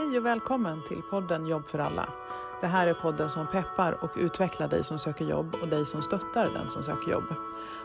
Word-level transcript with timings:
Hej 0.00 0.18
och 0.18 0.26
välkommen 0.26 0.82
till 0.88 1.02
podden 1.10 1.46
Jobb 1.46 1.68
för 1.68 1.78
alla. 1.78 2.08
Det 2.60 2.66
här 2.66 2.86
är 2.86 2.94
podden 2.94 3.30
som 3.30 3.46
peppar 3.46 4.04
och 4.04 4.10
utvecklar 4.16 4.68
dig 4.68 4.84
som 4.84 4.98
söker 4.98 5.24
jobb 5.24 5.56
och 5.62 5.68
dig 5.68 5.86
som 5.86 6.02
stöttar 6.02 6.48
den 6.54 6.68
som 6.68 6.84
söker 6.84 7.10
jobb. 7.10 7.24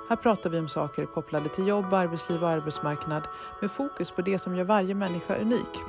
Här 0.10 0.16
pratar 0.16 0.50
vi 0.50 0.60
om 0.60 0.68
saker 0.68 1.06
kopplade 1.06 1.50
till 1.50 1.68
jobb, 1.68 1.94
arbetsliv 1.94 2.44
och 2.44 2.50
arbetsmarknad 2.50 3.28
med 3.62 3.72
fokus 3.72 4.12
på 4.12 4.22
det 4.22 4.40
som 4.40 4.56
gör 4.56 4.64
varje 4.64 4.96
människa 4.96 5.36
unik. 5.36 5.80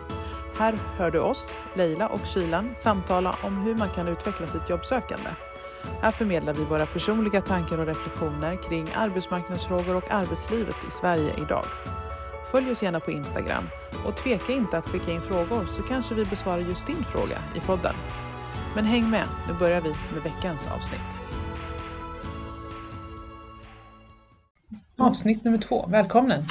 Här 0.56 0.78
hör 0.98 1.10
du 1.10 1.19
oss, 1.19 1.53
Leila 1.74 2.08
och 2.08 2.27
Kylan, 2.27 2.74
samtala 2.77 3.37
om 3.43 3.56
hur 3.56 3.77
man 3.77 3.88
kan 3.88 4.08
utveckla 4.08 4.47
sitt 4.47 4.71
jobbsökande. 4.71 5.31
Här 6.01 6.11
förmedlar 6.11 6.54
vi 6.54 6.65
våra 6.65 6.87
personliga 6.87 7.40
tankar 7.40 7.79
och 7.79 7.87
reflektioner 7.87 8.56
kring 8.56 8.88
arbetsmarknadsfrågor 8.95 9.97
och 9.97 10.11
arbetslivet 10.11 10.77
i 10.88 10.90
Sverige 10.90 11.33
idag. 11.38 11.65
Följ 12.51 12.71
oss 12.71 12.83
gärna 12.83 13.01
på 13.01 13.10
Instagram 13.10 13.65
och 14.06 14.17
tveka 14.17 14.53
inte 14.53 14.79
att 14.79 14.88
skicka 14.88 15.12
in 15.12 15.22
frågor 15.22 15.67
så 15.67 15.83
kanske 15.83 16.15
vi 16.15 16.24
besvarar 16.24 16.59
just 16.59 16.87
din 16.87 17.05
fråga 17.12 17.39
i 17.57 17.61
podden. 17.61 17.95
Men 18.75 18.84
häng 18.84 19.11
med, 19.11 19.27
nu 19.48 19.55
börjar 19.55 19.80
vi 19.80 19.89
med 20.15 20.23
veckans 20.23 20.67
avsnitt. 20.67 21.20
Avsnitt 24.98 25.45
nummer 25.45 25.59
två, 25.59 25.87
välkommen! 25.89 26.45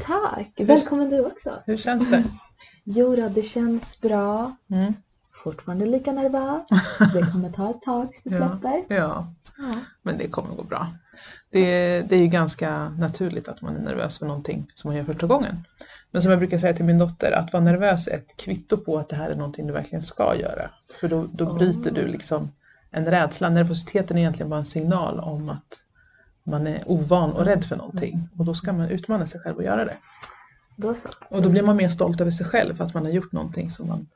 Tack! 0.00 0.52
Välkommen 0.60 1.10
du 1.10 1.24
också! 1.26 1.62
Hur 1.66 1.76
känns 1.76 2.10
det? 2.10 2.24
Jo 2.84 3.16
då, 3.16 3.28
det 3.28 3.42
känns 3.42 4.00
bra. 4.00 4.56
Mm. 4.70 4.92
Fortfarande 5.44 5.86
lika 5.86 6.12
nervös. 6.12 6.62
Det 7.14 7.32
kommer 7.32 7.50
ta 7.52 7.70
ett 7.70 7.82
tag 7.82 8.12
tills 8.12 8.22
det 8.24 8.34
Ja. 8.36 8.48
släpper. 8.48 8.94
Ja, 8.94 9.32
Ja. 9.58 9.74
men 10.02 10.18
det 10.18 10.28
kommer 10.28 10.54
gå 10.54 10.62
bra. 10.62 10.88
Det, 11.52 12.00
det 12.02 12.16
är 12.16 12.20
ju 12.20 12.26
ganska 12.26 12.88
naturligt 12.88 13.48
att 13.48 13.62
man 13.62 13.76
är 13.76 13.80
nervös 13.80 14.18
för 14.18 14.26
någonting 14.26 14.70
som 14.74 14.88
man 14.88 14.96
gör 14.96 15.04
första 15.04 15.26
gången. 15.26 15.64
Men 16.10 16.22
som 16.22 16.30
jag 16.30 16.38
brukar 16.40 16.58
säga 16.58 16.74
till 16.74 16.84
min 16.84 16.98
dotter, 16.98 17.32
att 17.32 17.52
vara 17.52 17.62
nervös 17.62 18.08
är 18.08 18.14
ett 18.14 18.36
kvitto 18.36 18.76
på 18.76 18.98
att 18.98 19.08
det 19.08 19.16
här 19.16 19.30
är 19.30 19.36
någonting 19.36 19.66
du 19.66 19.72
verkligen 19.72 20.02
ska 20.02 20.36
göra. 20.36 20.70
För 21.00 21.08
då, 21.08 21.28
då 21.32 21.54
bryter 21.54 21.90
du 21.90 22.06
liksom 22.06 22.52
en 22.90 23.06
rädsla. 23.06 23.48
Nervositeten 23.48 24.16
är 24.16 24.20
egentligen 24.20 24.50
bara 24.50 24.60
en 24.60 24.66
signal 24.66 25.20
om 25.20 25.50
att 25.50 25.84
man 26.44 26.66
är 26.66 26.82
ovan 26.86 27.32
och 27.32 27.44
rädd 27.44 27.64
för 27.64 27.76
någonting. 27.76 28.28
Och 28.38 28.44
då 28.44 28.54
ska 28.54 28.72
man 28.72 28.88
utmana 28.88 29.26
sig 29.26 29.40
själv 29.40 29.56
och 29.56 29.64
göra 29.64 29.84
det. 29.84 29.96
Då. 30.76 30.94
Och 31.28 31.42
då 31.42 31.48
blir 31.48 31.62
man 31.62 31.76
mer 31.76 31.88
stolt 31.88 32.20
över 32.20 32.30
sig 32.30 32.46
själv 32.46 32.76
för 32.76 32.84
att 32.84 32.94
man 32.94 33.04
har 33.04 33.12
gjort 33.12 33.32
någonting 33.32 33.70
som 33.70 33.88
man 33.88 34.08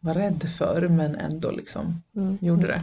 var 0.00 0.14
rädd 0.14 0.42
för 0.58 0.88
men 0.88 1.14
ändå 1.14 1.50
liksom 1.50 2.02
Mm. 2.16 2.38
gjorde 2.40 2.66
det. 2.66 2.82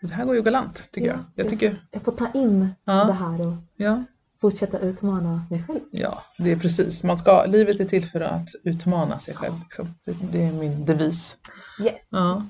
Det 0.00 0.12
här 0.14 0.24
går 0.24 0.34
ju 0.34 0.42
galant 0.42 0.88
tycker 0.92 1.08
jag. 1.08 1.18
Jag 1.34 1.48
tycker, 1.48 1.76
Jag 1.90 2.02
får 2.02 2.12
ta 2.12 2.28
in 2.34 2.68
Ja. 2.84 2.92
det 3.04 3.12
här 3.12 3.46
och 3.46 3.54
ja, 3.76 4.04
fortsätta 4.40 4.78
utmana 4.78 5.46
mig 5.50 5.62
själv. 5.66 5.80
Ja, 5.90 6.22
det 6.38 6.52
är 6.52 6.56
precis. 6.56 7.04
Man 7.04 7.18
ska, 7.18 7.44
livet 7.44 7.80
är 7.80 7.84
till 7.84 8.08
för 8.10 8.20
att 8.20 8.48
utmana 8.64 9.18
sig 9.18 9.34
själv. 9.34 9.54
Liksom. 9.62 9.94
Det, 10.04 10.16
det 10.32 10.42
är 10.46 10.52
min 10.52 10.84
devis. 10.84 11.36
Yes! 11.84 12.08
Ja. 12.12 12.42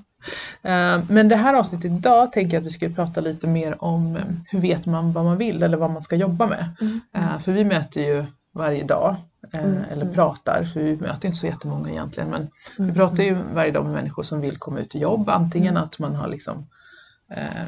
Eh, 0.61 0.99
Men 1.09 1.29
det 1.29 1.35
här 1.35 1.53
avsnittet 1.53 1.91
idag 1.91 2.31
tänker 2.33 2.53
jag 2.57 2.61
att 2.61 2.65
vi 2.65 2.69
ska 2.69 2.89
prata 2.89 3.21
lite 3.21 3.47
mer 3.47 3.83
om 3.83 4.15
eh, 4.15 4.23
hur 4.51 4.59
vet 4.59 4.85
man 4.85 5.11
vad 5.13 5.25
man 5.25 5.37
vill 5.37 5.63
eller 5.63 5.77
vad 5.77 5.91
man 5.91 6.01
ska 6.01 6.15
jobba 6.15 6.47
med. 6.47 6.69
Mm. 6.81 6.99
Eh, 7.15 7.39
För 7.39 7.51
vi 7.51 7.63
möter 7.65 8.01
ju 8.01 8.25
varje 8.53 8.83
dag, 8.83 9.15
Mm, 9.53 9.77
eller 9.91 10.01
mm. 10.01 10.13
pratar, 10.13 10.63
för 10.63 10.79
vi 10.79 10.97
möter 10.97 11.25
inte 11.27 11.37
så 11.37 11.45
jättemånga 11.45 11.89
egentligen, 11.89 12.29
men 12.29 12.47
vi 12.77 12.83
Mm, 12.83 12.95
pratar 12.95 13.23
ju 13.23 13.37
varje 13.53 13.71
dag 13.71 13.83
med 13.85 13.93
människor 13.93 14.23
som 14.23 14.41
vill 14.41 14.57
komma 14.57 14.79
ut 14.79 14.95
i 14.95 14.99
jobb. 14.99 15.29
Antingen 15.29 15.77
att 15.77 15.99
man 15.99 16.15
har 16.15 16.27
liksom 16.27 16.67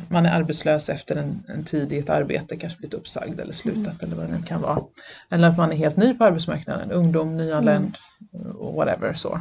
man 0.10 0.26
är 0.26 0.32
arbetslös 0.32 0.90
efter 0.90 1.16
en, 1.16 1.44
en 1.48 1.64
tid 1.64 1.94
i 1.94 1.98
ett 1.98 2.10
arbete, 2.10 2.58
kanske 2.58 2.78
blivit 2.80 2.94
uppsagd 2.94 3.40
eller 3.40 3.54
slutat 3.54 4.04
eller 4.04 4.16
vad 4.16 4.26
det 4.26 4.32
nu 4.38 4.44
kan 4.44 4.62
vara. 4.62 4.84
Eller 5.30 5.48
att 5.48 5.58
man 5.58 5.72
är 5.72 5.76
helt 5.76 5.98
ny 5.98 6.14
på 6.14 6.24
arbetsmarknaden, 6.24 6.92
ungdom, 6.92 7.38
nyanländ 7.38 7.96
och 8.60 8.74
whatever. 8.74 9.14
Så. 9.14 9.40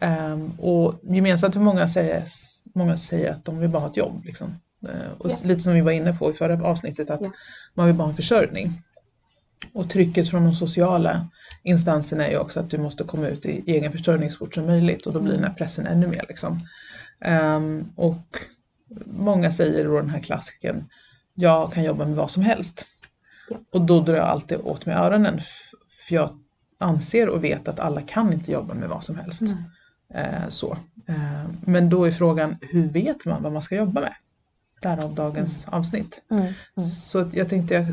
Ehm, 0.00 0.50
och 0.58 1.00
gemensamt 1.02 1.54
för 1.54 1.60
många 1.60 1.88
säger, 1.88 2.24
många 2.74 2.96
säger 2.96 3.32
att 3.32 3.44
de 3.44 3.58
vill 3.58 3.70
bara 3.70 3.82
ha 3.82 3.90
ett 3.90 3.96
jobb. 3.96 4.24
Liksom. 4.24 4.52
Eh, 4.88 5.10
och 5.18 5.30
Ja. 5.30 5.36
lite 5.44 5.60
som 5.60 5.74
vi 5.74 5.80
var 5.80 5.92
inne 5.92 6.12
på 6.12 6.30
i 6.30 6.34
förra 6.34 6.64
avsnittet, 6.66 7.10
att 7.10 7.20
Ja. 7.22 7.30
man 7.74 7.86
vill 7.86 7.94
bara 7.94 8.04
ha 8.04 8.10
en 8.10 8.16
försörjning. 8.16 8.82
Och 9.72 9.90
trycket 9.90 10.30
från 10.30 10.44
de 10.44 10.54
sociala 10.54 11.28
instanserna 11.62 12.26
är 12.26 12.30
ju 12.30 12.38
också 12.38 12.60
att 12.60 12.70
du 12.70 12.78
måste 12.78 13.04
komma 13.04 13.28
ut 13.28 13.46
i 13.46 13.62
egen 13.66 13.92
försörjning 13.92 14.30
så 14.30 14.36
fort 14.38 14.54
som 14.54 14.66
möjligt 14.66 15.06
och 15.06 15.12
då 15.12 15.20
blir 15.20 15.34
den 15.34 15.44
här 15.44 15.52
pressen 15.54 15.86
ännu 15.86 16.06
mer. 16.06 16.24
Liksom. 16.28 16.60
Ehm, 17.20 17.88
och 17.96 18.38
många 19.06 19.52
säger 19.52 19.84
då 19.84 19.96
den 20.00 20.10
här 20.10 20.20
klassiken, 20.20 20.84
jag 21.34 21.72
kan 21.72 21.84
jobba 21.84 22.04
med 22.04 22.16
vad 22.16 22.30
som 22.30 22.42
helst. 22.42 22.86
Ja. 23.50 23.56
Och 23.72 23.80
då 23.80 24.00
drar 24.00 24.14
jag 24.14 24.26
alltid 24.26 24.58
åt 24.58 24.86
mig 24.86 24.94
öronen 24.94 25.40
för 26.06 26.14
jag 26.14 26.30
anser 26.78 27.28
och 27.28 27.44
vet 27.44 27.68
att 27.68 27.80
alla 27.80 28.02
kan 28.02 28.32
inte 28.32 28.52
jobba 28.52 28.74
med 28.74 28.88
vad 28.88 29.04
som 29.04 29.16
helst. 29.16 29.42
Eh, 30.14 30.48
så. 30.48 30.72
Eh, 31.06 31.44
men 31.64 31.90
då 31.90 32.04
är 32.04 32.10
frågan, 32.10 32.56
hur 32.60 32.88
vet 32.88 33.24
man 33.24 33.42
vad 33.42 33.52
man 33.52 33.62
ska 33.62 33.76
jobba 33.76 34.00
med? 34.00 34.14
Därav 34.82 35.14
dagens 35.14 35.66
avsnitt. 35.68 36.22
Mm. 36.30 36.42
Mm. 36.42 36.88
Så 36.88 37.30
jag 37.32 37.48
tänkte 37.48 37.74
jag 37.74 37.86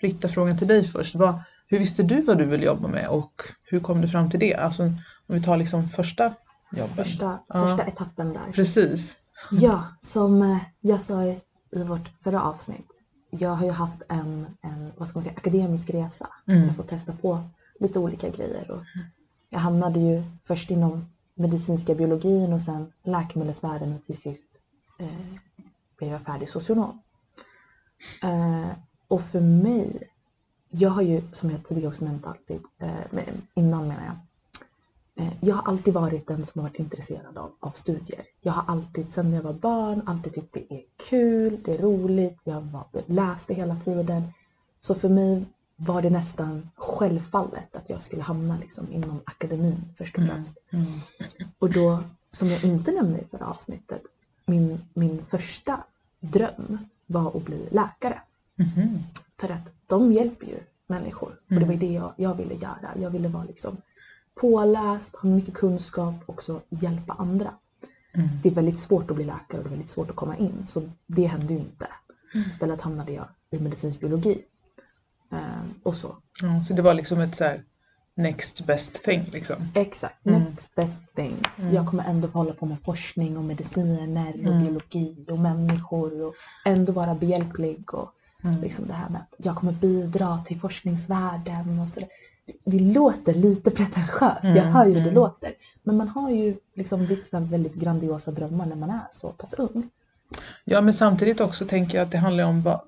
rikta 0.00 0.28
frågan 0.28 0.58
till 0.58 0.68
dig 0.68 0.88
först. 0.88 1.14
Vad, 1.14 1.40
hur 1.66 1.78
visste 1.78 2.02
du 2.02 2.20
vad 2.22 2.38
du 2.38 2.44
vill 2.44 2.62
jobba 2.62 2.88
med 2.88 3.08
och 3.08 3.42
hur 3.64 3.80
kom 3.80 4.00
du 4.00 4.08
fram 4.08 4.30
till 4.30 4.40
det? 4.40 4.54
Alltså 4.54 4.82
om 4.82 5.00
vi 5.26 5.42
tar 5.42 5.56
liksom 5.56 5.88
första 5.88 6.34
jobben. 6.72 6.96
Första, 6.96 7.38
Ja. 7.48 7.66
första 7.66 7.86
etappen 7.86 8.32
där. 8.32 8.52
Precis. 8.52 9.16
Ja, 9.50 9.84
som 10.00 10.42
eh, 10.42 10.62
jag 10.80 11.00
sa 11.00 11.24
i 11.24 11.40
vårt 11.70 12.08
förra 12.08 12.42
avsnitt. 12.42 13.04
Jag 13.30 13.50
har 13.50 13.64
ju 13.64 13.70
haft 13.70 14.02
en, 14.08 14.46
en 14.60 14.92
vad 14.96 15.08
ska 15.08 15.18
man 15.18 15.22
säga, 15.22 15.34
akademisk 15.36 15.90
resa. 15.90 16.28
Mm. 16.46 16.60
Jag 16.60 16.68
har 16.68 16.74
fått 16.74 16.88
testa 16.88 17.12
på 17.12 17.40
lite 17.80 17.98
olika 17.98 18.28
grejer. 18.28 18.70
Och 18.70 18.82
jag 19.50 19.58
hamnade 19.58 20.00
ju 20.00 20.22
först 20.44 20.70
inom 20.70 21.06
medicinska 21.34 21.94
biologin 21.94 22.52
och 22.52 22.60
sen 22.60 22.92
läkemedelsvärlden 23.02 23.94
och 23.94 24.02
till 24.02 24.20
sist 24.20 24.50
eh, 24.98 25.34
blev 25.98 26.10
jag 26.10 26.22
färdig 26.22 26.48
socionom. 26.48 27.02
Eh, 28.22 28.68
och 29.08 29.22
för 29.22 29.40
mig, 29.40 30.10
jag 30.68 30.90
har 30.90 31.02
ju 31.02 31.22
som 31.32 31.50
jag 31.50 31.64
tidigare 31.64 31.88
också 31.88 32.04
nämnt 32.04 32.26
alltid, 32.26 32.60
eh, 32.78 33.22
innan 33.54 33.88
menar 33.88 34.04
jag, 34.04 34.16
Jag 35.40 35.54
har 35.54 35.72
alltid 35.72 35.94
varit 35.94 36.26
den 36.26 36.44
som 36.44 36.60
har 36.60 36.68
varit 36.68 36.78
intresserad 36.78 37.38
av, 37.38 37.52
av 37.60 37.70
studier. 37.70 38.22
Jag 38.40 38.52
har 38.52 38.64
alltid, 38.72 39.12
sedan 39.12 39.32
jag 39.32 39.42
var 39.42 39.52
barn, 39.52 40.02
alltid 40.06 40.34
tyckt 40.34 40.52
det 40.54 40.74
är 40.74 40.82
kul, 41.10 41.58
det 41.64 41.74
är 41.74 41.78
roligt, 41.78 42.42
jag 42.44 42.60
var, 42.60 42.86
läste 43.06 43.54
hela 43.54 43.76
tiden. 43.76 44.22
Så 44.80 44.94
för 44.94 45.08
mig 45.08 45.44
var 45.76 46.02
det 46.02 46.10
nästan 46.10 46.70
självfallet 46.76 47.76
att 47.76 47.90
jag 47.90 48.02
skulle 48.02 48.22
hamna 48.22 48.58
liksom 48.58 48.92
inom 48.92 49.20
akademin 49.24 49.84
först 49.96 50.18
och 50.18 50.24
främst. 50.24 50.58
Mm. 50.70 50.86
Och 51.58 51.72
då, 51.72 52.02
som 52.30 52.48
jag 52.48 52.64
inte 52.64 52.92
nämnde 52.92 53.20
i 53.20 53.24
förra 53.24 53.46
avsnittet, 53.46 54.02
min, 54.46 54.80
min 54.94 55.24
första 55.28 55.84
dröm 56.20 56.78
var 57.06 57.36
att 57.36 57.44
bli 57.44 57.68
läkare. 57.70 58.20
Mhm. 58.56 58.98
För 59.36 59.48
att 59.48 59.72
de 59.86 60.12
hjälper 60.12 60.46
ju 60.46 60.58
människor. 60.86 61.28
Och 61.28 61.54
det 61.54 61.66
var 61.66 61.74
Mm. 61.74 61.78
det 61.78 61.92
jag, 61.92 62.12
jag 62.16 62.34
ville 62.34 62.54
göra. 62.54 62.90
Jag 62.96 63.10
ville 63.10 63.28
vara 63.28 63.44
liksom 63.44 63.76
påläst, 64.40 65.16
ha 65.16 65.28
mycket 65.28 65.54
kunskap 65.54 66.14
och 66.26 66.34
också 66.34 66.60
hjälpa 66.68 67.12
andra. 67.18 67.50
Mm. 68.14 68.28
Det 68.42 68.48
är 68.48 68.54
väldigt 68.54 68.78
svårt 68.78 69.10
att 69.10 69.16
bli 69.16 69.24
läkare 69.24 69.58
och 69.60 69.64
det 69.64 69.68
är 69.68 69.70
väldigt 69.70 69.88
svårt 69.90 70.10
att 70.10 70.16
komma 70.16 70.36
in. 70.36 70.66
Så 70.66 70.82
det 71.06 71.26
hände 71.26 71.52
ju 71.54 71.58
inte. 71.60 71.86
Istället 72.48 72.80
hamnade 72.82 73.12
jag 73.12 73.24
i 73.50 73.58
medicinsk 73.58 74.00
biologi. 74.00 74.42
Ehm, 75.32 75.74
och 75.82 75.96
så. 75.96 76.16
Ja, 76.42 76.62
så 76.64 76.74
det 76.74 76.82
var 76.82 76.94
liksom 76.94 77.20
ett 77.20 77.34
så 77.36 77.44
här 77.44 77.62
next 78.14 78.66
best 78.66 79.02
thing 79.04 79.24
liksom. 79.32 79.56
Exakt, 79.74 80.26
Mm. 80.26 80.42
next 80.42 80.74
best 80.74 81.00
thing. 81.14 81.36
Jag 81.72 81.86
kommer 81.88 82.04
ändå 82.04 82.28
få 82.28 82.38
hålla 82.38 82.52
på 82.52 82.66
med 82.66 82.80
forskning 82.80 83.36
och 83.36 83.44
mediciner 83.44 84.32
och 84.32 84.46
Mm. 84.46 84.58
biologi 84.64 85.26
och 85.30 85.38
människor 85.38 86.22
och 86.26 86.34
ändå 86.64 86.92
vara 86.92 87.14
behjälplig 87.14 87.94
och 87.94 88.10
Mm. 88.44 88.60
liksom 88.60 88.86
det 88.86 88.92
här 88.94 89.08
med 89.08 89.20
att 89.20 89.34
jag 89.38 89.56
kommer 89.56 89.72
bidra 89.72 90.38
till 90.46 90.60
forskningsvärlden 90.60 91.78
och 91.78 91.88
sådär. 91.88 92.08
Det 92.64 92.78
låter 92.78 93.34
lite 93.34 93.70
pretentiöst, 93.70 94.44
jag 94.44 94.56
Mm, 94.56 94.68
hör 94.72 94.84
ju 94.86 94.90
hur 94.92 95.00
det 95.00 95.02
mm. 95.02 95.14
låter. 95.14 95.52
Men 95.82 95.96
man 95.96 96.08
har 96.08 96.30
ju 96.30 96.56
liksom 96.74 97.06
vissa 97.06 97.40
väldigt 97.40 97.74
grandiosa 97.74 98.30
drömmar 98.30 98.66
när 98.66 98.76
man 98.76 98.90
är 98.90 99.06
så 99.10 99.30
pass 99.30 99.54
ung. 99.54 99.90
Ja, 100.64 100.80
men 100.80 100.94
samtidigt 100.94 101.40
också 101.40 101.66
tänker 101.66 101.98
jag 101.98 102.04
att 102.04 102.10
det 102.12 102.18
handlar 102.18 102.44
om 102.44 102.62
vad, 102.62 102.80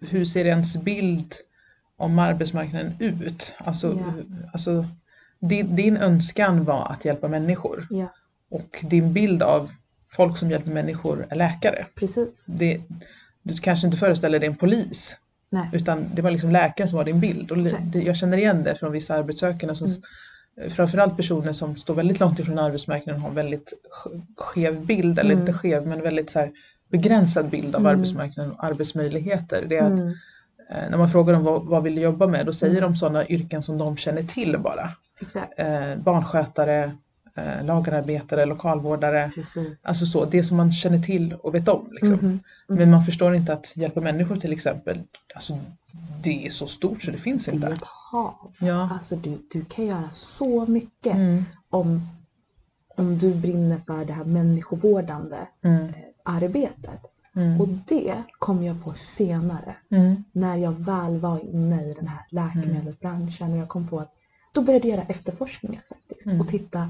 hur 0.00 0.24
ser 0.24 0.44
ens 0.44 0.76
bild 0.76 1.34
om 1.96 2.18
arbetsmarknaden 2.18 2.92
ut? 2.98 3.52
Alltså, 3.58 3.86
Ja. 3.98 4.12
alltså 4.52 4.86
din, 5.40 5.76
din 5.76 5.96
önskan 5.96 6.64
var 6.64 6.86
att 6.92 7.04
hjälpa 7.04 7.28
människor 7.28 7.86
Ja, 7.90 8.06
och 8.50 8.84
din 8.90 9.12
bild 9.12 9.42
av 9.42 9.70
folk 10.08 10.38
som 10.38 10.50
hjälper 10.50 10.70
människor 10.70 11.26
är 11.30 11.36
läkare. 11.36 11.86
precis. 11.94 12.46
Det, 12.48 12.80
du 13.42 13.56
kanske 13.56 13.86
inte 13.86 13.98
föreställer 13.98 14.38
dig 14.40 14.46
en 14.48 14.56
polis 14.56 15.16
Nej. 15.50 15.68
utan 15.72 16.04
det 16.14 16.22
var 16.22 16.30
liksom 16.30 16.50
läkaren 16.50 16.88
som 16.88 16.96
var 16.96 17.04
din 17.04 17.20
bild. 17.20 17.50
Och 17.50 17.58
det, 17.58 17.98
jag 18.02 18.16
känner 18.16 18.36
igen 18.36 18.62
det 18.62 18.74
från 18.74 18.92
vissa 18.92 19.14
arbetssökande 19.14 19.74
som 19.74 19.86
Mm. 20.58 20.70
framförallt 20.70 21.16
personer 21.16 21.52
som 21.52 21.76
står 21.76 21.94
väldigt 21.94 22.20
långt 22.20 22.38
ifrån 22.38 22.58
arbetsmarknaden 22.58 23.20
har 23.22 23.28
en 23.28 23.34
väldigt 23.34 23.72
sk- 24.04 24.22
skev 24.36 24.86
bild, 24.86 25.18
eller 25.18 25.30
Mm. 25.32 25.40
inte 25.40 25.52
skev 25.52 25.86
men 25.86 26.02
väldigt 26.02 26.30
så 26.30 26.38
här 26.38 26.50
begränsad 26.90 27.48
bild 27.48 27.74
av 27.74 27.80
Mm. 27.80 27.92
arbetsmarknaden 27.92 28.52
och 28.52 28.64
arbetsmöjligheter. 28.64 29.64
Det 29.68 29.76
är 29.76 29.82
att 29.82 30.00
Mm. 30.00 30.08
eh, 30.70 30.90
när 30.90 30.98
man 30.98 31.10
frågar 31.10 31.32
dem 31.34 31.44
vad, 31.44 31.64
vad 31.66 31.82
vill 31.82 31.94
du 31.94 32.00
jobba 32.00 32.26
med, 32.26 32.46
då 32.46 32.52
säger 32.52 32.80
de 32.80 32.96
sådana 32.96 33.26
yrken 33.26 33.62
som 33.62 33.78
de 33.78 33.96
känner 33.96 34.22
till 34.22 34.56
bara. 34.60 34.90
Exakt. 35.20 35.52
Eh, 35.56 35.96
barnskötare, 35.96 36.92
eh, 37.36 37.64
lagerarbetare, 37.64 38.46
lokalvårdare. 38.46 39.30
Precis. 39.34 39.78
Alltså 39.82 40.06
så, 40.06 40.24
det 40.24 40.44
som 40.44 40.56
man 40.56 40.72
känner 40.72 40.98
till 40.98 41.34
och 41.34 41.54
vet 41.54 41.68
om. 41.68 41.88
Liksom. 41.90 42.12
Mhm. 42.12 42.40
Men 42.66 42.90
man 42.90 43.04
förstår 43.04 43.34
inte 43.34 43.52
att 43.52 43.72
hjälpa 43.76 44.00
människor 44.00 44.36
till 44.36 44.52
exempel, 44.52 44.98
alltså, 45.34 45.58
det 46.22 46.46
är 46.46 46.50
så 46.50 46.66
stort 46.66 47.02
så 47.02 47.10
det 47.10 47.18
finns 47.18 47.44
Det 47.44 47.50
är 47.50 47.54
inte. 47.54 47.66
ett 47.68 47.84
hav. 48.12 48.52
Ja. 48.58 48.88
Alltså 48.92 49.16
du, 49.16 49.38
du 49.52 49.64
kan 49.64 49.86
göra 49.86 50.10
så 50.12 50.66
mycket 50.66 51.14
Mm. 51.14 51.44
om, 51.70 52.00
om 52.96 53.18
du 53.18 53.34
brinner 53.34 53.78
för 53.78 54.04
det 54.04 54.12
här 54.12 54.24
människovårdande 54.24 55.36
Mm. 55.62 55.84
eh, 55.84 55.90
arbetet. 56.24 57.00
Mm. 57.36 57.60
Och 57.60 57.68
det 57.68 58.14
kom 58.38 58.64
jag 58.64 58.84
på 58.84 58.92
senare 58.92 59.76
Mm. 59.90 60.24
när 60.32 60.56
jag 60.56 60.72
väl 60.72 61.18
var 61.18 61.40
inne 61.54 61.84
i 61.90 61.94
den 61.94 62.08
här 62.08 62.26
läkemedelsbranschen 62.30 63.52
och 63.52 63.58
jag 63.58 63.68
kom 63.68 63.88
på 63.88 64.00
att 64.00 64.12
då 64.52 64.62
började 64.62 64.88
jag 64.88 64.96
göra 64.98 65.06
efterforskningar 65.08 65.82
faktiskt 65.88 66.26
Mm. 66.26 66.40
och 66.40 66.48
titta 66.48 66.88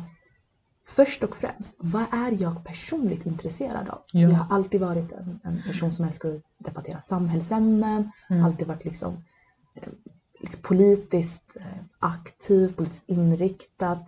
först 0.87 1.23
och 1.23 1.37
främst, 1.37 1.75
vad 1.79 2.05
är 2.13 2.43
jag 2.43 2.65
personligt 2.65 3.27
intresserad 3.27 3.89
av? 3.89 3.99
Ja. 4.13 4.21
Jag 4.21 4.31
har 4.31 4.57
alltid 4.57 4.81
varit 4.81 5.13
en, 5.13 5.41
en 5.45 5.63
person 5.67 5.93
som 5.93 6.05
älskar 6.05 6.29
att 6.37 6.43
debattera 6.59 7.01
samhällsämnen, 7.01 8.11
Mm. 8.31 8.45
alltid 8.45 8.67
varit 8.67 8.85
liksom, 8.85 9.25
liksom 9.75 10.61
politiskt 10.63 11.57
eh, 11.61 11.67
aktiv, 11.99 12.75
politiskt 12.77 13.05
inriktad, 13.07 13.99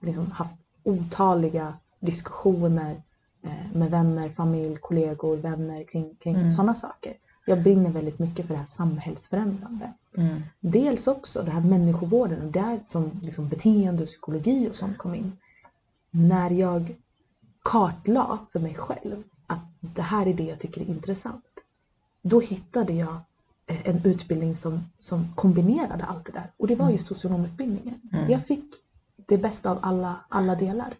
liksom 0.00 0.30
haft 0.30 0.54
otaliga 0.84 1.74
diskussioner 2.00 3.02
eh, 3.44 3.72
med 3.76 3.90
vänner, 3.90 4.28
familj, 4.28 4.76
kollegor, 4.76 5.36
vänner 5.36 5.84
kring, 5.84 6.14
kring 6.14 6.34
Mm. 6.36 6.50
sådana 6.50 6.74
saker. 6.74 7.12
Jag 7.46 7.62
brinner 7.62 7.90
väldigt 7.90 8.18
mycket 8.18 8.46
för 8.46 8.54
det 8.54 8.58
här 8.58 8.66
samhällsförändrande. 8.66 9.92
Mm. 10.16 10.42
Dels 10.60 11.06
också 11.06 11.42
det 11.42 11.50
här 11.50 11.60
människovården 11.60 12.42
och 12.46 12.52
där 12.52 12.80
som 12.84 13.10
liksom 13.22 13.48
beteende 13.48 14.02
och 14.02 14.08
psykologi 14.08 14.68
och 14.70 14.74
sånt 14.76 14.98
kom 14.98 15.14
in. 15.14 15.32
När 16.14 16.50
jag 16.50 16.96
kartlade 17.62 18.38
för 18.48 18.60
mig 18.60 18.74
själv 18.74 19.22
att 19.46 19.64
det 19.80 20.02
här 20.02 20.26
är 20.26 20.34
det 20.34 20.44
jag 20.44 20.60
tycker 20.60 20.80
är 20.80 20.84
intressant. 20.84 21.44
Då 22.22 22.40
hittade 22.40 22.92
jag 22.92 23.14
eh, 23.66 23.88
en 23.88 24.04
utbildning 24.04 24.56
som, 24.56 24.80
som 25.00 25.34
kombinerade 25.34 26.04
allt 26.04 26.24
det 26.26 26.32
där 26.32 26.50
och 26.56 26.66
det 26.66 26.74
var 26.74 26.90
just 26.90 27.06
socionomutbildningen. 27.06 28.00
Mm. 28.12 28.30
Jag 28.30 28.46
fick 28.46 28.74
det 29.26 29.38
bästa 29.38 29.70
av 29.70 29.78
alla, 29.82 30.16
alla 30.28 30.54
delar. 30.54 30.94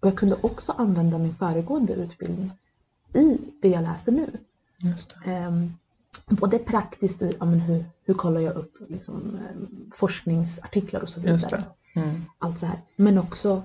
Och 0.00 0.08
jag 0.08 0.16
kunde 0.16 0.36
också 0.40 0.72
använda 0.72 1.18
min 1.18 1.34
föregående 1.34 1.92
utbildning 1.92 2.50
i 3.14 3.38
det 3.62 3.68
jag 3.68 3.82
läser 3.82 4.12
nu. 4.12 4.30
Just. 4.78 5.16
Ehm, 5.24 5.72
både 6.26 6.58
praktiskt 6.58 7.22
i 7.22 7.36
ja, 7.40 7.44
men 7.44 7.60
hur, 7.60 7.84
hur 8.04 8.14
kollar 8.14 8.40
jag 8.40 8.56
upp 8.56 8.76
liksom, 8.88 9.38
ehm, 9.50 9.90
forskningsartiklar 9.94 11.00
och 11.00 11.08
så 11.08 11.20
vidare. 11.20 11.64
Mm. 11.94 12.24
Allt 12.38 12.58
så 12.58 12.66
här. 12.66 12.80
Men 12.96 13.18
också 13.18 13.62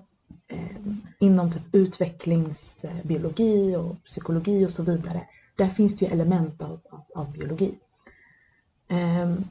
inom 1.20 1.52
typ 1.52 1.62
utvecklingsbiologi 1.72 3.76
och 3.76 4.04
psykologi 4.04 4.66
och 4.66 4.72
så 4.72 4.84
vidare. 4.84 5.22
Där 5.56 5.68
finns 5.68 5.98
det 5.98 6.06
ju 6.06 6.12
element 6.12 6.62
av, 6.62 6.80
av, 6.92 7.04
av 7.16 7.32
biologi. 7.32 7.74
Ehm, 8.88 9.44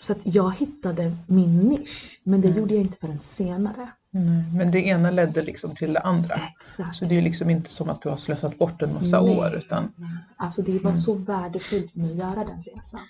så 0.00 0.12
att 0.12 0.18
jag 0.22 0.50
hittade 0.56 1.16
min 1.26 1.58
nisch, 1.60 2.20
men 2.24 2.40
det 2.40 2.48
Mm. 2.48 2.60
gjorde 2.60 2.74
jag 2.74 2.84
inte 2.84 2.98
förrän 2.98 3.18
senare. 3.18 3.88
Nej, 4.10 4.44
Men 4.58 4.70
det 4.70 4.80
ena 4.80 5.10
ledde 5.10 5.42
liksom 5.42 5.76
till 5.76 5.92
det 5.92 6.00
andra. 6.00 6.40
Exakt. 6.56 6.96
Så 6.96 7.04
det 7.04 7.14
är 7.14 7.16
ju 7.16 7.22
liksom 7.24 7.50
inte 7.50 7.70
som 7.70 7.90
att 7.90 8.02
du 8.02 8.08
har 8.08 8.16
slösat 8.16 8.58
bort 8.58 8.82
en 8.82 8.94
massa 8.94 9.22
Nej. 9.22 9.38
år 9.38 9.54
utan 9.56 9.92
Alltså 10.36 10.62
det 10.62 10.72
var 10.78 10.90
Mm. 10.90 11.02
så 11.02 11.14
värdefullt 11.14 11.90
för 11.92 11.98
mig 12.00 12.10
att 12.10 12.16
göra 12.18 12.44
den 12.44 12.62
resan. 12.62 13.00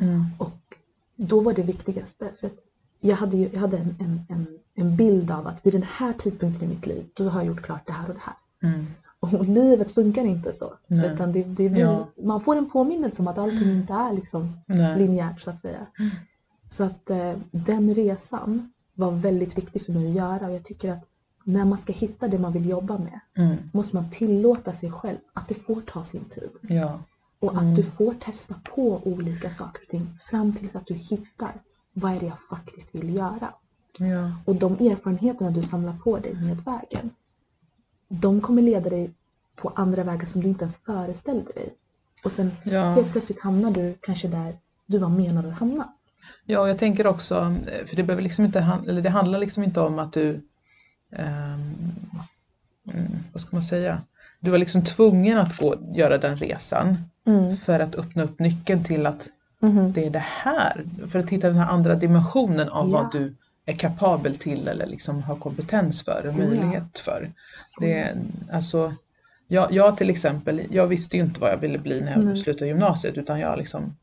mm. 0.00 0.24
Och 0.38 0.58
då 1.16 1.40
var 1.40 1.52
det 1.54 1.62
viktigaste, 1.62 2.30
för 2.40 2.46
att 2.46 2.56
jag 3.00 3.16
hade, 3.16 3.36
ju, 3.36 3.50
jag 3.52 3.60
hade 3.60 3.76
en, 3.78 3.94
en, 4.00 4.20
en, 4.28 4.46
en 4.74 4.96
bild 4.96 5.30
av 5.30 5.46
att 5.46 5.66
vid 5.66 5.72
den 5.72 5.82
här 5.82 6.12
tidpunkten 6.12 6.64
i 6.64 6.74
mitt 6.74 6.86
liv, 6.86 7.06
då 7.14 7.28
har 7.28 7.40
jag 7.40 7.46
gjort 7.46 7.62
klart 7.62 7.86
det 7.86 7.92
här 7.92 8.08
och 8.08 8.14
det 8.14 8.20
här. 8.22 8.34
Mm. 8.72 8.86
Och 9.20 9.32
livet 9.48 9.90
funkar 9.90 10.24
inte 10.24 10.52
så. 10.52 10.74
Nej. 10.86 11.12
Utan 11.14 11.32
det, 11.32 11.42
det 11.44 11.68
blir, 11.68 11.82
Ja. 11.82 12.06
Man 12.22 12.40
får 12.40 12.56
en 12.56 12.70
påminnelse 12.70 13.22
om 13.22 13.28
att 13.28 13.38
allting 13.38 13.70
inte 13.70 13.92
är 13.92 14.12
liksom 14.12 14.60
Nej. 14.66 14.98
linjärt 14.98 15.40
så 15.40 15.50
att 15.50 15.60
säga. 15.60 15.86
Så 16.70 16.84
att 16.84 17.10
eh, 17.10 17.32
den 17.50 17.94
resan 17.94 18.72
var 18.94 19.10
väldigt 19.10 19.58
viktig 19.58 19.82
för 19.82 19.92
mig 19.92 20.08
att 20.08 20.14
göra 20.14 20.46
och 20.46 20.54
jag 20.54 20.64
tycker 20.64 20.90
att 20.92 21.04
när 21.44 21.64
man 21.64 21.78
ska 21.78 21.92
hitta 21.92 22.28
det 22.28 22.38
man 22.38 22.52
vill 22.52 22.68
jobba 22.68 22.98
med 22.98 23.20
Mm. 23.36 23.56
måste 23.72 23.96
man 23.96 24.10
tillåta 24.10 24.72
sig 24.72 24.90
själv 24.90 25.16
att 25.32 25.48
det 25.48 25.54
får 25.54 25.80
ta 25.80 26.04
sin 26.04 26.24
tid. 26.24 26.50
Ja. 26.62 26.98
Och 27.40 27.52
Mm. 27.52 27.70
att 27.70 27.76
du 27.76 27.82
får 27.82 28.14
testa 28.14 28.54
på 28.74 29.00
olika 29.04 29.50
saker 29.50 29.82
och 29.82 29.88
ting 29.88 30.14
fram 30.30 30.52
tills 30.52 30.76
att 30.76 30.86
du 30.86 30.94
hittar 30.94 31.52
vad 31.98 32.12
är 32.16 32.20
det 32.20 32.26
jag 32.26 32.40
faktiskt 32.40 32.94
vill 32.94 33.14
göra. 33.14 33.54
Ja. 33.98 34.32
Och 34.44 34.54
de 34.54 34.72
erfarenheterna 34.72 35.50
du 35.50 35.62
samlar 35.62 35.92
på 36.04 36.18
dig 36.18 36.34
med 36.34 36.60
vägen, 36.60 37.10
de 38.08 38.40
kommer 38.40 38.62
leda 38.62 38.90
dig 38.90 39.10
på 39.56 39.68
andra 39.68 40.02
vägar 40.02 40.26
som 40.26 40.40
du 40.40 40.48
inte 40.48 40.64
ens 40.64 40.76
föreställde 40.76 41.52
dig. 41.52 41.74
Och 42.24 42.32
sen 42.32 42.50
Ja. 42.64 42.90
helt 42.90 43.12
plötsligt 43.12 43.40
hamnar 43.40 43.70
du 43.70 43.96
kanske 44.00 44.28
där 44.28 44.58
du 44.86 44.98
var 44.98 45.08
menad 45.08 45.46
att 45.46 45.58
hamna. 45.58 45.92
Ja, 46.44 46.60
och 46.60 46.68
jag 46.68 46.78
tänker 46.78 47.06
också, 47.06 47.54
för 47.86 47.96
det 47.96 48.02
behöver 48.02 48.22
liksom 48.22 48.44
inte, 48.44 48.78
eller 48.88 49.02
det 49.02 49.10
handlar 49.10 49.38
liksom 49.38 49.62
inte 49.62 49.80
om 49.80 49.98
att 49.98 50.12
du, 50.12 50.40
mm, 51.12 51.60
vad 53.32 53.40
ska 53.40 53.56
man 53.56 53.62
säga, 53.62 54.02
du 54.40 54.50
var 54.50 54.58
liksom 54.58 54.84
tvungen 54.84 55.38
att 55.38 55.56
gå, 55.56 55.74
göra 55.94 56.18
den 56.18 56.36
resan 56.36 56.96
för 57.64 57.80
att 57.80 57.94
öppna 57.94 58.22
upp 58.22 58.38
nyckeln 58.38 58.84
till 58.84 59.06
att 59.06 59.28
Mhm. 59.60 59.92
det 59.92 60.06
är 60.06 60.10
det 60.10 60.24
här, 60.26 60.84
för 61.10 61.18
att 61.18 61.30
hitta 61.30 61.46
den 61.48 61.56
här 61.56 61.70
andra 61.70 61.94
dimensionen 61.94 62.68
av 62.68 62.90
Ja. 62.90 63.02
vad 63.02 63.12
du 63.12 63.34
är 63.66 63.74
kapabel 63.74 64.36
till 64.36 64.68
eller 64.68 64.86
liksom 64.86 65.22
har 65.22 65.36
kompetens 65.36 66.02
för 66.04 66.26
och 66.26 66.34
Oh 66.34 66.40
ja. 66.40 66.46
möjlighet 66.48 66.98
för. 66.98 67.30
Det, 67.80 67.98
är- 67.98 68.16
alltså, 68.52 68.94
jag, 69.48 69.72
jag 69.72 69.96
till 69.96 70.10
exempel, 70.10 70.62
jag 70.70 70.86
visste 70.86 71.16
ju 71.16 71.22
inte 71.22 71.40
vad 71.40 71.50
jag 71.50 71.56
ville 71.56 71.78
bli 71.78 72.00
när 72.00 72.12
jag 72.12 72.24
Nej. 72.24 72.36
slutade 72.36 72.66
gymnasiet 72.66 73.18
utan 73.18 73.40
jag 73.40 73.58
liksom, 73.58 73.96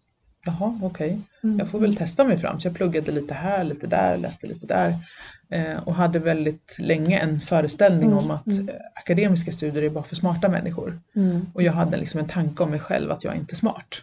jaha 0.46 0.80
okej, 0.84 1.22
Mm. 1.44 1.60
jag 1.60 1.68
får 1.70 1.80
väl 1.80 1.96
testa 1.96 2.24
mig 2.24 2.38
fram. 2.38 2.60
Så 2.60 2.68
jag 2.68 2.76
pluggade 2.76 3.12
lite 3.12 3.34
här, 3.34 3.64
lite 3.64 3.88
där, 3.88 4.18
läste 4.18 4.48
lite 4.48 4.68
där 4.68 4.96
eh, 5.50 5.78
och 5.88 5.96
hade 5.96 6.20
väldigt 6.20 6.76
länge 6.80 7.18
en 7.20 7.40
föreställning 7.42 8.12
Mm, 8.12 8.18
om 8.24 8.32
att 8.32 8.48
mm. 8.48 8.70
eh, 8.70 8.76
akademiska 8.96 9.52
studier 9.52 9.84
är 9.84 9.90
bara 9.90 10.04
för 10.04 10.16
smarta 10.16 10.50
människor. 10.50 11.00
Mm. 11.16 11.46
Och 11.54 11.64
jag 11.64 11.74
hade 11.74 11.98
liksom 11.98 12.20
en 12.20 12.28
tanke 12.28 12.64
om 12.64 12.70
mig 12.70 12.80
själv 12.80 13.12
att 13.12 13.24
jag 13.24 13.34
är 13.34 13.38
inte 13.38 13.54
är 13.54 13.56
smart. 13.56 13.96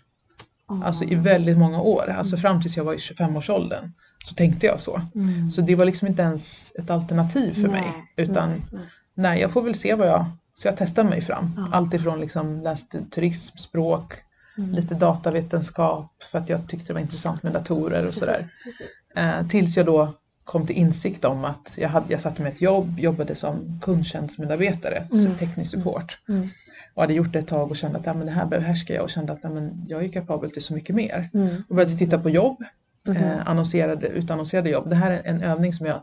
Alltså 0.85 1.05
i 1.05 1.15
väldigt 1.15 1.59
många 1.59 1.81
år, 1.81 2.11
alltså 2.11 2.37
fram 2.37 2.63
tills 2.63 2.77
jag 2.77 2.85
var 2.85 2.95
i 2.95 2.97
25-årsåldern 2.97 3.91
så 4.25 4.35
tänkte 4.35 4.67
jag 4.67 4.81
så. 4.81 5.01
Mm. 5.15 5.51
Så 5.51 5.61
det 5.61 5.75
var 5.75 5.85
liksom 5.85 6.09
inte 6.09 6.23
ens 6.23 6.73
ett 6.79 6.91
alternativ 6.91 7.55
för 7.55 7.69
mig. 7.69 7.93
Nej, 8.17 8.27
Utan 8.29 8.49
nej, 8.51 8.61
nej. 8.73 8.83
nej, 9.15 9.41
jag 9.41 9.51
får 9.51 9.63
väl 9.63 9.75
se 9.75 9.95
vad 9.95 10.09
jag, 10.09 10.25
så 10.55 10.69
jag 10.69 10.77
testar 10.77 11.05
mig 11.05 11.21
fram. 11.21 11.53
Ja. 11.57 11.69
Allt 11.73 11.95
ifrån 11.95 12.21
liksom 12.21 12.61
läste 12.63 13.05
turism, 13.11 13.57
språk, 13.57 14.15
Mm. 14.59 14.71
lite 14.71 14.95
datavetenskap 14.95 16.13
för 16.31 16.39
att 16.39 16.49
jag 16.49 16.69
tyckte 16.69 16.87
det 16.87 16.93
var 16.93 17.01
intressant 17.01 17.43
med 17.43 17.53
datorer 17.53 18.07
och 18.09 18.15
sådär. 18.15 18.49
Precis. 18.65 19.11
Eh, 19.17 19.47
tills 19.49 19.77
jag 19.77 19.87
då 19.87 20.15
kom 20.45 20.67
till 20.67 20.77
insikt 20.77 21.25
om 21.25 21.45
att 21.45 21.75
jag, 21.79 21.89
hade, 21.89 22.07
jag 22.13 22.21
satte 22.21 22.43
mig 22.43 22.53
ett 22.53 22.61
jobb, 22.61 22.99
jobbade 22.99 23.35
som 23.35 23.81
kundtjänstmedarbetare, 23.83 25.09
Mm. 25.13 25.35
teknisk 25.35 25.71
support. 25.71 26.19
Mm. 26.29 26.49
Och 26.95 27.03
hade 27.03 27.15
gjort 27.15 27.33
det 27.33 27.39
ett 27.39 27.49
tag 27.49 27.71
och 27.71 27.77
kände 27.77 27.99
att 27.99 28.07
ja, 28.07 28.15
men 28.15 28.27
det 28.27 28.33
här 28.33 28.47
behärskar 28.47 28.95
jag 28.95 29.05
och 29.05 29.11
kände 29.11 29.33
att 29.33 29.43
men 29.43 29.85
jag 29.89 30.05
är 30.05 30.09
kapabel 30.09 30.51
till 30.51 30.63
så 30.63 30.75
mycket 30.75 30.95
mer. 30.97 31.31
Mm. 31.35 31.63
Och 31.69 31.75
började 31.77 31.97
titta 31.99 32.19
på 32.19 32.31
jobb, 32.31 32.65
Mhm. 33.09 33.17
eh, 33.17 33.49
annonserade, 33.49 34.07
utannonserade 34.09 34.71
jobb. 34.71 34.89
Det 34.91 34.97
här 34.97 35.11
är 35.11 35.23
en 35.25 35.43
övning 35.43 35.73
som 35.75 35.87
jag 35.87 36.01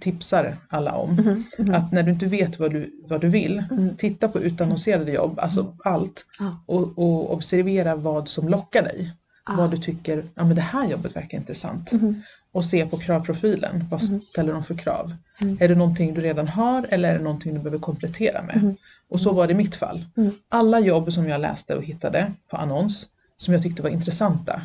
tipsar 0.00 0.56
alla 0.68 0.92
om. 0.94 1.14
Mhm. 1.14 1.44
Mhm. 1.58 1.74
Att 1.74 1.92
när 1.92 2.02
du 2.02 2.10
inte 2.10 2.26
vet 2.26 2.58
vad 2.58 2.72
du, 2.72 2.90
vad 3.08 3.20
du 3.20 3.28
vill, 3.28 3.64
Mm. 3.70 3.96
titta 3.96 4.28
på 4.28 4.40
utannonserade 4.40 5.12
jobb, 5.12 5.38
alltså 5.38 5.76
allt. 5.84 6.24
Ja. 6.38 6.64
Och, 6.66 6.98
och 6.98 7.32
observera 7.32 7.96
vad 7.96 8.28
som 8.28 8.48
lockar 8.48 8.82
dig. 8.82 9.12
Ah. 9.50 9.56
Vad 9.56 9.70
du 9.70 9.76
tycker, 9.76 10.24
ja 10.34 10.44
men 10.44 10.54
det 10.56 10.60
här 10.62 10.88
jobbet 10.88 11.16
verkar 11.16 11.38
intressant. 11.38 11.92
Mhm. 11.92 12.22
Och 12.52 12.64
se 12.64 12.86
på 12.86 12.96
kravprofilen, 12.98 13.84
vad 13.90 14.02
Mhm. 14.10 14.20
ställer 14.20 14.52
de 14.52 14.64
för 14.64 14.74
krav? 14.74 15.14
Mm. 15.40 15.58
Är 15.60 15.68
det 15.68 15.74
någonting 15.74 16.14
du 16.14 16.20
redan 16.20 16.48
har 16.48 16.86
eller 16.90 17.10
är 17.14 17.18
det 17.18 17.24
någonting 17.24 17.54
du 17.54 17.58
behöver 17.60 17.78
komplettera 17.78 18.42
med? 18.42 18.56
Mhm. 18.56 18.76
Och 19.08 19.20
så 19.20 19.32
var 19.32 19.46
det 19.46 19.52
i 19.52 19.56
mitt 19.56 19.74
fall. 19.74 20.04
Mm. 20.16 20.30
Alla 20.48 20.80
jobb 20.80 21.12
som 21.12 21.28
jag 21.28 21.40
läste 21.40 21.74
och 21.74 21.82
hittade 21.84 22.32
på 22.50 22.56
annons, 22.56 23.06
som 23.36 23.54
jag 23.54 23.62
tyckte 23.62 23.82
var 23.82 23.90
intressanta, 23.90 24.62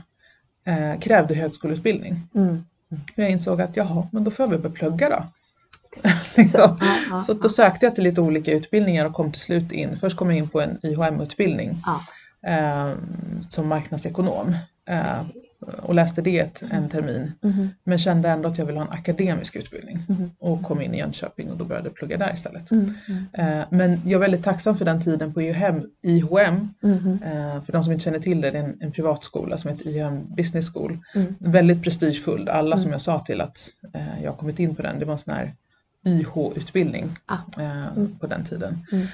eh, 0.65 0.99
krävde 0.99 1.35
högskoleutbildning. 1.35 2.27
Mm. 2.35 2.65
Jag 3.15 3.29
insåg 3.31 3.61
att 3.61 3.75
jaha, 3.77 4.07
men 4.11 4.23
då 4.23 4.31
får 4.31 4.43
jag 4.43 4.49
väl 4.49 4.59
börja 4.59 4.75
plugga 4.75 5.09
då. 5.09 5.23
Liksom. 6.35 6.77
Så 7.25 7.33
då 7.33 7.49
sökte 7.49 7.85
jag 7.85 7.95
till 7.95 8.03
lite 8.03 8.21
olika 8.21 8.51
utbildningar 8.51 9.05
och 9.05 9.13
kom 9.13 9.31
till 9.31 9.41
slut 9.41 9.71
in. 9.71 9.97
Först 9.99 10.17
kom 10.17 10.29
jag 10.29 10.37
in 10.37 10.49
på 10.49 10.61
en 10.61 10.77
IHM-utbildning 10.83 11.81
eh, 12.47 12.91
som 13.49 13.67
marknadsekonom 13.67 14.55
och 15.81 15.95
läste 15.95 16.21
det 16.21 16.61
en 16.71 16.89
termin. 16.89 17.31
Mhm. 17.41 17.69
Men 17.83 17.97
kände 17.97 18.29
ändå 18.29 18.49
att 18.49 18.57
jag 18.57 18.65
ville 18.65 18.79
ha 18.79 18.85
en 18.85 18.91
akademisk 18.93 19.55
utbildning 19.55 20.03
Mhm. 20.07 20.31
och 20.39 20.63
kom 20.63 20.81
in 20.81 20.93
i 20.93 20.97
Jönköping 20.99 21.51
och 21.51 21.57
då 21.57 21.65
började 21.65 21.87
jag 21.87 21.95
plugga 21.95 22.17
där 22.17 22.33
istället. 22.33 22.71
Mm. 22.71 22.93
Mm. 23.07 23.59
Eh, 23.59 23.65
men 23.69 24.01
jag 24.05 24.13
är 24.13 24.19
väldigt 24.19 24.43
tacksam 24.43 24.77
för 24.77 24.85
den 24.85 25.01
tiden 25.03 25.33
på 25.33 25.41
IHM. 25.41 25.89
IHM 26.01 26.69
eh, 26.83 27.61
för 27.63 27.71
de 27.71 27.83
som 27.83 27.93
inte 27.93 28.03
känner 28.03 28.19
till 28.19 28.41
det, 28.41 28.51
det 28.51 28.57
är 28.59 28.63
en, 28.63 28.77
en 28.81 28.91
privatskola 28.91 29.57
som 29.57 29.71
heter 29.71 29.87
IHM 29.89 30.35
Business 30.35 30.73
School. 30.73 30.97
Mm. 31.15 31.35
Väldigt 31.39 31.83
prestigefull. 31.83 32.49
Alla 32.49 32.77
som 32.77 32.83
Mm. 32.85 32.91
jag 32.91 33.01
sa 33.01 33.19
till 33.19 33.41
att 33.41 33.57
eh, 33.93 34.23
jag 34.23 34.31
har 34.31 34.37
kommit 34.37 34.59
in 34.59 34.75
på 34.75 34.81
den, 34.81 34.99
det 34.99 35.05
var 35.05 35.13
en 35.13 35.19
sån 35.19 35.33
här 35.33 35.53
YH-utbildning 36.05 37.17
Ah. 37.25 37.61
eh, 37.61 37.87
Mm. 37.87 38.15
på 38.19 38.27
den 38.27 38.45
tiden. 38.45 38.79
Mm. 38.91 39.07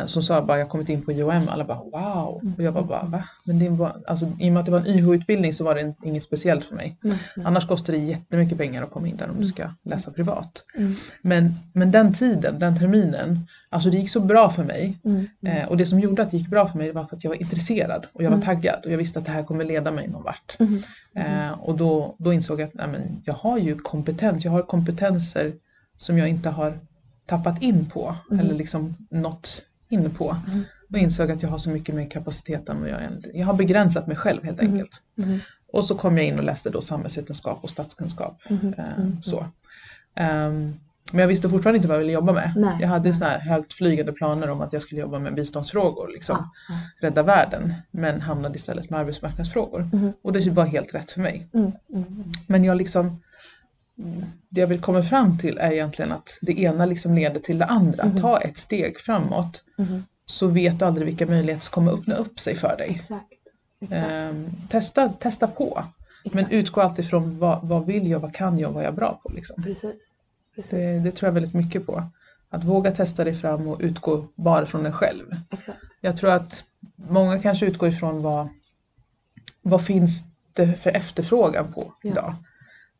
Eh, 0.00 0.06
som 0.06 0.22
sa 0.22 0.42
bara, 0.42 0.58
jag 0.58 0.64
har 0.64 0.70
kommit 0.70 0.88
in 0.88 1.02
på 1.02 1.12
IOM, 1.12 1.48
alla 1.48 1.64
bara 1.64 1.78
wow. 1.78 2.40
Mm. 2.42 2.54
Och 2.54 2.62
jag 2.62 2.74
bara, 2.74 2.84
bara 2.84 3.02
va? 3.04 3.24
Men 3.44 3.58
det 3.58 3.68
var, 3.68 3.96
alltså, 4.06 4.32
I 4.40 4.48
och 4.48 4.52
med 4.52 4.60
att 4.60 4.66
det 4.66 4.72
var 4.72 4.78
en 4.80 4.86
YH-utbildning 4.86 5.54
så 5.54 5.64
var 5.64 5.74
det 5.74 5.80
in- 5.80 5.94
inget 6.04 6.22
speciellt 6.22 6.64
för 6.64 6.74
mig. 6.74 6.96
Nej, 7.00 7.18
nej. 7.36 7.46
Annars 7.46 7.66
kostar 7.68 7.92
det 7.92 7.98
jättemycket 7.98 8.58
pengar 8.58 8.82
att 8.82 8.90
komma 8.90 9.08
in 9.08 9.16
där 9.16 9.30
om 9.30 9.40
du 9.40 9.46
ska 9.46 9.70
läsa 9.84 10.10
privat. 10.10 10.64
Mm. 10.76 10.94
Men, 11.22 11.54
men 11.72 11.90
den 11.90 12.12
tiden, 12.14 12.58
den 12.58 12.78
terminen, 12.78 13.46
alltså 13.70 13.90
det 13.90 13.96
gick 13.96 14.10
så 14.10 14.20
bra 14.20 14.50
för 14.50 14.64
mig. 14.64 14.98
Mm. 15.04 15.26
Eh, 15.46 15.68
och 15.68 15.76
det 15.76 15.86
som 15.86 16.00
gjorde 16.00 16.22
att 16.22 16.30
det 16.30 16.36
gick 16.36 16.48
bra 16.48 16.68
för 16.68 16.78
mig 16.78 16.92
var 16.92 17.04
för 17.04 17.16
att 17.16 17.24
jag 17.24 17.28
var 17.30 17.42
intresserad 17.42 18.06
och 18.12 18.22
jag 18.22 18.30
var 18.30 18.36
Mm. 18.36 18.46
taggad 18.46 18.80
och 18.84 18.92
jag 18.92 18.98
visste 18.98 19.18
att 19.18 19.24
det 19.24 19.30
här 19.32 19.42
kommer 19.42 19.64
leda 19.64 19.90
mig 19.90 20.08
någon 20.08 20.22
vart. 20.22 20.56
Mm. 20.58 20.82
Eh, 21.16 21.50
och 21.60 21.76
då, 21.76 22.14
då 22.18 22.32
insåg 22.32 22.60
jag 22.60 22.66
att 22.68 22.74
nej, 22.74 22.88
men 22.88 23.22
jag 23.24 23.34
har 23.34 23.58
ju 23.58 23.78
kompetens, 23.78 24.44
jag 24.44 24.52
har 24.52 24.62
kompetenser 24.62 25.52
som 26.02 26.18
jag 26.18 26.28
inte 26.28 26.50
har 26.50 26.78
tappat 27.26 27.62
in 27.62 27.90
på 27.90 28.16
Mm. 28.30 28.46
eller 28.46 28.54
liksom 28.54 28.96
nått 29.10 29.62
in 29.88 30.10
på. 30.10 30.36
Mm. 30.48 30.64
Och 30.90 30.98
insåg 30.98 31.30
att 31.30 31.42
jag 31.42 31.48
har 31.48 31.58
så 31.58 31.70
mycket 31.70 31.94
mer 31.94 32.10
kapacitet 32.10 32.68
än 32.68 32.80
vad 32.80 32.88
jag 32.90 33.00
egentligen... 33.00 33.38
Jag 33.40 33.46
har 33.46 33.54
begränsat 33.54 34.06
mig 34.06 34.16
själv 34.16 34.44
helt 34.44 34.60
Mm. 34.60 34.72
enkelt. 34.72 34.90
Mm. 35.18 35.38
Och 35.72 35.84
så 35.84 35.94
kom 35.94 36.18
jag 36.18 36.26
in 36.26 36.38
och 36.38 36.44
läste 36.44 36.70
då 36.70 36.80
samhällsvetenskap 36.80 37.58
och 37.64 37.70
statskunskap. 37.70 38.38
Mm. 38.50 38.74
Mm. 38.78 39.22
så. 39.22 39.46
Ehm, 40.14 40.74
men 41.12 41.20
jag 41.20 41.28
visste 41.28 41.48
fortfarande 41.48 41.76
inte 41.76 41.88
vad 41.88 41.94
jag 41.96 42.00
ville 42.00 42.12
jobba 42.12 42.32
med. 42.32 42.52
Nej, 42.56 42.76
jag 42.80 42.88
hade 42.88 43.14
såna 43.14 43.30
här 43.30 43.38
högt 43.40 43.72
flygande 43.72 44.12
planer 44.12 44.50
om 44.50 44.60
att 44.60 44.72
jag 44.72 44.82
skulle 44.82 45.00
jobba 45.00 45.18
med 45.18 45.34
biståndsfrågor, 45.34 46.08
liksom, 46.12 46.36
Ah, 46.36 46.72
ah. 46.72 46.78
rädda 47.00 47.22
världen. 47.22 47.74
Men 47.90 48.20
hamnade 48.20 48.56
istället 48.56 48.90
med 48.90 49.00
arbetsmarknadsfrågor. 49.00 49.88
Mhm. 49.92 50.12
Och 50.22 50.32
det 50.32 50.50
var 50.50 50.64
helt 50.64 50.94
rätt 50.94 51.10
för 51.10 51.20
mig. 51.20 51.48
Mm. 51.54 51.72
Mm. 51.94 52.32
Men 52.46 52.64
jag 52.64 52.76
liksom, 52.76 53.22
det 54.48 54.60
jag 54.60 54.66
vill 54.68 54.80
komma 54.80 55.02
fram 55.02 55.38
till 55.38 55.58
är 55.58 55.72
egentligen 55.72 56.12
att 56.12 56.38
det 56.42 56.60
ena 56.60 56.86
liksom 56.86 57.14
leder 57.14 57.40
till 57.40 57.58
det 57.58 57.64
andra. 57.66 58.04
Mhm. 58.06 58.20
Ta 58.20 58.38
ett 58.40 58.56
steg 58.58 58.98
framåt 59.00 59.64
Mm. 59.78 60.02
så 60.26 60.46
vet 60.46 60.78
du 60.78 60.84
aldrig 60.84 61.06
vilka 61.06 61.26
möjligheter 61.26 61.64
som 61.64 61.72
kommer 61.72 61.92
öppna 61.92 62.14
upp 62.14 62.40
sig 62.40 62.54
för 62.54 62.76
dig. 62.76 62.90
Exakt. 62.90 63.26
Exakt. 63.80 64.00
Ehm, 64.10 64.50
testa, 64.68 65.08
testa 65.08 65.48
på. 65.48 65.84
Men 66.24 66.38
Exakt. 66.38 66.52
utgå 66.52 66.80
alltid 66.80 67.06
från 67.10 67.38
vad, 67.38 67.68
vad 67.68 67.86
vill 67.86 68.10
jag, 68.10 68.20
vad 68.20 68.34
kan 68.34 68.58
jag, 68.58 68.70
vad 68.70 68.82
är 68.82 68.86
jag 68.86 68.94
bra 68.94 69.20
på. 69.22 69.32
Liksom. 69.32 69.62
Precis. 69.62 70.14
Precis. 70.54 70.70
Det, 70.70 70.98
det 70.98 71.10
tror 71.10 71.26
jag 71.28 71.34
väldigt 71.34 71.54
mycket 71.54 71.86
på. 71.86 72.04
Att 72.50 72.64
våga 72.64 72.92
testa 72.92 73.24
dig 73.24 73.34
fram 73.34 73.66
och 73.68 73.80
utgå 73.80 74.24
bara 74.34 74.66
från 74.66 74.82
dig 74.82 74.92
själv. 74.92 75.24
Exakt. 75.50 75.78
Jag 76.00 76.16
tror 76.16 76.30
att 76.30 76.64
många 76.96 77.38
kanske 77.38 77.66
utgår 77.66 77.88
ifrån 77.88 78.22
vad, 78.22 78.48
vad 79.62 79.84
finns 79.86 80.24
det 80.52 80.72
för 80.72 80.90
efterfrågan 80.96 81.72
på 81.72 81.92
Ja. 82.02 82.10
idag. 82.10 82.34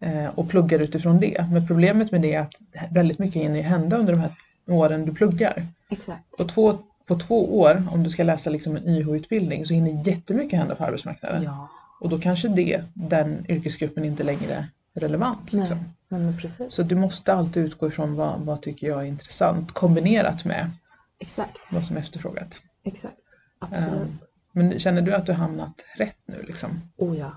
Eh, 0.02 0.26
och 0.34 0.48
pluggar 0.48 0.78
utifrån 0.78 1.20
det. 1.20 1.46
Men 1.50 1.66
problemet 1.66 2.12
med 2.12 2.22
det 2.22 2.34
är 2.34 2.40
att 2.40 2.54
väldigt 2.90 3.18
mycket 3.18 3.42
hinner 3.42 3.62
hända 3.62 3.96
under 3.96 4.12
de 4.12 4.20
här 4.20 4.34
åren 4.66 5.04
du 5.04 5.14
pluggar. 5.14 5.66
Exakt. 5.90 6.36
På 6.36 6.44
två, 6.44 6.78
på 7.06 7.18
två 7.18 7.60
år, 7.60 7.88
om 7.92 8.02
du 8.02 8.10
ska 8.10 8.22
läsa 8.24 8.50
liksom 8.50 8.76
en 8.76 8.88
YH-utbildning, 8.88 9.66
så 9.66 9.74
hinner 9.74 10.08
jättemycket 10.08 10.58
hända 10.58 10.74
på 10.74 10.84
arbetsmarknaden. 10.84 11.42
Ja. 11.42 11.68
Och 12.00 12.08
då 12.08 12.18
kanske 12.18 12.48
det, 12.48 12.84
den 12.94 13.46
yrkesgruppen 13.48 14.04
inte 14.04 14.22
längre 14.22 14.68
är 14.94 15.00
relevant. 15.00 15.52
Liksom. 15.52 15.78
Nej. 15.78 16.20
Men 16.20 16.38
precis. 16.38 16.74
Så 16.74 16.82
du 16.82 16.94
måste 16.94 17.34
alltid 17.34 17.64
utgå 17.64 17.88
ifrån 17.88 18.16
vad, 18.16 18.40
vad 18.40 18.62
tycker 18.62 18.86
jag 18.86 19.00
är 19.00 19.06
intressant 19.06 19.72
kombinerat 19.72 20.44
med 20.44 20.70
Exakt. 21.18 21.58
vad 21.70 21.84
som 21.84 21.96
är 21.96 22.00
efterfrågat. 22.00 22.62
Exakt. 22.84 23.18
Absolut. 23.58 24.02
Ehm, 24.02 24.18
Men 24.52 24.78
känner 24.78 25.02
du 25.02 25.14
att 25.14 25.26
du 25.26 25.32
hamnat 25.32 25.74
rätt 25.96 26.18
nu 26.26 26.42
liksom? 26.46 26.80
Oh 26.96 27.18
ja. 27.18 27.32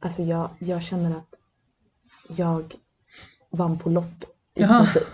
Alltså 0.00 0.22
jag, 0.22 0.50
jag 0.58 0.82
känner 0.82 1.10
att 1.10 1.40
jag 2.36 2.74
vann 3.50 3.78
på 3.78 3.90
Lotto. 3.90 4.26
I 4.54 4.62
Jaha. 4.62 4.84
princip. 4.84 5.08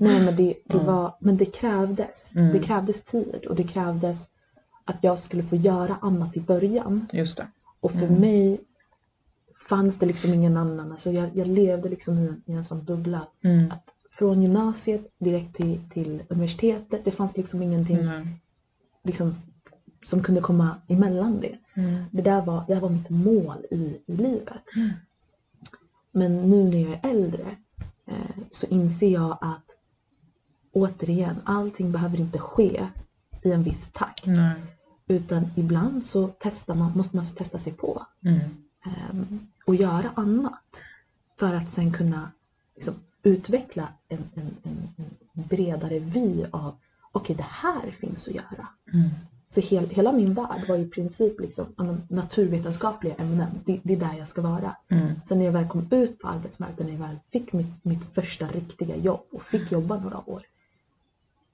Nej 0.00 0.20
men 0.24 0.36
det, 0.36 0.44
det 0.44 0.56
Ja. 0.76 0.82
var, 0.82 1.14
men 1.20 1.36
det 1.36 1.44
krävdes. 1.46 2.36
Mm. 2.36 2.52
Det 2.52 2.58
krävdes 2.58 3.02
tid 3.02 3.46
och 3.48 3.54
det 3.56 3.64
krävdes 3.64 4.30
att 4.84 5.04
jag 5.04 5.18
skulle 5.18 5.42
få 5.42 5.56
göra 5.56 5.98
annat 6.02 6.36
i 6.36 6.40
början. 6.40 7.06
Just 7.12 7.36
det. 7.36 7.46
Och 7.80 7.92
för 7.92 8.06
Mm. 8.06 8.20
mig 8.20 8.60
fanns 9.68 9.98
det 9.98 10.06
liksom 10.06 10.34
ingen 10.34 10.56
annan. 10.56 10.92
Alltså 10.92 11.10
jag, 11.12 11.30
jag 11.36 11.46
levde 11.46 11.88
liksom 11.88 12.18
i 12.18 12.26
en, 12.28 12.42
i 12.46 12.52
en 12.52 12.64
sån 12.64 12.84
bubbla. 12.84 13.28
Mm. 13.44 13.70
Att 13.70 13.94
från 14.10 14.42
gymnasiet 14.42 15.06
direkt 15.18 15.56
till, 15.56 15.80
till 15.90 16.22
universitetet, 16.28 17.04
det 17.04 17.10
fanns 17.10 17.36
liksom 17.36 17.62
ingenting 17.62 17.96
Mm. 17.98 18.28
liksom, 19.04 19.34
som 20.04 20.22
kunde 20.22 20.40
komma 20.40 20.76
emellan 20.88 21.40
det. 21.40 21.58
Mm. 21.82 22.04
Det 22.12 22.22
där 22.22 22.42
var, 22.42 22.64
det 22.66 22.74
där 22.74 22.80
var 22.80 22.88
mitt 22.88 23.10
mål 23.10 23.66
i, 23.70 23.96
i 24.06 24.16
livet. 24.16 24.62
Men 26.16 26.50
nu 26.50 26.64
när 26.64 26.78
jag 26.78 26.92
är 26.92 27.10
äldre 27.10 27.56
eh, 28.06 28.36
så 28.50 28.66
inser 28.66 29.12
jag 29.12 29.38
att 29.40 29.78
återigen, 30.72 31.36
allting 31.44 31.92
behöver 31.92 32.20
inte 32.20 32.38
ske 32.38 32.86
i 33.42 33.52
en 33.52 33.62
viss 33.62 33.90
takt. 33.92 34.26
Nej. 34.26 34.54
Utan 35.06 35.50
ibland 35.56 36.04
så 36.04 36.30
testar 36.38 36.74
man, 36.74 36.92
måste 36.96 37.16
man 37.16 37.24
testa 37.24 37.58
sig 37.58 37.72
på 37.72 38.06
Mm. 38.24 38.40
ehm, 38.84 39.46
och 39.66 39.74
göra 39.74 40.10
annat. 40.14 40.82
För 41.38 41.54
att 41.54 41.70
sen 41.70 41.92
kunna 41.92 42.30
liksom, 42.74 42.94
utveckla 43.22 43.88
en, 44.08 44.24
en, 44.34 44.56
en, 44.62 44.84
bredare 45.32 45.98
vy 45.98 46.44
av 46.50 46.76
okej, 47.12 47.36
det 47.36 47.46
här 47.48 47.90
finns 47.90 48.28
att 48.28 48.34
göra. 48.34 48.68
Mm. 48.92 49.10
Så 49.48 49.60
hel, 49.60 49.88
hela 49.88 50.12
min 50.12 50.34
värld 50.34 50.64
var 50.68 50.76
i 50.76 50.84
princip 50.84 51.40
liksom, 51.40 51.66
naturvetenskapliga 52.08 53.14
ämnen. 53.14 53.48
Det, 53.64 53.80
det 53.82 53.92
är 53.92 54.00
där 54.00 54.14
jag 54.18 54.28
ska 54.28 54.42
vara. 54.42 54.76
Mm. 54.88 55.12
Sen 55.24 55.38
när 55.38 55.44
jag 55.44 55.52
väl 55.52 55.68
kom 55.68 55.88
ut 55.90 56.18
på 56.18 56.28
arbetsmarknaden, 56.28 56.86
när 56.86 57.00
jag 57.00 57.08
väl 57.08 57.18
fick 57.32 57.52
mitt, 57.52 57.84
mitt 57.84 58.04
första 58.14 58.46
riktiga 58.46 58.96
jobb 58.96 59.26
och 59.32 59.42
fick 59.42 59.72
jobba 59.72 59.96
några 59.96 60.30
år. 60.30 60.42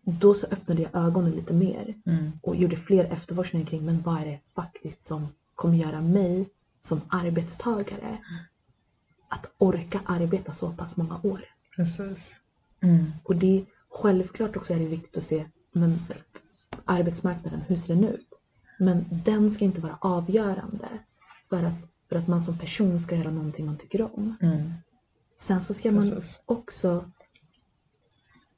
Då 0.05 0.35
så 0.35 0.47
öppnade 0.47 0.83
jag 0.83 1.07
ögonen 1.07 1.33
lite 1.33 1.53
mer 1.53 1.95
Mm. 2.07 2.33
och 2.43 2.57
gjorde 2.57 2.77
fler 2.77 3.05
efterforskningar 3.05 3.67
kring 3.67 3.85
men 3.85 4.03
vad 4.03 4.21
är 4.21 4.25
det 4.25 4.41
faktiskt 4.55 5.03
som 5.03 5.29
kommer 5.55 5.77
göra 5.77 6.01
mig 6.01 6.49
som 6.81 7.01
arbetstagare 7.09 8.19
att 9.29 9.47
orka 9.59 10.01
arbeta 10.05 10.53
så 10.53 10.73
pass 10.73 10.97
många 10.97 11.21
år. 11.23 11.41
Precis. 11.77 12.41
Mm. 12.81 13.05
Och 13.25 13.37
det 13.37 13.65
självklart 13.89 14.57
också 14.57 14.75
är 14.75 14.79
det 14.79 14.85
viktigt 14.85 15.17
att 15.17 15.25
se 15.25 15.45
men, 15.73 15.99
arbetsmarknaden, 16.85 17.61
hur 17.61 17.77
ser 17.77 17.95
den 17.95 18.05
ut? 18.05 18.29
Men 18.79 19.05
den 19.11 19.51
ska 19.51 19.65
inte 19.65 19.81
vara 19.81 19.99
avgörande 20.01 20.89
för 21.49 21.65
att, 21.65 21.93
för 22.09 22.17
att 22.17 22.29
man 22.29 22.43
som 22.43 22.59
person 22.59 23.01
ska 23.01 23.17
göra 23.17 23.31
någonting 23.31 23.67
man 23.67 23.77
tycker 23.79 24.03
om. 24.03 24.37
Mm. 24.41 24.73
Sen 25.37 25.63
så 25.63 25.75
ska 25.75 25.93
man 25.93 26.11
Precis. 26.11 26.43
också 26.47 27.11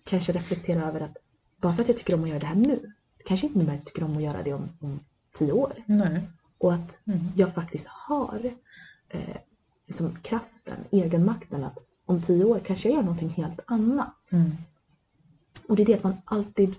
kanske 0.05 0.33
reflektera 0.33 0.85
över 0.89 1.01
att 1.01 1.17
bara 1.57 1.73
för 1.73 1.83
att 1.83 1.89
jag 1.89 1.97
tycker 1.97 2.15
om 2.15 2.23
att 2.23 2.29
göra 2.29 2.39
det 2.39 2.47
här 2.47 2.55
nu, 2.55 2.93
det 3.19 3.25
kanske 3.25 3.47
inte 3.47 3.59
innebär 3.59 3.73
att 3.73 3.79
jag 3.79 3.87
tycker 3.87 4.05
om 4.05 4.17
att 4.17 4.23
göra 4.23 4.43
det 4.43 4.53
om, 4.53 4.69
om 4.81 5.01
tio 5.33 5.53
år. 5.53 5.73
Nej. 5.87 6.29
Och 6.59 6.75
att 6.75 6.99
Mm. 7.07 7.21
jag 7.37 7.55
faktiskt 7.55 7.87
har 7.87 8.55
eh, 9.09 9.37
liksom 9.87 10.17
kraften, 10.23 10.77
egenmakten 10.91 11.65
att 11.65 11.79
om 12.07 12.23
tio 12.23 12.45
år 12.45 12.61
kanske 12.65 12.89
jag 12.89 12.97
gör 12.97 13.03
någonting 13.03 13.31
helt 13.31 13.61
annat. 13.67 14.33
Mm. 14.33 14.51
Och 15.69 15.77
det 15.77 15.83
är 15.83 15.87
det 15.87 15.95
att 15.95 16.03
man 16.03 16.17
alltid 16.25 16.75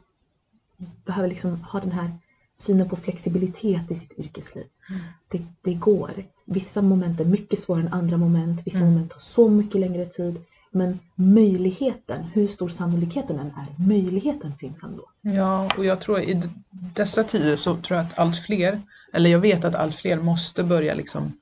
behöver 1.06 1.30
liksom 1.30 1.64
ha 1.64 1.80
den 1.80 1.92
här 1.92 2.12
synen 2.56 2.90
på 2.90 2.96
flexibilitet 2.96 3.92
i 3.92 3.96
sitt 3.96 4.20
yrkesliv. 4.20 4.66
Mm. 4.90 5.02
Det, 5.28 5.42
det 5.62 5.74
går. 5.74 6.12
Vissa 6.46 6.82
moment 6.82 7.20
är 7.20 7.26
mycket 7.26 7.60
svårare 7.60 7.82
än 7.82 7.94
andra 7.94 8.18
moment. 8.18 8.62
Vissa 8.66 8.78
Mm. 8.78 8.90
moment 8.90 9.12
tar 9.12 9.20
så 9.20 9.50
mycket 9.50 9.82
längre 9.82 10.06
tid. 10.06 10.42
Men 10.72 11.00
möjligheten, 11.16 12.24
hur 12.24 12.48
stor 12.48 12.70
sannolikheten 12.70 13.40
än 13.40 13.46
är, 13.48 13.88
möjligheten 13.88 14.56
finns 14.58 14.84
ändå. 14.84 15.10
Ja, 15.22 15.70
och 15.78 15.86
jag 15.86 16.02
tror 16.02 16.20
i 16.20 16.42
dessa 16.96 17.24
tider 17.24 17.56
så 17.56 17.78
tror 17.78 17.98
jag 17.98 18.06
att 18.06 18.20
allt 18.20 18.38
fler, 18.38 18.82
eller 19.14 19.30
jag 19.30 19.40
vet 19.40 19.66
att 19.66 19.76
allt 19.76 19.96
fler 19.96 20.18
måste 20.20 20.64
börja 20.64 20.94
liksom 20.94 21.34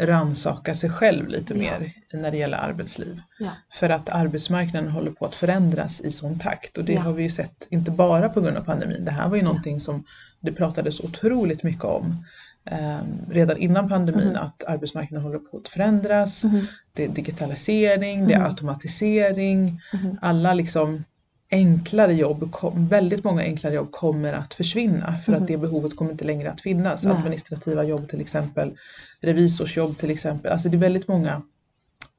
ransaka 0.00 0.74
sig 0.74 0.90
själv 0.90 1.28
lite 1.28 1.54
Ja. 1.54 1.58
mer 1.58 1.92
när 2.12 2.30
det 2.30 2.36
gäller 2.36 2.58
arbetsliv. 2.58 3.20
Ja. 3.38 3.50
För 3.72 3.88
att 3.90 4.08
arbetsmarknaden 4.08 4.90
håller 4.90 5.10
på 5.10 5.24
att 5.26 5.34
förändras 5.34 6.00
i 6.00 6.10
sån 6.10 6.38
takt 6.38 6.78
och 6.78 6.84
det 6.84 6.92
Ja. 6.92 7.00
har 7.00 7.12
vi 7.12 7.22
ju 7.22 7.30
sett 7.30 7.66
inte 7.70 7.90
bara 7.90 8.28
på 8.28 8.40
grund 8.40 8.56
av 8.56 8.62
pandemin. 8.64 9.04
Det 9.04 9.10
här 9.10 9.28
var 9.28 9.36
ju 9.36 9.42
någonting 9.42 9.80
som 9.80 10.04
det 10.40 10.52
pratades 10.52 11.00
otroligt 11.00 11.62
mycket 11.62 11.84
om 11.84 12.24
eh, 12.64 12.98
redan 13.30 13.56
innan 13.56 13.88
pandemin 13.88 14.28
Mhm. 14.28 14.36
att 14.36 14.64
arbetsmarknaden 14.64 15.24
håller 15.26 15.38
på 15.38 15.56
att 15.56 15.68
förändras. 15.68 16.44
Mhm. 16.44 16.66
Det 16.92 17.04
är 17.04 17.08
digitalisering, 17.08 18.26
det 18.26 18.34
är 18.34 18.38
Mhm. 18.38 18.46
automatisering, 18.46 19.80
Mhm. 19.92 20.18
alla 20.22 20.54
liksom 20.54 21.04
enklare 21.52 22.14
jobb, 22.14 22.54
väldigt 22.74 23.24
många 23.24 23.42
enklare 23.42 23.74
jobb 23.74 23.90
kommer 23.90 24.32
att 24.32 24.54
försvinna 24.54 25.18
för 25.24 25.32
Mhm. 25.32 25.42
att 25.42 25.48
det 25.48 25.56
behovet 25.56 25.96
kommer 25.96 26.10
inte 26.10 26.24
längre 26.24 26.50
att 26.50 26.60
finnas. 26.60 27.04
Nej. 27.04 27.12
Administrativa 27.16 27.84
jobb 27.84 28.08
till 28.08 28.20
exempel, 28.20 28.76
revisorsjobb 29.20 29.98
till 29.98 30.10
exempel. 30.10 30.52
Alltså 30.52 30.68
det 30.68 30.76
är 30.76 30.78
väldigt 30.78 31.08
många 31.08 31.42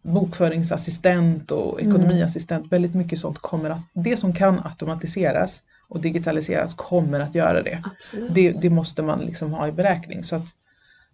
bokföringsassistent 0.02 1.52
och 1.52 1.82
Mm. 1.82 1.92
ekonomiassistent, 1.96 2.72
väldigt 2.72 2.94
mycket 2.96 3.20
sånt 3.20 3.40
kommer 3.40 3.70
att, 3.70 3.82
det 3.94 4.18
som 4.18 4.34
kan 4.34 4.60
automatiseras 4.66 5.63
och 5.90 6.02
digitaliseras 6.02 6.74
kommer 6.74 7.20
att 7.20 7.36
göra 7.36 7.62
det. 7.63 7.84
Det, 8.30 8.52
det 8.52 8.70
måste 8.70 9.02
man 9.02 9.20
liksom 9.20 9.52
ha 9.54 9.68
i 9.68 9.72
beräkning. 9.72 10.24
Så 10.24 10.36
att 10.36 10.46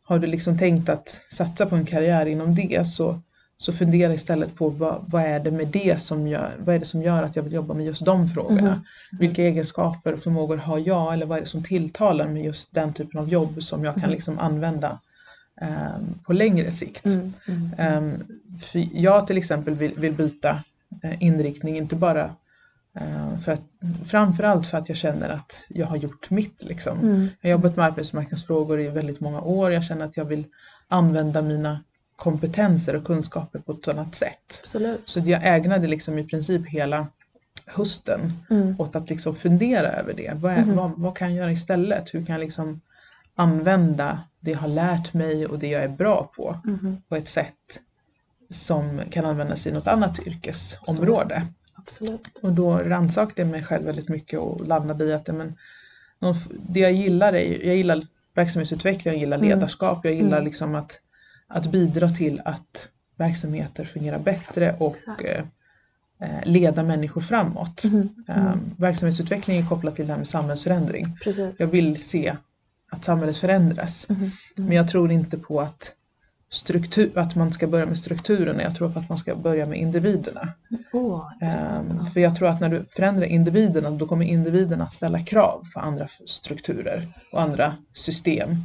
har 0.04 0.20
du 0.20 0.28
liksom 0.28 0.58
tänkt 0.58 0.90
att 0.90 1.20
satsa 1.32 1.66
på 1.66 1.76
en 1.76 1.86
karriär 1.86 2.26
inom 2.26 2.56
det 2.56 2.88
så, 2.88 3.22
Så 3.62 3.74
fundera 3.74 4.14
istället 4.14 4.56
på 4.56 4.70
vad, 4.70 5.04
vad, 5.08 5.24
är 5.24 5.40
det 5.40 5.52
med 5.52 5.68
det 5.68 6.02
som 6.02 6.28
gör, 6.28 6.56
vad 6.60 6.76
är 6.76 6.80
det 6.80 6.86
som 6.86 7.02
gör 7.02 7.24
att 7.24 7.36
jag 7.36 7.44
vill 7.44 7.54
jobba 7.54 7.74
med 7.74 7.86
just 7.86 8.06
de 8.06 8.30
frågorna? 8.30 8.60
Mm. 8.70 8.80
Vilka 9.12 9.44
egenskaper 9.44 10.14
och 10.14 10.20
förmågor 10.20 10.58
har 10.58 10.80
jag 10.80 11.14
eller 11.14 11.26
vad 11.26 11.38
är 11.38 11.42
det 11.42 11.48
som 11.48 11.64
tilltalar 11.64 12.28
med 12.28 12.44
just 12.44 12.74
den 12.74 12.94
typen 12.94 13.20
av 13.20 13.30
jobb 13.30 13.64
som 13.64 13.84
jag 13.84 13.94
kan 13.94 14.04
Mm. 14.04 14.16
liksom 14.16 14.40
använda 14.40 15.00
um, 15.62 16.20
på 16.24 16.34
längre 16.34 16.72
sikt? 16.72 17.06
Mm. 17.06 17.34
Um, 17.78 18.24
jag 18.94 19.28
till 19.28 19.38
exempel 19.38 19.74
vill, 19.74 19.94
vill 19.98 20.14
byta 20.14 20.64
eh, 21.04 21.24
inriktning, 21.24 21.78
inte 21.78 21.96
bara 21.96 22.36
eh, 23.00 23.38
för 23.38 23.52
att, 23.52 23.64
framförallt 24.06 24.68
för 24.68 24.78
att 24.78 24.90
jag 24.90 24.98
känner 24.98 25.30
att 25.30 25.66
jag 25.68 25.86
har 25.88 25.98
gjort 25.98 26.30
mitt. 26.30 26.64
Liksom. 26.64 27.00
Mm. 27.00 27.28
Jag 27.42 27.50
har 27.50 27.52
jobbat 27.52 27.76
med 27.76 27.86
arbetsmarknadsfrågor 27.86 28.82
i 28.82 28.88
väldigt 28.88 29.20
många 29.20 29.42
år. 29.42 29.72
Jag 29.72 29.84
känner 29.84 30.06
att 30.06 30.18
jag 30.18 30.26
vill 30.26 30.46
använda 30.88 31.42
mina 31.42 31.80
kompetenser 32.20 32.96
och 32.96 33.06
kunskaper 33.06 33.60
på 33.60 33.72
ett 33.72 33.88
annat 33.88 34.16
sätt. 34.16 34.60
Absolut. 34.64 35.02
Så 35.06 35.20
jag 35.20 35.42
ägnade 35.56 35.88
liksom 35.88 36.18
i 36.18 36.24
princip 36.24 36.68
hela 36.68 37.08
hösten 37.66 38.34
Mm. 38.50 38.76
åt 38.80 38.96
att 38.96 39.10
liksom 39.10 39.36
fundera 39.36 39.88
över 39.88 40.14
det. 40.14 40.32
Vad, 40.36 40.52
är, 40.54 40.66
Mhm. 40.66 40.76
vad, 40.76 40.92
vad 40.98 41.18
kan 41.18 41.28
jag 41.36 41.38
göra 41.38 41.52
istället? 41.52 42.14
Hur 42.14 42.26
kan 42.26 42.34
jag 42.34 42.40
liksom 42.40 42.82
använda 43.36 44.20
det 44.40 44.52
jag 44.52 44.58
har 44.60 44.68
lärt 44.68 45.14
mig 45.14 45.46
och 45.46 45.60
det 45.60 45.68
jag 45.68 45.84
är 45.84 45.90
bra 45.90 46.32
på 46.36 46.60
Mhm. 46.64 46.98
på 47.10 47.16
ett 47.16 47.28
sätt 47.28 47.80
som 48.50 49.02
kan 49.12 49.26
användas 49.26 49.68
i 49.68 49.72
något 49.72 49.88
annat 49.88 50.20
yrkesområde. 50.20 51.46
Absolut. 51.76 52.28
Och 52.42 52.54
då 52.54 52.78
rannsakade 52.78 53.42
jag 53.42 53.48
mig 53.52 53.64
själv 53.64 53.86
väldigt 53.86 54.10
mycket 54.10 54.40
och 54.40 54.68
landade 54.68 55.06
i 55.06 55.14
att 55.14 55.28
men, 55.28 55.56
det 56.70 56.80
jag 56.80 56.92
gillar 56.92 57.34
är, 57.34 57.66
jag 57.66 57.76
gillar 57.76 58.02
verksamhetsutveckling, 58.34 59.14
jag 59.14 59.20
gillar 59.20 59.38
Mm. 59.38 59.50
ledarskap, 59.50 60.06
jag 60.06 60.14
gillar 60.14 60.38
Mm. 60.38 60.44
liksom 60.46 60.76
att, 60.76 61.00
att 61.50 61.72
bidra 61.72 62.10
till 62.10 62.42
att 62.46 62.88
verksamheter 63.18 63.86
fungerar 63.86 64.20
bättre 64.20 64.76
och 64.80 64.96
Exakt. 64.96 65.24
eh, 65.24 65.40
eh, 66.22 66.44
leda 66.46 66.84
människor 66.84 67.22
framåt. 67.22 67.84
Mhm. 67.84 68.10
Eh, 68.28 68.56
verksamhetsutveckling 68.78 69.58
är 69.58 69.66
kopplat 69.66 69.96
till 69.96 70.08
det 70.08 70.14
här 70.14 70.18
med 70.18 70.28
samhällsförändring. 70.28 71.06
Precis. 71.24 71.60
Jag 71.60 71.68
vill 71.68 72.04
se 72.04 72.36
att 72.92 73.04
samhället 73.04 73.38
förändras. 73.38 74.10
Mhm. 74.10 74.32
Men 74.56 74.72
jag 74.72 74.90
tror 74.90 75.12
inte 75.12 75.38
på 75.38 75.62
att, 75.62 75.94
struktur, 76.52 77.12
att 77.16 77.36
man 77.36 77.52
ska 77.52 77.68
börja 77.68 77.86
med 77.86 77.98
strukturerna, 77.98 78.62
jag 78.64 78.76
tror 78.76 78.90
på 78.90 79.00
att 79.00 79.10
man 79.10 79.18
ska 79.18 79.36
börja 79.36 79.66
med 79.66 79.80
individerna. 79.80 80.54
Ehm, 81.42 82.06
för 82.06 82.20
jag 82.20 82.36
tror 82.36 82.48
att 82.48 82.60
när 82.62 82.70
du 82.70 82.86
förändrar 82.90 83.26
individerna 83.26 83.92
då 83.92 84.08
kommer 84.08 84.26
individerna 84.26 84.90
ställa 84.90 85.20
krav 85.24 85.68
på 85.74 85.80
andra 85.80 86.08
strukturer 86.26 87.08
och 87.34 87.42
andra 87.42 87.76
system. 87.94 88.56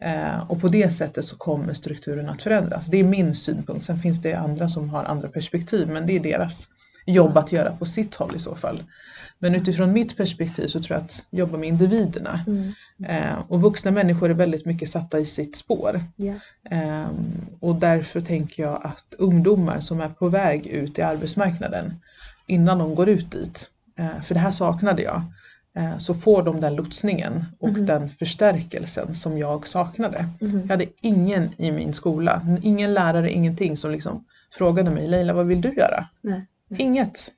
Eh, 0.00 0.50
och 0.50 0.60
på 0.60 0.68
det 0.68 0.90
sättet 0.90 1.24
så 1.24 1.36
kommer 1.36 1.72
strukturen 1.74 2.28
att 2.28 2.42
förändras. 2.42 2.86
Det 2.86 2.96
är 3.00 3.04
min 3.04 3.34
synpunkt. 3.34 3.84
Sen 3.84 3.98
finns 3.98 4.22
det 4.22 4.34
andra 4.34 4.68
som 4.68 4.90
har 4.90 5.04
andra 5.04 5.28
perspektiv 5.28 5.88
men 5.88 6.06
det 6.06 6.16
är 6.16 6.20
deras 6.20 6.68
jobb 7.06 7.36
att 7.36 7.52
göra 7.52 7.70
på 7.70 7.86
sitt 7.86 8.14
håll 8.14 8.36
i 8.36 8.38
så 8.38 8.54
fall. 8.54 8.82
Men 9.38 9.54
utifrån 9.54 9.92
mitt 9.92 10.16
perspektiv 10.16 10.66
så 10.66 10.82
tror 10.82 10.96
jag 10.96 11.04
att 11.04 11.22
jobba 11.30 11.58
med 11.58 11.68
individerna 11.68 12.44
Mm. 12.46 12.72
eh, 13.08 13.38
och 13.48 13.62
vuxna 13.62 13.90
människor 13.90 14.30
är 14.30 14.34
väldigt 14.34 14.64
mycket 14.66 14.90
satta 14.90 15.18
i 15.18 15.26
sitt 15.26 15.56
spår. 15.56 16.04
Ehm, 16.70 17.46
och 17.60 17.74
därför 17.74 18.20
tänker 18.20 18.62
jag 18.62 18.80
att 18.84 19.14
ungdomar 19.18 19.80
som 19.80 20.00
är 20.00 20.08
på 20.08 20.28
väg 20.28 20.66
ut 20.66 20.98
i 20.98 21.02
arbetsmarknaden 21.02 21.94
innan 22.46 22.78
de 22.78 22.94
går 22.94 23.08
ut 23.08 23.30
dit, 23.32 23.68
eh, 23.98 24.20
för 24.22 24.34
det 24.34 24.40
här 24.40 24.50
saknade 24.50 25.02
jag, 25.02 25.22
så 25.98 26.14
får 26.14 26.42
de 26.42 26.60
den 26.60 26.74
lotsningen 26.76 27.44
och 27.58 27.68
Mhm. 27.68 27.86
den 27.86 28.08
förstärkelsen 28.08 29.14
som 29.14 29.38
jag 29.38 29.66
saknade. 29.68 30.26
Mhm. 30.40 30.60
Jag 30.60 30.68
hade 30.68 30.86
ingen 31.02 31.48
i 31.56 31.70
min 31.72 31.92
skola, 31.94 32.42
ingen 32.62 32.94
lärare, 32.94 33.30
ingenting 33.32 33.76
som 33.76 33.90
liksom 33.90 34.24
frågade 34.52 34.90
mig, 34.90 35.06
Leila 35.06 35.32
vad 35.32 35.46
vill 35.46 35.60
du 35.60 35.72
göra? 35.74 36.06
Nej. 36.20 36.46
Inget. 36.78 37.30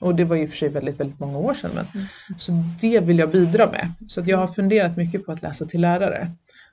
Och 0.00 0.14
det 0.14 0.24
var 0.24 0.36
ju 0.36 0.48
för 0.48 0.56
sig 0.56 0.68
väldigt, 0.68 1.00
väldigt 1.00 1.20
många 1.20 1.38
år 1.38 1.54
sedan. 1.54 1.70
Men, 1.74 1.86
Mm. 1.94 2.06
Så 2.38 2.52
det 2.80 3.00
vill 3.00 3.18
jag 3.18 3.30
bidra 3.30 3.66
med. 3.70 3.92
Så 4.08 4.20
jag 4.26 4.38
har 4.38 4.48
funderat 4.48 4.96
mycket 4.96 5.26
på 5.26 5.32
att 5.32 5.42
läsa 5.42 5.66
till 5.66 5.80
lärare. 5.80 6.30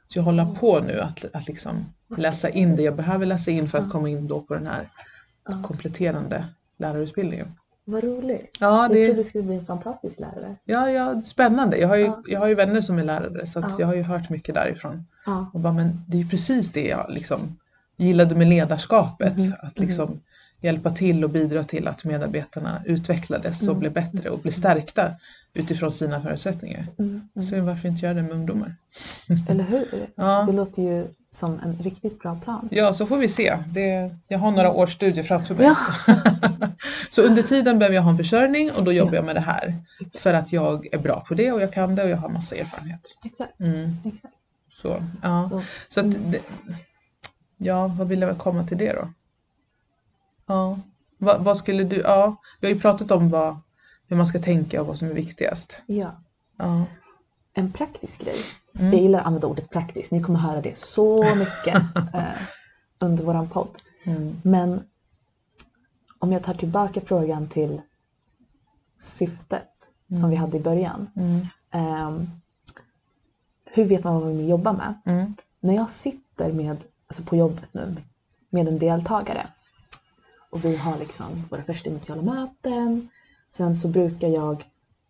Så 0.08 0.20
jag 0.20 0.24
håller 0.24 0.46
på 0.46 0.80
nu 0.80 1.00
att, 1.02 1.26
att 1.34 1.48
liksom 1.48 1.86
läsa 2.18 2.50
in 2.50 2.76
det 2.76 2.82
jag 2.84 2.96
behöver 2.96 3.26
läsa 3.26 3.52
in 3.52 3.70
för 3.70 3.78
att 3.78 3.90
komma 3.90 4.10
in 4.10 4.28
då 4.28 4.42
på 4.42 4.54
den 4.54 4.68
här 4.68 4.90
kompletterande 5.64 6.46
lärarutbildningen. 6.78 7.48
Vad 7.86 8.04
roligt. 8.04 8.58
Ja, 8.60 8.82
Jag 8.84 8.92
tror 8.92 9.02
det, 9.08 9.14
du 9.14 9.24
skulle 9.24 9.44
bli 9.44 9.56
en 9.56 9.66
fantastisk 9.66 10.20
lärare. 10.20 10.56
ja, 10.66 10.90
ja, 10.90 11.14
det 11.14 11.22
spännande. 11.22 11.78
Jag 11.78 11.88
har, 11.88 11.96
ju, 11.96 12.04
Ja. 12.06 12.24
jag 12.28 12.40
har 12.40 12.48
ju 12.48 12.56
vänner 12.56 12.82
som 12.82 13.00
är 13.00 13.04
lärare 13.04 13.46
så 13.46 13.60
Ja. 13.60 13.76
jag 13.80 13.88
har 13.88 13.96
ju 13.96 14.02
hört 14.02 14.30
mycket 14.30 14.56
därifrån. 14.56 15.06
Ja. 15.26 15.50
Och 15.54 15.60
bara, 15.60 15.74
men 15.74 16.02
det 16.08 16.22
är 16.22 16.26
precis 16.26 16.72
det 16.72 16.88
jag 16.88 17.06
liksom 17.10 17.40
gillade 17.98 18.36
med 18.36 18.48
ledarskapet. 18.48 19.38
Mhm, 19.38 19.54
Att 19.60 19.80
liksom 19.80 20.20
hjälpa 20.62 20.92
till 20.92 21.24
och 21.24 21.30
bidra 21.30 21.64
till 21.64 21.88
att 21.88 22.04
medarbetarna 22.06 22.82
utvecklades 22.86 23.62
och 23.62 23.68
Mm. 23.68 23.80
blev 23.80 23.94
bättre 23.94 24.30
och 24.30 24.40
blev 24.40 24.52
stärkta 24.52 25.12
utifrån 25.54 25.92
sina 25.92 26.22
förutsättningar. 26.22 26.88
Mm. 27.00 27.22
Mm. 27.36 27.48
Så 27.50 27.62
varför 27.62 27.88
inte 27.88 28.06
göra 28.06 28.14
det 28.14 28.22
med 28.24 28.32
ungdomar? 28.32 28.76
Eller 29.50 29.64
hur? 29.64 30.10
Ja. 30.16 30.24
Alltså, 30.24 30.52
det 30.52 30.58
låter 30.58 30.82
ju 30.84 31.08
som 31.34 31.60
en 31.60 31.78
riktigt 31.82 32.20
bra 32.20 32.36
plan. 32.44 32.70
Ja, 32.72 32.94
så 32.94 33.06
får 33.06 33.18
vi 33.18 33.30
se. 33.30 33.58
Det, 33.68 34.16
jag 34.28 34.40
har 34.40 34.52
några 34.52 34.72
års 34.72 34.94
studier 34.94 35.24
framför 35.24 35.56
mig. 35.56 35.66
Ja. 35.66 35.76
så 37.10 37.22
under 37.22 37.44
tiden 37.44 37.80
behöver 37.80 37.96
jag 37.96 38.04
ha 38.04 38.12
en 38.12 38.18
försörjning 38.18 38.72
och 38.72 38.84
då 38.84 38.92
jobbar 38.94 39.12
Ja. 39.12 39.16
jag 39.18 39.26
med 39.26 39.36
det 39.36 39.42
här. 39.42 39.84
För 40.18 40.34
att 40.34 40.52
jag 40.54 40.88
är 40.94 40.98
bra 41.00 41.24
på 41.28 41.34
det 41.34 41.52
och 41.52 41.62
jag 41.62 41.74
kan 41.74 41.96
det 41.96 42.04
och 42.04 42.10
jag 42.10 42.18
har 42.18 42.30
massa 42.30 42.56
erfarenhet. 42.56 43.00
Exakt. 43.26 43.60
Mm, 43.60 43.96
exakt. 44.06 44.34
så, 44.70 45.04
ja. 45.22 45.50
Så, 45.52 45.62
Så 45.90 46.00
att, 46.00 46.32
det, 46.32 46.40
ja, 47.58 47.88
vad 47.88 48.08
vill 48.08 48.22
jag 48.22 48.38
komma 48.38 48.68
till 48.68 48.78
det 48.78 48.94
då? 48.94 49.10
Ja, 50.46 50.80
vad, 51.18 51.44
vad 51.44 51.58
skulle 51.58 51.84
du, 51.84 51.96
ja, 52.02 52.36
vi 52.60 52.68
har 52.68 52.74
ju 52.74 52.80
pratat 52.80 53.12
om 53.12 53.30
vad, 53.30 53.58
hur 54.08 54.16
man 54.18 54.28
ska 54.28 54.40
tänka 54.40 54.82
och 54.82 54.88
vad 54.88 54.98
som 54.98 55.10
är 55.10 55.14
viktigast. 55.14 55.84
ja. 55.86 56.12
Ja, 56.58 56.86
En 57.54 57.72
praktisk 57.72 58.22
grej. 58.24 58.40
Mm. 58.80 58.94
Jag 58.94 59.02
gillar 59.02 59.20
att 59.20 59.26
använda 59.26 59.48
ordet 59.48 59.70
praktiskt. 59.70 60.12
Ni 60.12 60.24
kommer 60.24 60.40
höra 60.40 60.62
det 60.62 60.78
så 60.78 61.36
mycket 61.36 61.76
eh, 62.14 62.24
under 63.00 63.24
våran 63.24 63.50
podd. 63.50 63.70
mm, 64.04 64.42
Men 64.44 64.84
om 66.20 66.32
jag 66.32 66.44
tar 66.44 66.54
tillbaka 66.54 67.02
frågan 67.02 67.48
till 67.48 67.82
syftet 69.00 69.70
som 70.20 70.30
vi 70.30 70.36
hade 70.36 70.58
i 70.58 70.62
början. 70.62 71.10
mm, 71.16 71.48
Ehm, 71.72 72.28
hur 73.72 73.86
vet 73.86 74.04
man 74.04 74.14
vad 74.14 74.24
man 74.24 74.38
vill 74.38 74.50
jobba 74.50 74.74
med? 74.74 74.94
mm, 75.06 75.34
När 75.60 75.74
jag 75.76 75.90
sitter 75.90 76.52
med, 76.54 76.84
alltså 77.08 77.24
på 77.24 77.36
jobbet 77.36 77.74
nu 77.74 77.96
med 78.50 78.68
en 78.68 78.80
deltagare 78.80 79.48
och 80.52 80.66
vi 80.66 80.76
har 80.76 80.98
liksom 80.98 81.44
våra 81.52 81.62
första 81.64 81.90
initiala 81.90 82.22
möten. 82.22 83.10
Sen 83.50 83.76
så 83.76 83.88
brukar 83.88 84.28
jag 84.28 84.66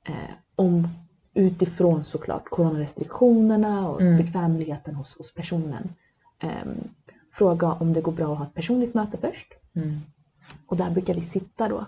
eh, 0.07 0.13
om 0.55 0.87
utifrån 1.33 2.03
såklart 2.03 2.49
coronarestriktionerna 2.49 3.89
och 3.89 4.01
Mm. 4.01 4.17
bekvämligheten 4.17 4.95
hos, 4.95 5.17
hos 5.17 5.33
personen 5.33 5.89
ehm, 6.39 6.87
fråga 7.31 7.71
om 7.71 7.93
det 7.93 8.01
går 8.01 8.11
bra 8.11 8.31
att 8.31 8.37
ha 8.37 8.45
ett 8.45 8.53
personligt 8.53 8.93
möte 8.93 9.17
först. 9.17 9.47
mm, 9.75 9.99
Och 10.67 10.77
där 10.77 10.91
brukar 10.91 11.13
vi 11.13 11.21
sitta 11.21 11.69
då. 11.69 11.85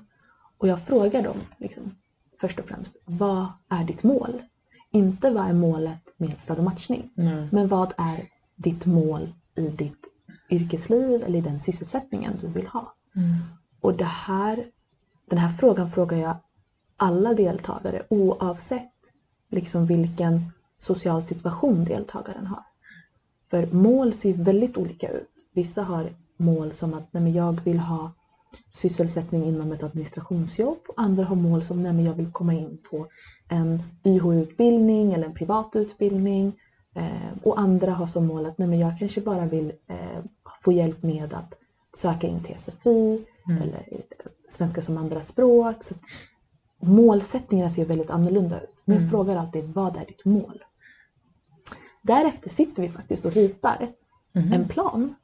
Och 0.57 0.67
jag 0.67 0.81
frågar 0.81 1.21
dem 1.23 1.37
liksom, 1.57 1.95
först 2.41 2.59
och 2.59 2.65
främst, 2.65 2.95
vad 3.05 3.47
är 3.69 3.83
ditt 3.83 4.03
mål? 4.03 4.41
Inte 4.91 5.29
vad 5.31 5.45
är 5.47 5.53
målet 5.53 6.13
med 6.17 6.41
stöd 6.41 6.57
och 6.57 6.63
matchning? 6.63 7.09
nej, 7.15 7.47
Men 7.51 7.67
vad 7.67 7.93
är 7.97 8.27
ditt 8.55 8.85
mål 8.85 9.33
i 9.55 9.67
ditt 9.67 10.05
yrkesliv 10.49 11.23
eller 11.23 11.39
i 11.39 11.41
den 11.41 11.59
sysselsättningen 11.59 12.33
du 12.41 12.47
vill 12.47 12.67
ha? 12.67 12.93
mm, 13.15 13.35
Och 13.81 13.93
det 13.93 14.03
här, 14.05 14.65
den 15.29 15.39
här 15.39 15.49
frågan 15.49 15.91
frågar 15.91 16.17
jag 16.17 16.35
alla 16.97 17.33
deltagare 17.33 18.03
oavsett 18.09 18.91
liksom 19.49 19.85
vilken 19.85 20.51
social 20.77 21.23
situation 21.23 21.85
deltagaren 21.85 22.47
har. 22.47 22.63
För 23.49 23.65
mål 23.65 24.13
ser 24.13 24.33
väldigt 24.33 24.77
olika 24.77 25.11
ut. 25.11 25.29
Vissa 25.53 25.83
har 25.83 26.09
mål 26.37 26.71
som 26.71 26.93
att 26.93 27.13
nej 27.13 27.35
jag 27.35 27.61
vill 27.63 27.79
ha 27.79 28.11
sysselsättning 28.69 29.43
inom 29.43 29.71
ett 29.71 29.83
administrationsjobb. 29.83 30.79
Och 30.87 30.93
andra 30.97 31.25
har 31.25 31.35
mål 31.35 31.61
som 31.61 31.83
nej 31.83 31.93
men 31.93 32.05
jag 32.05 32.13
vill 32.13 32.31
komma 32.31 32.53
in 32.53 32.77
på 32.89 33.07
en 33.49 33.83
YH-utbildning 34.03 35.13
eller 35.13 35.25
en 35.25 35.33
privat 35.33 35.75
utbildning. 35.75 36.53
Eh, 36.95 37.37
och 37.43 37.59
andra 37.59 37.91
har 37.91 38.07
som 38.07 38.25
mål 38.27 38.45
att 38.45 38.57
nej 38.57 38.79
jag 38.79 38.99
kanske 38.99 39.21
bara 39.21 39.45
vill 39.45 39.71
eh, 39.87 40.23
få 40.61 40.71
hjälp 40.71 41.03
med 41.03 41.33
att 41.33 41.53
söka 41.95 42.27
in 42.27 42.43
till 42.43 42.55
SFI 42.59 43.25
Mm. 43.49 43.61
eller 43.61 43.83
eh, 43.91 43.99
svenska 44.47 44.81
som 44.81 44.97
andra 44.97 45.21
språk. 45.21 45.83
Så 45.83 45.93
att 45.93 46.01
målsättningarna 46.81 47.69
ser 47.69 47.85
väldigt 47.85 48.09
annorlunda 48.11 48.61
ut. 48.61 48.83
Men 48.85 48.95
jag 48.95 49.01
Mm. 49.01 49.09
frågar 49.11 49.35
alltid, 49.37 49.65
vad 49.73 49.97
är 49.97 50.05
ditt 50.05 50.25
mål? 50.25 50.63
Därefter 52.01 52.49
sitter 52.49 52.81
vi 52.81 52.89
faktiskt 52.89 53.25
och 53.25 53.31
ritar 53.33 53.91
mhm, 54.33 54.53
en 54.53 54.67
plan. 54.67 55.15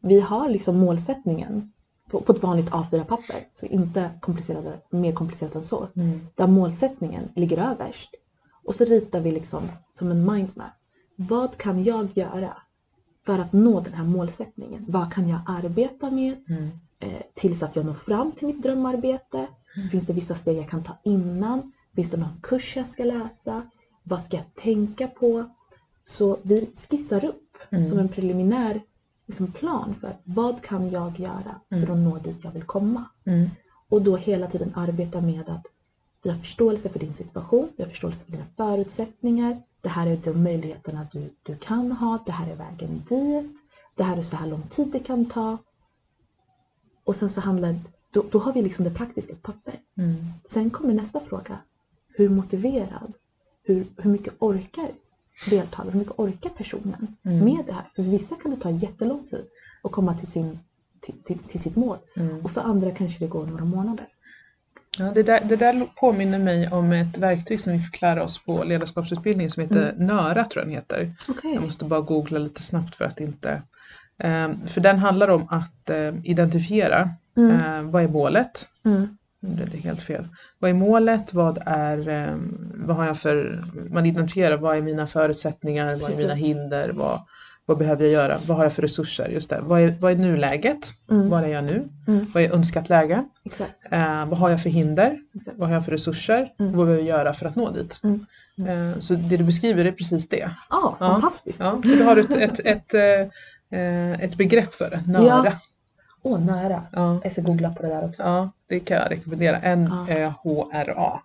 Vi 0.00 0.20
har 0.20 0.48
liksom 0.48 0.78
målsättningen 0.78 1.72
på, 2.10 2.20
på 2.20 2.32
ett 2.32 2.42
vanligt 2.42 2.70
A4-papper, 2.70 3.48
så 3.52 3.66
inte 3.66 4.10
komplicerade, 4.20 4.80
mer 4.90 5.12
komplicerat 5.12 5.54
än 5.54 5.64
så. 5.64 5.88
mm, 5.96 6.20
Där 6.34 6.46
målsättningen 6.46 7.28
ligger 7.34 7.58
överst. 7.58 8.10
Och 8.64 8.74
så 8.74 8.84
ritar 8.84 9.20
vi 9.20 9.30
liksom 9.30 9.60
som 9.92 10.10
en 10.10 10.32
mindmap. 10.32 10.72
Vad 11.16 11.56
kan 11.56 11.84
jag 11.84 12.08
göra 12.14 12.56
för 13.26 13.38
att 13.38 13.52
nå 13.52 13.80
den 13.80 13.92
här 13.94 14.04
målsättningen. 14.04 14.84
Vad 14.88 15.12
kan 15.12 15.28
jag 15.28 15.40
arbeta 15.46 16.10
med 16.10 16.44
Mm. 16.48 16.68
eh, 17.00 17.22
tills 17.34 17.62
att 17.62 17.76
jag 17.76 17.86
når 17.86 17.94
fram 17.94 18.32
till 18.32 18.46
mitt 18.46 18.62
drömarbete? 18.62 19.46
Finns 19.90 20.06
det 20.06 20.12
vissa 20.12 20.34
steg 20.34 20.56
jag 20.56 20.68
kan 20.68 20.82
ta 20.82 20.98
innan? 21.02 21.72
Finns 21.94 22.10
det 22.10 22.16
någon 22.16 22.40
kurs 22.42 22.76
jag 22.76 22.88
ska 22.88 23.04
läsa? 23.04 23.62
Vad 24.02 24.22
ska 24.22 24.36
jag 24.36 24.54
tänka 24.54 25.08
på? 25.08 25.44
Så 26.04 26.38
vi 26.42 26.70
skissar 26.90 27.24
upp 27.24 27.56
som 27.88 27.98
en 27.98 28.08
preliminär 28.08 28.80
liksom, 29.26 29.52
plan 29.52 29.94
för 29.94 30.16
vad 30.24 30.62
kan 30.62 30.90
jag 30.90 31.20
göra 31.20 31.60
för 31.68 31.92
att 31.92 31.98
nå 31.98 32.18
dit 32.18 32.44
jag 32.44 32.50
vill 32.50 32.62
komma? 32.62 33.04
Mm. 33.24 33.50
Och 33.88 34.02
då 34.02 34.16
hela 34.16 34.46
tiden 34.46 34.72
arbeta 34.74 35.20
med 35.20 35.48
att 35.48 35.66
vi 36.22 36.30
har 36.30 36.36
förståelse 36.36 36.88
för 36.88 36.98
din 36.98 37.14
situation, 37.14 37.68
vi 37.76 37.82
har 37.82 37.90
förståelse 37.90 38.24
för 38.24 38.32
dina 38.32 38.44
förutsättningar. 38.56 39.62
Det 39.80 39.88
här 39.88 40.06
är 40.06 40.16
de 40.16 40.42
möjligheterna 40.42 41.06
du, 41.12 41.34
du 41.42 41.56
kan 41.56 41.92
ha, 41.92 42.18
det 42.26 42.32
här 42.32 42.52
är 42.52 42.56
vägen 42.56 43.02
dit. 43.08 43.56
Det 43.94 44.02
här 44.02 44.16
är 44.16 44.22
så 44.22 44.36
här 44.36 44.46
lång 44.46 44.62
tid 44.62 44.88
det 44.88 44.98
kan 44.98 45.26
ta. 45.26 45.58
Och 47.04 47.16
sen 47.16 47.30
så 47.30 47.40
handlar 47.40 47.74
då, 48.10 48.24
då 48.30 48.38
har 48.38 48.52
vi 48.52 48.62
liksom 48.62 48.84
det 48.84 48.90
praktiska 48.90 49.34
på 49.34 49.52
papper. 49.52 49.74
Mm. 49.98 50.16
Sen 50.44 50.70
kommer 50.70 50.94
nästa 50.94 51.20
fråga. 51.20 51.58
Hur 52.14 52.28
motiverad? 52.28 53.12
Hur, 53.64 53.86
hur 53.96 54.10
mycket 54.10 54.34
orkar 54.38 54.88
deltagaren? 55.50 55.92
Hur 55.92 55.98
mycket 55.98 56.18
orkar 56.18 56.50
personen 56.50 57.16
med 57.22 57.64
det 57.66 57.72
här? 57.72 57.84
För 57.96 58.02
vissa 58.02 58.36
kan 58.36 58.50
det 58.50 58.56
ta 58.56 58.70
jättelång 58.70 59.24
tid 59.24 59.44
att 59.82 59.92
komma 59.92 60.14
till, 60.14 60.28
sin, 60.28 60.58
till, 61.00 61.14
till, 61.24 61.38
till 61.38 61.60
sitt 61.60 61.76
mål. 61.76 61.96
Och 62.42 62.50
för 62.50 62.60
andra 62.60 62.90
kanske 62.90 63.24
det 63.24 63.26
går 63.26 63.46
några 63.46 63.64
månader. 63.64 64.06
Ja, 64.98 65.10
det, 65.14 65.22
där, 65.22 65.40
det 65.44 65.56
där 65.56 65.86
påminner 65.96 66.38
mig 66.38 66.68
om 66.68 66.92
ett 66.92 67.18
verktyg 67.18 67.60
som 67.60 67.72
vi 67.72 67.78
fick 67.78 68.02
lära 68.02 68.24
oss 68.24 68.44
på 68.44 68.64
ledarskapsutbildning 68.64 69.50
som 69.50 69.62
heter 69.62 69.94
NÖRA 69.98 70.44
tror 70.44 70.60
jag 70.60 70.66
den 70.66 70.74
heter. 70.74 71.14
Okej. 71.28 71.54
Jag 71.54 71.62
måste 71.62 71.84
bara 71.84 72.00
googla 72.00 72.38
lite 72.38 72.62
snabbt 72.62 72.96
för 72.96 73.04
att 73.04 73.20
inte... 73.20 73.62
Eh, 74.18 74.48
för 74.66 74.80
den 74.80 74.98
handlar 74.98 75.28
om 75.28 75.46
att 75.50 75.90
eh, 75.90 76.14
identifiera 77.38 77.78
eh, 77.78 77.82
vad 77.82 78.02
är 78.02 78.08
målet? 78.08 78.68
Mm. 78.84 79.18
Nu 79.40 79.62
är 79.62 79.66
det 79.66 79.76
helt 79.78 80.02
fel. 80.02 80.28
Vad 80.58 80.70
är 80.70 80.74
målet? 80.74 81.34
Vad, 81.34 81.58
är, 81.66 82.08
eh, 82.08 82.36
vad 82.74 82.96
har 82.96 83.06
jag 83.06 83.18
för... 83.18 83.64
Man 83.90 84.06
identifierar 84.06 84.56
vad 84.56 84.76
är 84.76 84.82
mina 84.82 85.06
förutsättningar? 85.06 85.96
Vad 85.96 86.10
är 86.10 86.16
mina 86.16 86.34
hinder? 86.34 86.88
Vad, 86.88 87.20
vad 87.66 87.78
behöver 87.78 88.04
jag 88.04 88.12
göra? 88.12 88.38
Vad 88.46 88.56
har 88.56 88.64
jag 88.64 88.72
för 88.72 88.82
resurser? 88.82 89.28
Just 89.28 89.50
det. 89.50 89.60
Vad 89.62 89.80
är, 89.80 89.96
vad 90.00 90.12
är 90.12 90.16
nuläget? 90.16 90.92
Mm. 91.10 91.28
Var 91.28 91.42
är 91.42 91.48
jag 91.48 91.64
nu? 91.64 91.88
Mm. 92.06 92.26
Vad 92.34 92.42
är 92.42 92.54
önskat 92.54 92.88
läge? 92.88 93.24
Exakt. 93.44 93.86
Eh, 93.90 94.26
vad 94.26 94.38
har 94.38 94.50
jag 94.50 94.62
för 94.62 94.70
hinder? 94.70 95.18
Exakt. 95.34 95.58
Vad 95.58 95.68
har 95.68 95.74
jag 95.74 95.84
för 95.84 95.92
resurser? 95.92 96.48
Mm. 96.60 96.76
Vad 96.76 96.86
behöver 96.86 97.06
jag 97.06 97.18
göra 97.18 97.32
för 97.32 97.46
att 97.46 97.56
nå 97.56 97.70
dit? 97.70 98.00
Mm. 98.02 98.26
Eh, 98.66 98.98
så 98.98 99.14
det 99.14 99.36
du 99.36 99.44
beskriver 99.44 99.84
är 99.84 99.92
precis 99.92 100.28
det. 100.28 100.50
Ah, 100.68 100.96
fantastiskt! 100.98 101.60
Ja, 101.60 101.82
så 101.82 101.88
du 101.88 102.02
har 102.02 102.16
ett, 102.16 102.36
ett, 102.36 102.60
ett, 102.66 102.94
eh, 102.94 103.80
eh, 103.80 104.12
ett 104.12 104.36
begrepp 104.36 104.74
för 104.74 104.90
det, 104.90 105.12
NÖRA. 105.12 105.42
Ja. 105.44 105.52
Åh, 106.22 106.40
nära. 106.40 106.82
Ja. 106.92 107.20
Jag 107.22 107.32
ska 107.32 107.42
googla 107.42 107.70
på 107.74 107.82
det 107.82 107.88
där 107.88 108.04
också. 108.08 108.22
Ja, 108.22 108.50
det 108.66 108.80
kan 108.80 108.96
jag 108.96 109.10
rekommendera. 109.10 109.58
N-Ö-H-R-A. 109.60 111.20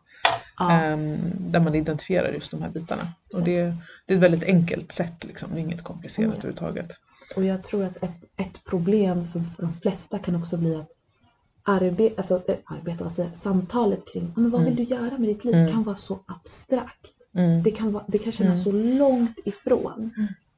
Ja. 0.58 0.72
Ehm, 0.72 1.18
där 1.40 1.60
man 1.60 1.76
identifierar 1.76 2.32
just 2.32 2.52
de 2.52 2.62
här 2.62 2.70
bitarna. 2.70 3.08
Och 3.34 3.42
det, 3.42 3.62
det 4.06 4.14
är 4.14 4.18
ett 4.18 4.24
väldigt 4.24 4.44
enkelt 4.44 4.92
sätt, 4.92 5.24
liksom. 5.24 5.50
det 5.54 5.58
är 5.60 5.62
inget 5.62 5.84
komplicerat 5.84 6.26
Mm. 6.26 6.38
överhuvudtaget. 6.38 6.92
Och 7.36 7.44
jag 7.46 7.64
tror 7.64 7.84
att 7.86 8.04
ett, 8.04 8.24
ett 8.38 8.64
problem 8.64 9.28
för, 9.28 9.40
för 9.40 9.64
de 9.64 9.74
flesta 9.74 10.20
kan 10.20 10.36
också 10.36 10.58
bli 10.58 10.76
att 10.76 10.90
arbe, 11.64 12.10
alltså, 12.18 12.42
äh, 12.48 12.56
arbeta, 12.66 13.04
vad 13.04 13.14
säger, 13.14 13.32
samtalet 13.34 14.14
kring 14.14 14.24
ja, 14.36 14.42
men 14.42 14.52
vad 14.52 14.64
vill 14.64 14.76
du 14.76 14.84
göra 14.84 15.18
med 15.18 15.30
ditt 15.30 15.44
liv 15.46 15.56
Mm. 15.56 15.72
kan 15.72 15.84
vara 15.84 15.96
så 15.96 16.20
abstrakt. 16.26 17.12
Mm. 17.36 17.64
Det 17.64 17.72
kan, 17.72 17.92
vara, 17.92 18.04
det 18.08 18.18
kan 18.18 18.32
kännas 18.32 18.64
så 18.64 18.72
långt 18.72 19.40
ifrån. 19.46 20.12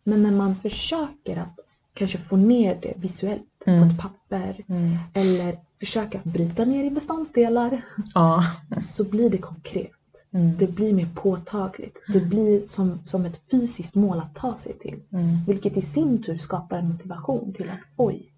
Men 0.04 0.24
när 0.24 0.32
man 0.32 0.56
försöker 0.56 1.38
att 1.38 1.60
kanske 1.96 2.18
få 2.18 2.36
ner 2.36 2.80
det 2.82 2.94
visuellt 2.98 3.42
Mm. 3.68 3.80
på 3.82 3.94
ett 3.96 4.00
papper 4.02 4.64
Mm. 4.68 4.98
eller 5.14 5.60
försöka 5.80 6.20
bryta 6.24 6.66
ner 6.66 6.84
i 6.84 6.90
beståndsdelar 6.92 7.82
Ja. 8.16 8.44
så 8.88 9.04
blir 9.04 9.30
det 9.30 9.38
konkret. 9.38 9.92
Mm. 10.34 10.58
Det 10.58 10.68
blir 10.68 10.94
mer 10.94 11.08
påtagligt. 11.16 12.02
Det 12.14 12.20
blir 12.20 12.66
som, 12.66 13.00
som 13.06 13.26
ett 13.26 13.42
fysiskt 13.52 13.96
mål 13.96 14.18
att 14.20 14.36
ta 14.36 14.56
sig 14.56 14.74
till. 14.74 15.00
Mm. 15.14 15.44
Vilket 15.48 15.78
i 15.78 15.82
sin 15.82 16.24
tur 16.24 16.38
skapar 16.38 16.78
en 16.78 16.90
motivation 16.90 17.54
till 17.54 17.70
att 17.70 17.80
oj, 17.98 18.32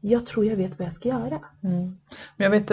jag 0.00 0.26
tror 0.26 0.46
jag 0.46 0.56
vet 0.56 0.78
vad 0.78 0.86
jag 0.86 0.92
ska 0.92 1.08
göra. 1.08 1.38
Mm. 1.64 1.98
Men 2.36 2.44
jag 2.44 2.50
vet, 2.50 2.68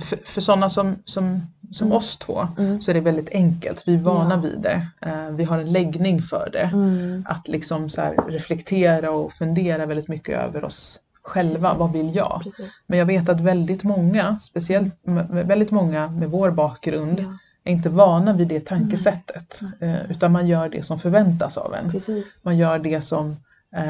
för, 0.00 0.16
för 0.24 0.40
sådana 0.40 0.70
som, 0.70 0.96
som, 1.04 1.40
som 1.72 1.86
Mm. 1.86 1.96
oss 1.96 2.16
två 2.16 2.48
Mm. 2.58 2.80
så 2.80 2.90
är 2.90 2.94
det 2.94 3.00
väldigt 3.00 3.28
enkelt. 3.30 3.82
Vi 3.88 3.94
är 3.94 3.98
vana 3.98 4.34
Ja. 4.34 4.40
vid 4.40 4.60
det. 4.60 4.86
Eh, 5.00 5.30
vi 5.30 5.44
har 5.44 5.58
en 5.58 5.72
läggning 5.72 6.22
för 6.22 6.48
det. 6.52 6.70
Mm. 6.72 7.24
Att 7.28 7.48
liksom 7.48 7.90
så 7.90 8.02
reflektera 8.28 9.10
och 9.10 9.32
fundera 9.32 9.86
väldigt 9.86 10.08
mycket 10.08 10.38
över 10.40 10.64
oss 10.64 11.00
själva. 11.22 11.68
Precis. 11.68 11.78
Vad 11.78 11.92
vill 11.92 12.14
jag? 12.16 12.40
Precis. 12.44 12.66
Men 12.86 12.98
jag 12.98 13.06
vet 13.06 13.28
att 13.28 13.40
väldigt 13.40 13.82
många, 13.82 14.38
speciellt 14.38 14.94
väldigt 15.30 15.70
många 15.70 16.08
med 16.08 16.30
vår 16.30 16.50
bakgrund, 16.50 17.20
Ja, 17.20 17.38
är 17.64 17.72
inte 17.72 17.88
vana 17.88 18.32
vid 18.32 18.48
det 18.48 18.60
tankesättet. 18.66 19.60
Eh, 19.80 20.10
utan 20.10 20.32
man 20.32 20.46
gör 20.48 20.68
det 20.68 20.82
som 20.82 20.98
förväntas 20.98 21.56
av 21.56 21.74
en. 21.74 21.90
precis. 21.90 22.42
Man 22.44 22.56
gör 22.56 22.78
det 22.78 23.00
som 23.00 23.36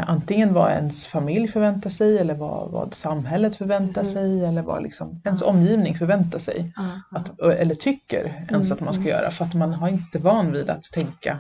antingen 0.07 0.55
vad 0.55 0.73
ens 0.73 1.07
familj 1.07 1.49
förväntar 1.49 1.91
sig 1.91 2.19
eller 2.19 2.35
vad, 2.35 2.71
vad 2.71 2.95
samhället 2.95 3.57
förväntar 3.57 4.01
Precis. 4.01 4.15
sig 4.15 4.45
eller 4.45 4.63
vad 4.63 4.83
liksom 4.83 5.21
ens 5.25 5.43
omgivning 5.43 5.99
förväntar 5.99 6.39
sig. 6.39 6.73
Ja, 6.77 6.83
ja. 7.11 7.19
Att, 7.19 7.41
eller 7.41 7.75
tycker 7.75 8.47
ens 8.51 8.73
att 8.73 8.81
man 8.81 8.95
ska 8.95 9.05
göra 9.05 9.31
för 9.31 9.45
att 9.45 9.55
man 9.55 9.73
har 9.73 9.89
inte 9.89 10.19
van 10.19 10.53
vid 10.53 10.71
att 10.71 10.85
tänka. 10.85 11.39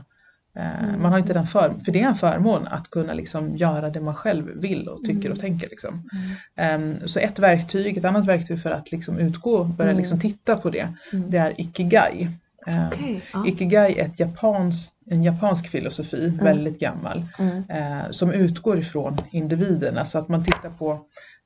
Eh, 0.56 0.96
Man 0.98 1.12
har 1.12 1.18
inte 1.18 1.32
den 1.32 1.46
för, 1.46 1.74
för 1.84 1.92
det 1.92 2.02
är 2.02 2.08
en 2.08 2.14
förmån 2.14 2.66
att 2.66 2.90
kunna 2.90 3.14
liksom 3.14 3.56
göra 3.56 3.90
det 3.90 4.00
man 4.00 4.14
själv 4.14 4.44
vill 4.54 4.88
och 4.88 5.04
tycker 5.04 5.30
och 5.32 5.40
tänker. 5.40 5.68
Liksom. 5.68 6.10
Ehm, 6.56 6.96
så 7.04 7.18
ett 7.18 7.38
verktyg, 7.38 7.96
ett 7.96 8.04
annat 8.04 8.26
verktyg 8.26 8.62
för 8.62 8.70
att 8.70 8.92
liksom 8.92 9.18
utgå, 9.18 9.64
börja 9.64 9.92
liksom 9.92 10.20
titta 10.20 10.56
på 10.56 10.70
det, 10.70 10.88
det 11.12 11.38
är 11.38 11.60
Ikigai. 11.60 12.28
Ehm, 12.66 13.20
ja. 13.32 13.46
Ikigai 13.46 13.98
är 13.98 14.04
ett 14.04 14.20
japans, 14.20 14.92
en 15.10 15.22
japansk 15.24 15.68
filosofi, 15.68 16.38
väldigt 16.42 16.78
gammal, 16.80 17.22
Mm. 17.38 17.62
eh, 17.68 18.10
som 18.10 18.30
utgår 18.32 18.78
ifrån 18.78 19.16
individerna. 19.30 20.04
Så 20.04 20.18
att 20.18 20.28
man 20.28 20.44
tittar 20.44 20.70
på 20.78 21.00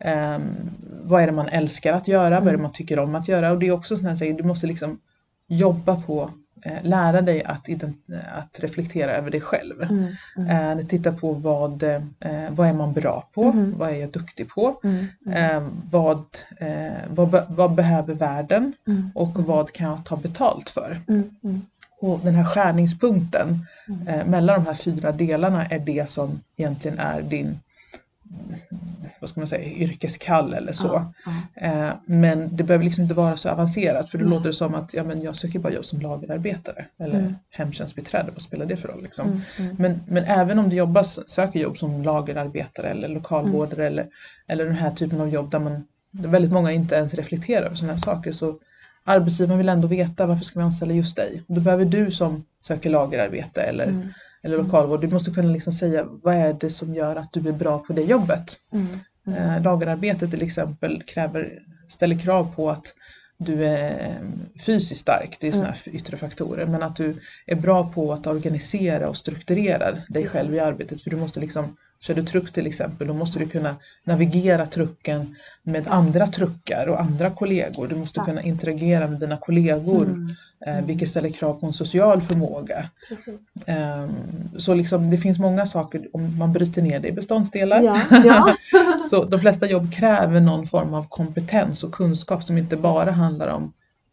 ehm, 0.05 0.43
vad 1.03 1.23
är 1.23 1.27
det 1.27 1.33
man 1.33 1.49
älskar 1.49 1.93
att 1.93 2.09
göra, 2.09 2.31
vad 2.31 2.33
är 2.33 2.41
Mm. 2.43 2.57
det 2.57 2.63
man 2.63 2.73
tycker 2.73 2.99
om 2.99 3.15
att 3.15 3.29
göra. 3.29 3.51
Och 3.53 3.59
det 3.59 3.67
är 3.67 3.73
också 3.73 3.97
sådana 3.97 4.15
här, 4.15 4.33
du 4.33 4.43
måste 4.45 4.67
liksom 4.67 4.99
jobba 5.49 6.01
på, 6.03 6.23
eh, 6.23 6.31
lära 6.83 7.21
dig 7.21 7.45
att, 7.45 7.69
att 8.33 8.61
reflektera 8.61 9.13
över 9.13 9.31
dig 9.31 9.41
själv. 9.41 9.83
Mm. 9.83 10.07
Mm. 10.37 10.79
Eh, 10.79 10.87
titta 10.87 11.13
på 11.13 11.33
vad, 11.33 11.83
eh, 11.83 12.03
vad 12.51 12.69
är 12.69 12.73
man 12.73 12.93
bra 12.93 13.29
på, 13.35 13.45
Mhm. 13.53 13.75
vad 13.79 13.91
är 13.91 13.95
jag 13.95 14.11
duktig 14.11 14.49
på, 14.49 14.81
Mm. 14.85 15.07
eh, 15.33 15.69
vad, 15.91 16.25
eh, 16.57 16.93
vad, 17.11 17.31
be- 17.31 17.47
vad 17.49 17.75
behöver 17.75 18.15
världen 18.15 18.73
Mm. 18.87 19.11
och 19.15 19.35
vad 19.39 19.73
kan 19.73 19.89
jag 19.91 20.05
ta 20.05 20.17
betalt 20.17 20.71
för. 20.71 21.01
Mm. 21.09 21.31
Mm. 21.45 21.61
Och 22.01 22.21
den 22.25 22.35
här 22.35 22.45
skärningspunkten 22.45 23.67
eh, 24.09 24.27
mellan 24.27 24.61
de 24.61 24.67
här 24.67 24.75
fyra 24.75 25.13
delarna 25.13 25.67
är 25.67 25.79
det 25.79 26.11
som 26.11 26.41
egentligen 26.57 26.99
är 26.99 27.23
din 27.23 27.59
vad 29.21 29.31
ska 29.31 29.41
man 29.41 29.47
säga, 29.49 29.69
yrkeskall 29.69 30.55
eller 30.55 30.73
så. 30.73 31.13
Eh, 31.55 31.89
men 32.07 32.57
det 32.57 32.65
behöver 32.65 32.85
liksom 32.85 33.03
inte 33.03 33.15
vara 33.15 33.37
så 33.37 33.49
avancerat 33.49 34.11
för 34.11 34.19
då 34.19 34.25
Nej. 34.25 34.31
låter 34.35 34.47
det 34.47 34.53
som 34.53 34.75
att 34.75 34.95
ja, 34.95 35.05
men 35.05 35.23
jag 35.23 35.37
söker 35.37 35.59
bara 35.59 35.73
jobb 35.73 35.85
som 35.85 36.01
lagerarbetare 36.01 36.87
eller 37.01 37.19
Mm. 37.21 37.35
hemtjänstbiträde, 37.51 38.31
vad 38.33 38.43
spelar 38.43 38.67
det 38.67 38.77
för 38.77 38.89
roll? 38.89 39.03
Liksom? 39.03 39.27
Mm. 39.29 39.41
Mm. 39.59 39.77
Men, 39.79 40.01
men 40.09 40.25
även 40.25 40.59
om 40.59 40.69
du 40.69 40.77
jobbar, 40.77 41.03
söker 41.31 41.61
jobb 41.61 41.79
som 41.79 42.03
lagerarbetare 42.03 42.89
eller 42.89 43.09
lokalvårdare 43.09 43.87
eller, 43.87 44.07
eller 44.49 44.65
den 44.65 44.75
här 44.75 44.91
typen 44.91 45.21
av 45.21 45.29
jobb 45.29 45.51
där 45.51 45.59
man 45.59 45.85
där 46.13 46.29
väldigt 46.29 46.53
många 46.53 46.73
inte 46.73 46.95
ens 46.95 47.15
reflekterar 47.15 47.67
över 47.67 47.77
sådana 47.77 47.93
här 47.93 48.01
saker 48.01 48.33
så 48.33 48.59
arbetsgivaren 49.05 49.59
vill 49.59 49.69
ändå 49.69 49.89
veta 49.89 50.27
varför 50.27 50.45
ska 50.45 50.59
vi 50.59 50.65
anställa 50.65 50.93
just 50.95 51.17
dig? 51.17 51.43
Och 51.49 51.55
då 51.55 51.61
behöver 51.61 51.85
du 51.85 52.11
som 52.11 52.45
söker 52.67 52.91
lagerarbete 52.91 53.63
eller, 53.63 53.87
Mm. 53.87 54.09
eller 54.43 54.57
lokalvård, 54.57 55.01
du 55.01 55.09
måste 55.09 55.31
kunna 55.31 55.49
liksom 55.53 55.73
säga 55.73 56.05
vad 56.23 56.35
är 56.35 56.53
det 56.53 56.71
som 56.71 56.95
gör 56.95 57.17
att 57.17 57.33
du 57.33 57.49
är 57.49 57.53
bra 57.53 57.79
på 57.79 57.93
det 57.93 58.03
jobbet? 58.03 58.57
Mm. 58.73 58.87
Mm. 59.27 59.39
Eh, 59.39 59.63
lagerarbete 59.63 60.29
till 60.29 60.43
exempel 60.43 61.03
kräver, 61.03 61.63
ställer 61.89 62.19
krav 62.19 62.55
på 62.57 62.71
att 62.71 62.95
du 63.39 63.67
är 63.67 63.91
eh, 63.91 64.61
fysiskt 64.67 65.01
stark, 65.01 65.37
det 65.41 65.49
är 65.49 65.53
sådana 65.53 65.69
här 65.69 65.95
yttre 65.95 66.17
faktorer, 66.17 66.67
men 66.67 66.83
att 66.83 66.97
du 66.97 67.15
är 67.47 67.57
bra 67.57 67.89
på 67.93 68.13
att 68.13 68.27
organisera 68.27 69.09
och 69.09 69.17
strukturera 69.17 69.99
dig 70.09 70.27
själv 70.27 70.55
i 70.55 70.61
arbetet. 70.61 71.03
För 71.03 71.11
du 71.11 71.17
måste 71.17 71.41
liksom, 71.41 71.77
kör 72.01 72.15
du 72.15 72.25
truck 72.25 72.53
till 72.53 72.67
exempel, 72.67 73.07
då 73.07 73.15
måste 73.15 73.39
du 73.39 73.47
kunna 73.47 73.77
navigera 74.05 74.67
trucken 74.67 75.37
med 75.63 75.77
Exakt. 75.79 75.95
andra 75.95 76.27
truckar 76.27 76.87
och 76.87 77.01
andra 77.01 77.31
kollegor. 77.31 77.89
Du 77.89 77.97
måste 77.97 78.21
Exakt. 78.21 78.29
kunna 78.29 78.43
interagera 78.43 79.09
med 79.09 79.21
dina 79.21 79.37
kollegor, 79.37 80.05
Mm. 80.05 80.35
Eh, 80.67 80.85
vilket 80.85 81.09
ställer 81.09 81.31
krav 81.31 81.61
på 81.61 81.67
en 81.67 81.73
social 81.73 82.21
förmåga. 82.21 82.91
Ehm, 83.67 84.11
så 84.59 84.75
liksom, 84.75 85.11
det 85.11 85.17
finns 85.17 85.39
många 85.39 85.67
saker, 85.67 86.09
om 86.13 86.39
man 86.39 86.53
bryter 86.53 86.83
ner 86.83 87.01
det 87.01 87.09
i 87.09 87.13
beståndsdelar, 87.13 87.83
Ja, 87.83 88.01
ja. 88.25 88.55
så 89.11 89.25
de 89.25 89.41
flesta 89.41 89.67
jobb 89.67 89.93
kräver 89.93 90.41
någon 90.41 90.67
form 90.67 90.95
av 90.95 91.07
kompetens 91.09 91.85
och 91.85 91.93
kunskap 91.93 92.45
som 92.45 92.59
inte 92.59 92.77
bara 92.77 93.11
handlar 93.11 93.49
om 93.49 93.73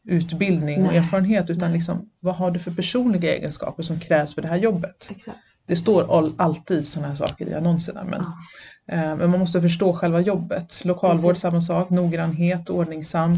utbildning 0.09 0.81
och 0.81 0.87
Nej, 0.87 0.97
erfarenhet 0.97 1.49
utan 1.49 1.73
liksom 1.73 2.09
vad 2.19 2.35
har 2.35 2.51
du 2.51 2.59
för 2.59 2.71
personliga 2.71 3.35
egenskaper 3.35 3.83
som 3.83 3.99
krävs 3.99 4.35
för 4.35 4.41
det 4.41 4.47
här 4.47 4.57
jobbet? 4.57 5.07
Exakt. 5.11 5.37
Det 5.67 5.75
står 5.75 6.17
all, 6.17 6.33
alltid 6.37 6.87
sådana 6.87 7.07
här 7.07 7.15
saker 7.15 7.47
i 7.49 7.53
annonserna. 7.53 8.03
Men, 8.03 8.23
Ja. 8.87 8.95
eh, 8.95 9.15
men 9.15 9.29
man 9.31 9.39
måste 9.39 9.61
förstå 9.61 9.93
själva 9.93 10.19
jobbet. 10.19 10.85
Lokalvård, 10.85 11.31
Precis. 11.31 11.41
samma 11.41 11.61
sak. 11.61 11.89
Noggrannhet, 11.89 12.69
ordningsam. 12.69 13.33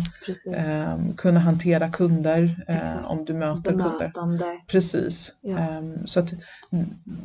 Eh, 0.56 0.98
kunna 1.18 1.40
hantera 1.40 1.90
kunder 1.90 2.64
eh, 2.68 3.06
om 3.06 3.26
du 3.26 3.34
möter 3.34 3.64
kunder. 3.72 3.90
Bemötande. 4.00 4.46
Precis. 4.68 5.32
Ja. 5.42 5.58
Ehm, 5.58 6.08
så 6.08 6.20
att, 6.20 6.34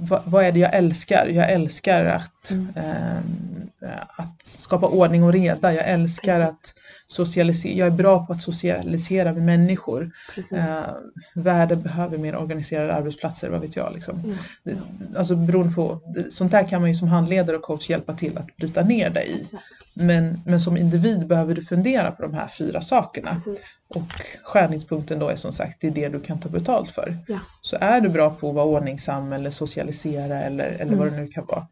vad, 0.01 0.23
vad 0.25 0.45
är 0.45 0.53
det 0.53 0.59
jag 0.59 0.75
älskar? 0.75 1.27
Jag 1.27 1.51
älskar 1.53 2.05
att, 2.05 2.51
Mm. 2.51 2.69
ehm, 2.77 3.69
att 4.17 4.43
skapa 4.43 4.87
ordning 4.87 5.23
och 5.25 5.33
reda. 5.33 5.73
Jag 5.75 5.89
älskar 5.89 6.41
Precis. 6.41 6.61
att 6.75 6.75
socialisera. 7.09 7.73
Jag 7.73 7.87
är 7.87 7.91
bra 7.91 8.27
på 8.27 8.33
att 8.33 8.43
socialisera 8.43 9.33
med 9.33 9.43
människor. 9.43 10.11
Uh, 10.53 10.85
världen 11.35 11.83
behöver 11.83 12.19
mer 12.19 12.37
organiserade 12.37 12.95
arbetsplatser, 12.95 13.49
vad 13.49 13.61
vet 13.61 13.77
jag. 13.77 13.95
Liksom. 13.95 14.23
Ja. 14.27 14.35
Det- 14.63 15.19
Alltså 15.19 15.37
beroende 15.37 15.75
på, 15.75 16.01
sånt 16.31 16.53
där 16.53 16.69
kan 16.69 16.81
man 16.81 16.91
ju 16.91 16.97
som 16.97 17.09
handledare 17.09 17.57
och 17.57 17.63
coach 17.63 17.91
hjälpa 17.91 18.15
till 18.15 18.39
att 18.39 18.57
bryta 18.57 18.83
ner 18.83 19.11
dig 19.11 19.31
i. 19.31 19.57
Men, 19.97 20.41
men 20.47 20.61
som 20.61 20.77
individ 20.77 21.27
behöver 21.27 21.55
du 21.55 21.63
fundera 21.63 22.11
på 22.11 22.23
de 22.23 22.35
här 22.35 22.49
fyra 22.49 22.81
sakerna. 22.83 23.31
Precis. 23.33 23.61
Och 23.89 24.03
skärningspunkten 24.45 25.19
då 25.19 25.29
är 25.29 25.37
som 25.37 25.53
sagt, 25.53 25.81
det 25.81 25.87
är 25.87 25.91
det 25.91 26.09
du 26.09 26.21
kan 26.21 26.41
ta 26.41 26.49
betalt 26.49 26.91
för. 26.91 27.17
Ja. 27.29 27.39
Så 27.63 27.77
är 27.81 28.01
du 28.01 28.09
bra 28.09 28.31
på 28.31 28.49
att 28.49 28.55
vara 28.55 28.65
ordningsam 28.67 29.33
eller 29.33 29.51
socialisera 29.51 30.43
eller, 30.43 30.65
eller 30.65 30.83
Mm. 30.85 30.99
vad 30.99 31.07
det 31.13 31.17
nu 31.17 31.27
kan 31.27 31.47
vara. 31.47 31.67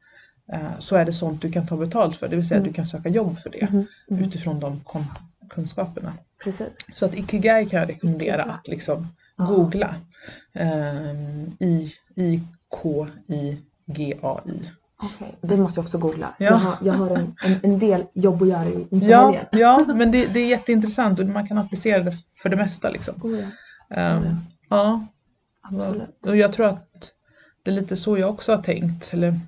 Eh, 0.53 0.79
Så 0.79 0.97
är 0.97 1.05
det 1.05 1.13
sånt 1.13 1.43
du 1.43 1.53
kan 1.53 1.67
ta 1.67 1.77
betalt 1.77 2.17
för, 2.17 2.29
det 2.29 2.37
vill 2.37 2.49
säga 2.49 2.59
Mm. 2.61 2.69
du 2.69 2.75
kan 2.75 2.87
söka 2.87 3.09
jobb 3.09 3.39
för 3.39 3.51
det 3.51 3.71
Mhm. 3.71 3.87
Mhm. 4.11 4.23
utifrån 4.25 4.61
de 4.61 4.81
kunskaperna. 5.51 6.13
Precis. 6.45 6.69
Så 6.95 7.05
att 7.05 7.15
Ikigai 7.15 7.67
kan 7.69 7.81
jag 7.81 7.89
rekommendera 7.89 8.43
att 8.43 8.69
liksom 8.69 9.09
Ja. 9.37 9.45
googla. 9.45 9.95
Um, 10.55 11.57
I, 11.61 11.93
I, 12.15 12.41
K, 12.69 13.07
I, 13.27 13.59
G, 13.87 14.15
A, 14.23 14.41
I. 14.47 14.71
Okej, 15.03 15.35
det 15.41 15.57
måste 15.57 15.79
jag 15.81 15.85
också 15.85 15.99
googla. 15.99 16.35
Ja. 16.39 16.47
Jag 16.47 16.57
har, 16.57 16.75
jag 16.83 16.93
har 16.93 17.11
en, 17.11 17.35
en, 17.45 17.57
en 17.63 17.79
del 17.79 18.05
jobb 18.15 18.43
att 18.43 18.49
göra 18.49 18.69
i- 18.69 18.87
inför 18.91 19.09
Ja, 19.09 19.35
ja, 19.53 19.85
men 19.95 20.13
det, 20.13 20.27
det 20.27 20.41
är 20.41 20.47
jätteintressant 20.47 21.19
och 21.21 21.27
man 21.27 21.47
kan 21.49 21.59
applicera 21.59 22.03
det 22.03 22.13
för 22.43 22.49
det 22.49 22.57
mesta. 22.57 22.91
Liksom. 22.91 23.15
Oh, 23.23 23.39
ja. 23.41 23.47
Ehm, 23.97 24.37
ja, 24.69 25.07
Absolut. 25.61 26.27
och 26.27 26.37
jag 26.37 26.53
tror 26.53 26.67
att 26.67 26.89
det 27.63 27.71
är 27.71 27.75
lite 27.75 27.97
så 27.97 28.19
jag 28.19 28.31
också 28.31 28.53
har 28.57 28.63
tänkt. 28.63 29.13
Eller, 29.13 29.41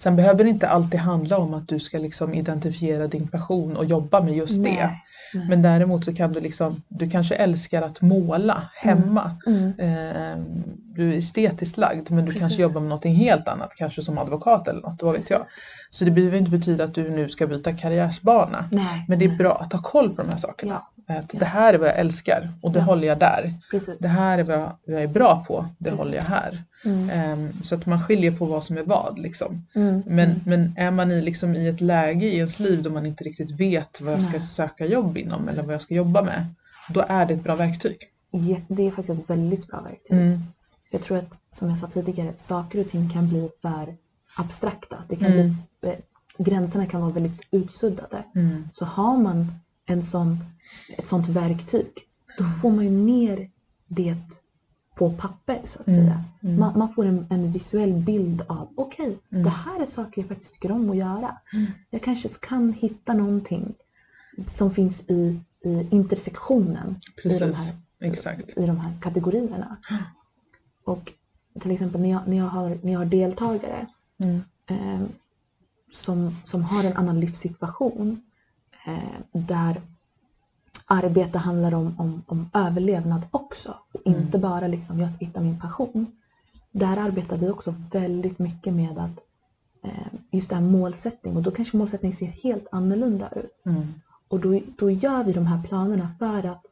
sen 0.00 0.16
behöver 0.16 0.44
det 0.44 0.50
inte 0.50 0.68
alltid 0.68 1.00
handla 1.00 1.38
om 1.38 1.54
att 1.54 1.68
du 1.68 1.80
ska 1.80 1.98
liksom 1.98 2.34
identifiera 2.34 3.06
din 3.06 3.28
passion 3.28 3.76
och 3.76 3.84
jobba 3.84 4.22
med 4.22 4.34
just 4.34 4.64
det. 4.64 4.70
Nej. 4.70 5.04
Nej. 5.34 5.48
Men 5.48 5.62
däremot 5.62 6.04
så 6.04 6.14
kan 6.14 6.32
du 6.32 6.40
liksom, 6.40 6.82
du 6.88 7.10
kanske 7.10 7.34
älskar 7.34 7.82
att 7.82 8.00
måla 8.00 8.62
hemma. 8.74 9.36
Mm. 9.46 9.72
Eh, 9.78 10.44
du 10.98 11.12
är 11.12 11.16
estetiskt 11.18 11.76
lagd 11.76 12.10
men 12.10 12.18
du 12.18 12.24
Precis. 12.24 12.40
kanske 12.40 12.62
jobbar 12.62 12.80
med 12.80 12.88
någonting 12.88 13.14
helt 13.14 13.48
annat, 13.48 13.74
kanske 13.76 14.02
som 14.02 14.18
advokat 14.18 14.68
eller 14.68 14.80
något, 14.80 15.02
vad 15.02 15.14
vet 15.14 15.30
jag. 15.30 15.40
Så 15.90 16.04
det 16.04 16.10
behöver 16.10 16.38
inte 16.38 16.50
betyda 16.50 16.84
att 16.84 16.94
du 16.94 17.10
nu 17.10 17.28
ska 17.28 17.46
byta 17.46 17.72
karriärsbana. 17.72 18.68
Nej. 18.72 19.04
Men 19.08 19.18
det 19.18 19.24
är 19.24 19.28
nej. 19.28 19.38
bra 19.38 19.52
att 19.60 19.72
ha 19.72 19.82
koll 19.82 20.10
på 20.16 20.22
de 20.22 20.28
här 20.28 20.36
sakerna. 20.36 20.74
Att 20.74 20.84
Ja. 21.32 21.38
Det 21.38 21.44
här 21.44 21.74
är 21.74 21.78
vad 21.78 21.88
jag 21.88 21.98
älskar 21.98 22.52
och 22.62 22.72
det 22.72 22.78
Ja. 22.78 22.84
håller 22.84 23.08
jag 23.08 23.18
där. 23.18 23.54
Precis. 23.70 23.98
Det 23.98 24.08
här 24.08 24.38
är 24.38 24.44
vad 24.44 24.56
jag, 24.56 24.72
vad 24.86 24.96
jag 24.96 25.02
är 25.02 25.06
bra 25.08 25.44
på, 25.48 25.66
det 25.78 25.84
Precis. 25.84 25.98
håller 25.98 26.16
jag 26.16 26.24
här. 26.24 26.62
Mm. 26.84 27.10
Ehm, 27.10 27.62
så 27.62 27.74
att 27.74 27.86
man 27.86 28.02
skiljer 28.02 28.30
på 28.30 28.44
vad 28.44 28.64
som 28.64 28.78
är 28.78 28.82
vad. 28.82 29.18
Liksom. 29.18 29.66
Mm. 29.74 30.02
Men, 30.06 30.18
Mm. 30.30 30.40
men 30.44 30.74
är 30.76 30.90
man 30.90 31.10
i, 31.12 31.22
liksom, 31.22 31.54
i 31.54 31.68
ett 31.68 31.80
läge 31.80 32.26
i 32.26 32.36
ens 32.36 32.60
liv 32.60 32.82
då 32.82 32.90
man 32.90 33.06
inte 33.06 33.24
riktigt 33.24 33.50
vet 33.60 34.00
vad 34.00 34.12
jag 34.14 34.22
ska 34.22 34.30
Nej. 34.32 34.40
söka 34.40 34.86
jobb 34.86 35.18
inom 35.18 35.48
eller 35.48 35.62
vad 35.62 35.74
jag 35.74 35.82
ska 35.82 35.94
jobba 35.94 36.22
med, 36.22 36.46
då 36.94 37.04
är 37.08 37.26
det 37.26 37.34
ett 37.34 37.44
bra 37.44 37.54
verktyg. 37.54 37.96
Ja, 38.30 38.56
det 38.68 38.86
är 38.86 38.90
faktiskt 38.90 39.20
ett 39.20 39.30
väldigt 39.30 39.66
bra 39.66 39.80
verktyg. 39.80 40.16
Mm. 40.18 40.42
Jag 40.90 41.02
tror 41.02 41.16
att, 41.18 41.38
som 41.50 41.68
jag 41.68 41.78
sa 41.78 41.86
tidigare, 41.86 42.32
saker 42.32 42.80
och 42.80 42.88
ting 42.88 43.08
kan 43.10 43.28
bli 43.28 43.50
för 43.62 43.96
abstrakta. 44.36 44.96
Det 45.08 45.16
kan 45.16 45.32
Mm. 45.32 45.54
bli, 45.80 45.90
eh, 45.90 45.98
gränserna 46.38 46.86
kan 46.86 47.00
vara 47.00 47.10
väldigt 47.12 47.40
utsuddade. 47.50 48.24
Mm. 48.34 48.68
Så 48.72 48.84
har 48.84 49.18
man 49.18 49.52
en 49.86 50.02
sån, 50.02 50.38
ett 50.98 51.06
sånt 51.06 51.28
verktyg, 51.28 51.90
då 52.38 52.44
får 52.44 52.70
man 52.70 52.84
ju 52.84 52.90
ner 52.90 53.50
det 53.86 54.16
på 54.94 55.10
papper 55.12 55.60
så 55.64 55.80
att 55.80 55.88
Mm, 55.88 56.00
säga. 56.00 56.24
mm. 56.42 56.60
Man, 56.60 56.78
man 56.78 56.88
får 56.92 57.04
en, 57.06 57.26
en 57.30 57.52
visuell 57.52 57.92
bild 57.92 58.42
av, 58.48 58.68
okej, 58.76 59.18
Mm. 59.32 59.44
det 59.44 59.50
här 59.50 59.82
är 59.82 59.86
saker 59.86 60.20
jag 60.22 60.28
faktiskt 60.28 60.52
tycker 60.52 60.72
om 60.72 60.90
att 60.90 60.96
göra. 60.96 61.38
Mm. 61.52 61.66
Jag 61.90 62.02
kanske 62.02 62.28
kan 62.40 62.72
hitta 62.72 63.14
någonting 63.14 63.74
som 64.48 64.70
finns 64.70 65.00
i, 65.08 65.40
i 65.64 65.86
intersektionen 65.90 66.90
i 66.90 67.00
de, 67.16 67.22
Precis, 67.22 67.56
här, 67.56 67.74
exakt. 68.00 68.56
i 68.58 68.66
de 68.66 68.80
här 68.80 68.92
kategorierna. 69.00 69.76
Och 70.88 71.12
till 71.60 71.70
exempel 71.70 72.00
när 72.00 72.10
jag, 72.10 72.28
när 72.28 72.36
jag, 72.36 72.44
har, 72.48 72.78
när 72.82 72.92
jag 72.92 73.00
har 73.00 73.06
deltagare 73.06 73.86
Mm. 74.20 74.40
eh, 74.66 75.08
som, 75.92 76.36
som 76.44 76.62
har 76.62 76.84
en 76.84 76.96
annan 76.96 77.20
livssituation 77.20 78.22
eh, 78.86 79.20
där 79.32 79.80
arbete 80.86 81.38
handlar 81.38 81.74
om, 81.74 81.94
om, 81.98 82.22
om 82.26 82.50
överlevnad 82.54 83.26
också 83.30 83.74
och 83.92 84.06
Mm. 84.06 84.20
inte 84.20 84.38
bara 84.38 84.66
liksom 84.66 85.00
jag 85.00 85.12
ska 85.12 85.24
hitta 85.24 85.40
min 85.40 85.60
passion. 85.60 86.06
Där 86.72 86.96
arbetar 86.96 87.36
vi 87.36 87.48
också 87.48 87.74
väldigt 87.92 88.38
mycket 88.38 88.74
med 88.74 88.98
att 88.98 89.20
eh, 89.84 90.12
just 90.30 90.48
det 90.50 90.54
här 90.56 90.62
målsättning 90.62 91.36
och 91.36 91.42
då 91.42 91.50
kanske 91.50 91.76
målsättning 91.76 92.14
ser 92.14 92.26
helt 92.26 92.66
annorlunda 92.72 93.28
ut. 93.28 93.66
Mm. 93.66 93.86
Och 94.28 94.40
då, 94.40 94.60
då 94.78 94.90
gör 94.90 95.24
vi 95.24 95.32
de 95.32 95.46
här 95.46 95.62
planerna 95.62 96.08
för 96.18 96.46
att 96.46 96.66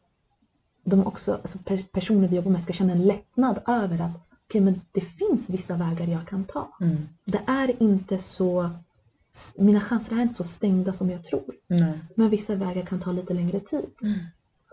de 0.87 1.07
också, 1.07 1.33
alltså 1.33 1.59
per, 1.59 1.79
personer 1.93 2.29
vi 2.29 2.37
jobbar 2.37 2.51
med 2.51 2.63
ska 2.63 2.73
känna 2.73 2.93
en 2.93 3.03
lättnad 3.07 3.59
över 3.67 3.99
att 4.01 4.29
okej, 4.49 4.61
men 4.61 4.81
det 4.93 5.01
finns 5.01 5.51
vissa 5.51 5.77
vägar 5.77 6.07
jag 6.07 6.27
kan 6.27 6.45
ta. 6.45 6.77
Mm. 6.81 6.97
Det 7.25 7.41
är 7.47 7.83
inte 7.83 8.19
så, 8.19 8.71
mina 9.59 9.81
chanser 9.81 10.17
är 10.17 10.23
inte 10.23 10.35
så 10.35 10.45
stängda 10.45 10.93
som 10.93 11.11
jag 11.11 11.25
tror. 11.25 11.55
Nej, 11.67 11.93
Men 12.15 12.29
vissa 12.29 12.55
vägar 12.55 12.85
kan 12.87 13.01
ta 13.01 13.13
lite 13.13 13.35
längre 13.35 13.61
tid. 13.61 13.87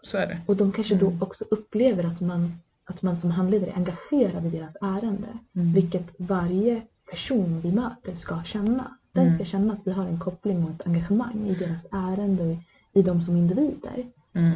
så 0.04 0.18
är 0.18 0.28
det. 0.28 0.42
Och 0.48 0.56
de 0.56 0.72
kanske 0.72 0.96
Mm. 0.96 1.18
då 1.20 1.26
också 1.26 1.46
upplever 1.52 2.04
att 2.04 2.22
man, 2.22 2.52
att 2.86 3.02
man 3.02 3.18
som 3.18 3.32
handledare 3.32 3.70
är 3.72 3.76
engagerad 3.76 4.46
i 4.46 4.50
deras 4.50 4.76
ärende. 4.82 5.28
Mm. 5.56 5.74
Vilket 5.74 6.14
varje 6.18 6.82
person 7.12 7.60
vi 7.62 7.72
möter 7.72 8.16
ska 8.16 8.44
känna. 8.44 8.98
Den 9.12 9.24
Mm. 9.24 9.36
ska 9.36 9.46
känna 9.46 9.74
att 9.74 9.88
vi 9.88 9.92
har 9.92 10.06
en 10.06 10.20
koppling 10.20 10.64
och 10.64 10.70
ett 10.72 10.88
engagemang 10.88 11.48
i 11.48 11.56
deras 11.56 11.88
ärende 11.92 12.44
och 12.44 12.52
i, 12.52 12.60
i 12.94 13.02
dem 13.02 13.22
som 13.22 13.38
individer. 13.38 14.06
Mm. 14.34 14.54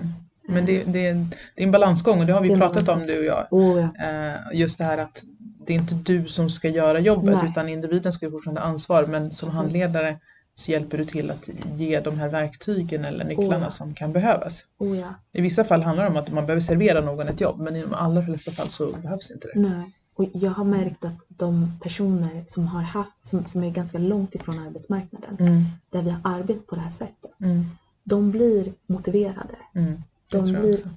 Men 0.50 0.66
det, 0.66 0.84
det, 0.84 1.06
är 1.08 1.12
en- 1.12 1.30
det 1.56 1.62
är 1.64 1.66
en 1.66 1.72
balansgång 1.72 2.20
och 2.20 2.26
det 2.26 2.34
har 2.34 2.42
vi 2.42 2.50
Det 2.50 2.58
pratat 2.58 2.90
om 2.90 3.06
du 3.08 3.20
och 3.20 3.26
jag. 3.26 3.48
Oh, 3.52 3.80
ja. 4.00 4.06
Eh, 4.10 4.60
just 4.60 4.78
det 4.78 4.84
här 4.84 4.98
att 4.98 5.24
det 5.66 5.74
är 5.74 5.78
inte 5.78 5.96
du 5.96 6.28
som 6.28 6.50
ska 6.50 6.70
göra 6.70 7.00
jobbet 7.00 7.36
Nej. 7.36 7.50
utan 7.52 7.70
individen 7.70 8.14
ska 8.14 8.32
fortfarande 8.32 8.62
ha 8.62 8.68
ansvar 8.68 9.06
men 9.06 9.32
som 9.32 9.48
Precis. 9.48 9.58
handledare 9.58 10.20
så 10.56 10.72
hjälper 10.72 10.98
du 10.98 11.06
till 11.06 11.32
att 11.32 11.50
ge 11.76 12.00
de 12.00 12.20
här 12.20 12.30
verktygen 12.30 13.06
eller 13.06 13.26
nycklarna 13.26 13.58
Oh, 13.58 13.62
ja. 13.64 13.70
som 13.70 13.94
kan 13.94 14.14
behövas. 14.14 14.64
Oh, 14.78 14.98
ja. 15.00 15.08
I 15.32 15.42
vissa 15.42 15.64
fall 15.64 15.84
handlar 15.84 16.04
det 16.04 16.10
om 16.10 16.18
att 16.18 16.32
man 16.32 16.46
behöver 16.46 16.62
servera 16.62 17.02
någon 17.02 17.28
ett 17.28 17.42
jobb 17.42 17.60
men 17.60 17.76
i 17.76 17.82
de 17.82 17.94
allra 17.94 18.22
flesta 18.26 18.52
fall 18.52 18.70
så 18.70 18.92
behövs 18.92 19.32
inte 19.32 19.48
det. 19.54 19.60
Nej. 19.60 19.92
Och 20.16 20.26
jag 20.34 20.52
har 20.52 20.64
märkt 20.66 21.06
att 21.06 21.26
de 21.28 21.72
personer 21.84 22.44
som 22.48 22.68
har 22.68 22.82
haft, 22.82 23.24
som, 23.24 23.46
som 23.46 23.64
är 23.64 23.70
ganska 23.72 23.98
långt 23.98 24.36
ifrån 24.36 24.60
arbetsmarknaden, 24.68 25.38
Mm, 25.40 25.64
där 25.90 26.02
vi 26.02 26.10
har 26.10 26.20
arbetat 26.24 26.68
på 26.68 26.76
det 26.76 26.82
här 26.82 26.90
sättet, 26.92 27.32
mm, 27.42 27.66
de 28.04 28.32
blir 28.32 28.74
motiverade. 28.88 29.56
mm. 29.76 30.04
De 30.32 30.44
blir 30.44 30.90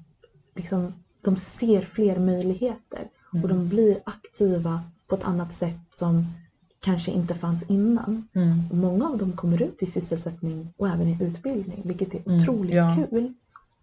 liksom, 0.55 0.95
de 1.23 1.37
ser 1.37 1.81
fler 1.81 2.19
möjligheter 2.19 3.09
Mm. 3.33 3.43
och 3.45 3.49
de 3.49 3.69
blir 3.69 3.99
aktiva 4.05 4.83
på 5.09 5.15
ett 5.15 5.25
annat 5.25 5.53
sätt 5.53 5.77
som 5.91 6.27
kanske 6.81 7.11
inte 7.11 7.35
fanns 7.35 7.63
innan. 7.63 8.29
Mm, 8.35 8.63
Och 8.71 8.77
många 8.77 9.09
av 9.09 9.19
dem 9.19 9.33
kommer 9.33 9.63
ut 9.63 9.83
i 9.83 9.87
sysselsättning 9.87 10.73
och 10.77 10.89
även 10.89 11.09
i 11.09 11.19
utbildning, 11.21 11.83
vilket 11.85 12.15
är 12.15 12.21
Mm, 12.27 12.41
otroligt 12.41 12.75
ja. 12.75 12.97
kul. 13.11 13.35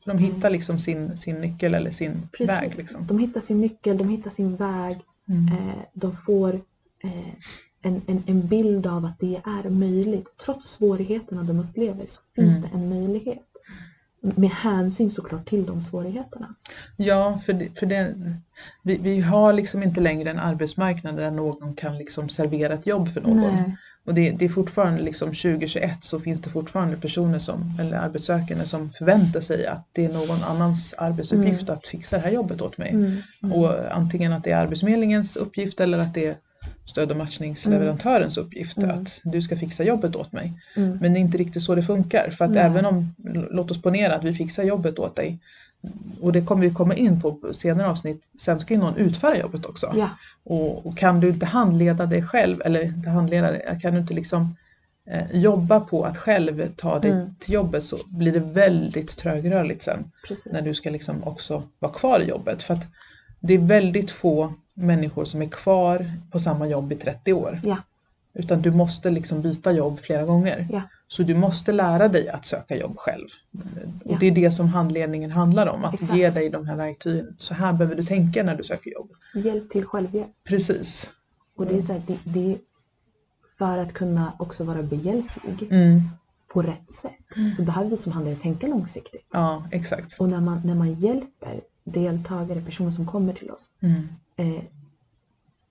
De 0.06 0.18
hittar 0.18 0.50
liksom 0.50 0.80
sin, 0.80 1.18
sin 1.18 1.36
nyckel 1.38 1.74
eller 1.74 1.92
sin 1.92 2.28
Precis. 2.32 2.50
väg. 2.50 2.78
Liksom. 2.78 3.08
De 3.08 3.20
hittar 3.20 3.42
sin 3.42 3.62
nyckel, 3.62 3.98
de 3.98 4.10
hittar 4.10 4.32
sin 4.32 4.56
väg, 4.56 4.98
Mm. 5.30 5.48
eh, 5.48 5.76
de 5.94 6.16
får 6.16 6.54
eh, 7.04 7.34
en, 7.82 8.02
en, 8.08 8.24
en 8.28 8.48
bild 8.48 8.88
av 8.88 9.06
att 9.06 9.20
det 9.20 9.42
är 9.46 9.70
möjligt. 9.70 10.36
Trots 10.46 10.70
svårigheterna 10.72 11.44
de 11.44 11.60
upplever 11.60 12.06
så 12.08 12.22
finns 12.36 12.58
Mm. 12.58 12.62
det 12.70 12.78
en 12.78 12.90
möjlighet. 12.90 13.44
Med 14.22 14.50
hänsyn 14.50 15.12
såklart 15.12 15.50
till 15.50 15.66
de 15.66 15.82
svårigheterna. 15.82 16.56
Ja, 16.98 17.40
för, 17.46 17.54
det, 17.54 17.80
för 17.80 17.86
det, 17.86 18.16
vi, 18.84 18.98
vi 18.98 19.22
har 19.22 19.54
liksom 19.54 19.84
inte 19.84 20.02
längre 20.02 20.30
en 20.30 20.40
arbetsmarknad 20.40 21.16
där 21.16 21.32
någon 21.32 21.76
kan 21.76 21.98
liksom 21.98 22.30
servera 22.30 22.74
ett 22.74 22.88
jobb 22.88 23.10
för 23.10 23.22
någon. 23.22 23.78
Och 24.08 24.14
det, 24.14 24.32
det 24.32 24.46
är 24.46 24.50
fortfarande 24.50 25.02
liksom 25.02 25.28
2021 25.28 26.04
så 26.04 26.20
finns 26.20 26.42
det 26.42 26.50
fortfarande 26.50 26.98
personer 26.98 27.40
som, 27.40 27.78
eller 27.80 27.98
arbetssökande 27.98 28.66
som 28.66 28.90
förväntar 28.90 29.42
sig 29.42 29.66
att 29.66 29.88
det 29.92 30.06
är 30.06 30.14
någon 30.14 30.44
annans 30.44 30.94
arbetsuppgift 30.98 31.70
att 31.70 31.88
fixa 31.88 32.18
det 32.18 32.24
här 32.24 32.32
jobbet 32.32 32.62
åt 32.62 32.78
mig. 32.78 32.90
Mm. 32.90 33.18
Mm. 33.44 33.54
Och 33.54 33.96
antingen 33.96 34.34
att 34.34 34.44
det 34.44 34.52
är 34.52 34.58
Arbetsförmedlingens 34.58 35.36
uppgift 35.36 35.80
eller 35.80 35.98
att 35.98 36.14
det 36.14 36.26
är 36.26 36.38
stöd 36.88 37.12
och 37.12 37.18
matchningsleverantörens 37.18 38.38
uppgift 38.38 38.78
Mm. 38.78 38.90
att 38.92 39.20
du 39.24 39.42
ska 39.42 39.58
fixa 39.58 39.84
jobbet 39.84 40.16
åt 40.16 40.32
mig. 40.32 40.54
Mm. 40.76 40.98
Men 41.02 41.14
det 41.14 41.20
är 41.20 41.22
inte 41.22 41.38
riktigt 41.38 41.64
så 41.64 41.76
det 41.76 41.84
funkar. 41.84 42.30
För 42.30 42.46
att 42.46 42.52
Nej. 42.52 42.64
även 42.64 42.86
om, 42.86 43.16
låt 43.52 43.72
oss 43.72 43.82
ponera 43.82 44.16
att 44.16 44.24
vi 44.24 44.34
fixar 44.34 44.64
jobbet 44.64 45.00
åt 45.00 45.16
dig, 45.16 45.40
och 46.22 46.34
det 46.34 46.42
kommer 46.42 46.62
vi 46.68 46.74
komma 46.74 46.96
in 46.96 47.22
på 47.22 47.34
på 47.34 47.54
senare 47.54 47.88
avsnitt, 47.88 48.22
sen 48.40 48.60
ska 48.60 48.74
ju 48.74 48.80
någon 48.80 48.96
utföra 48.98 49.38
jobbet 49.38 49.66
också. 49.66 49.94
Ja, 49.98 50.10
Och, 50.44 50.86
och 50.86 50.98
kan 50.98 51.20
du 51.20 51.30
inte 51.30 51.46
handleda 51.46 52.06
dig 52.06 52.24
själv, 52.24 52.62
eller 52.66 52.84
inte 52.84 53.10
handleda 53.10 53.52
dig, 53.52 53.80
kan 53.82 53.94
du 53.94 54.00
inte 54.00 54.14
liksom 54.14 54.56
eh, 55.12 55.24
jobba 55.32 55.80
på 55.80 56.04
att 56.04 56.18
själv 56.18 56.68
ta 56.76 57.00
dig 57.00 57.12
Mm. 57.12 57.36
till 57.40 57.54
jobbet 57.54 57.84
så 57.84 57.98
blir 58.08 58.32
det 58.32 58.40
väldigt 58.40 59.18
trögrörligt 59.18 59.82
sen 59.84 60.12
precis. 60.28 60.54
när 60.54 60.62
du 60.62 60.74
ska 60.74 60.90
liksom 60.90 61.24
också 61.24 61.64
vara 61.80 61.92
kvar 61.94 62.20
i 62.20 62.30
jobbet. 62.30 62.62
För 62.64 62.74
att 62.74 62.86
det 63.40 63.54
är 63.54 63.58
väldigt 63.60 64.12
få 64.12 64.54
människor 64.78 65.26
som 65.26 65.42
är 65.42 65.46
kvar 65.50 66.12
på 66.32 66.40
samma 66.40 66.68
jobb 66.68 66.92
i 66.92 66.96
30 66.96 67.34
år. 67.34 67.60
Ja, 67.64 67.78
Utan 68.34 68.62
du 68.62 68.72
måste 68.72 69.10
liksom 69.12 69.42
byta 69.42 69.72
jobb 69.72 70.00
flera 70.00 70.24
gånger. 70.26 70.68
ja, 70.72 70.82
Så 71.08 71.24
du 71.24 71.36
måste 71.36 71.72
lära 71.72 72.08
dig 72.08 72.30
att 72.30 72.46
söka 72.46 72.78
jobb 72.78 72.98
själv. 72.98 73.28
Och 74.06 74.12
Ja. 74.12 74.18
det 74.20 74.26
är 74.28 74.32
det 74.32 74.52
som 74.52 74.68
handledningen 74.68 75.32
handlar 75.32 75.68
om, 75.68 75.86
att 75.86 75.94
Exakt. 75.94 76.16
ge 76.16 76.30
dig 76.30 76.50
de 76.50 76.68
här 76.68 76.76
verktygen. 76.76 77.36
Så 77.38 77.54
här 77.54 77.74
behöver 77.74 77.96
du 77.96 78.04
tänka 78.04 78.44
när 78.44 78.56
du 78.56 78.64
söker 78.64 78.92
jobb. 78.92 79.10
hjälp 79.36 79.70
till 79.70 79.86
självhjälp. 79.86 80.28
Precis. 80.44 81.10
Och 81.58 81.66
det 81.66 81.78
är 81.78 81.82
så 81.82 81.94
här, 81.94 82.02
det, 82.08 82.18
det 82.24 82.52
är 82.52 82.58
för 83.58 83.78
att 83.78 83.94
kunna 83.94 84.34
också 84.40 84.64
vara 84.64 84.84
behjälplig 84.84 85.72
Mm. 85.72 86.02
på 86.54 86.62
rätt 86.62 86.92
sätt 86.92 87.54
så 87.58 87.62
behöver 87.64 87.90
vi 87.90 87.98
som 87.98 88.12
handlare 88.12 88.36
tänka 88.36 88.68
långsiktigt. 88.68 89.26
Ja, 89.34 89.68
exakt. 89.72 90.20
Och 90.20 90.30
när 90.30 90.42
man, 90.42 90.62
när 90.66 90.76
man 90.76 90.94
hjälper 90.94 91.62
deltagare, 91.84 92.62
personer 92.62 92.92
som 92.92 93.06
kommer 93.06 93.34
till 93.34 93.52
oss 93.52 93.72
Mm. 93.82 94.08
Eh, 94.38 94.64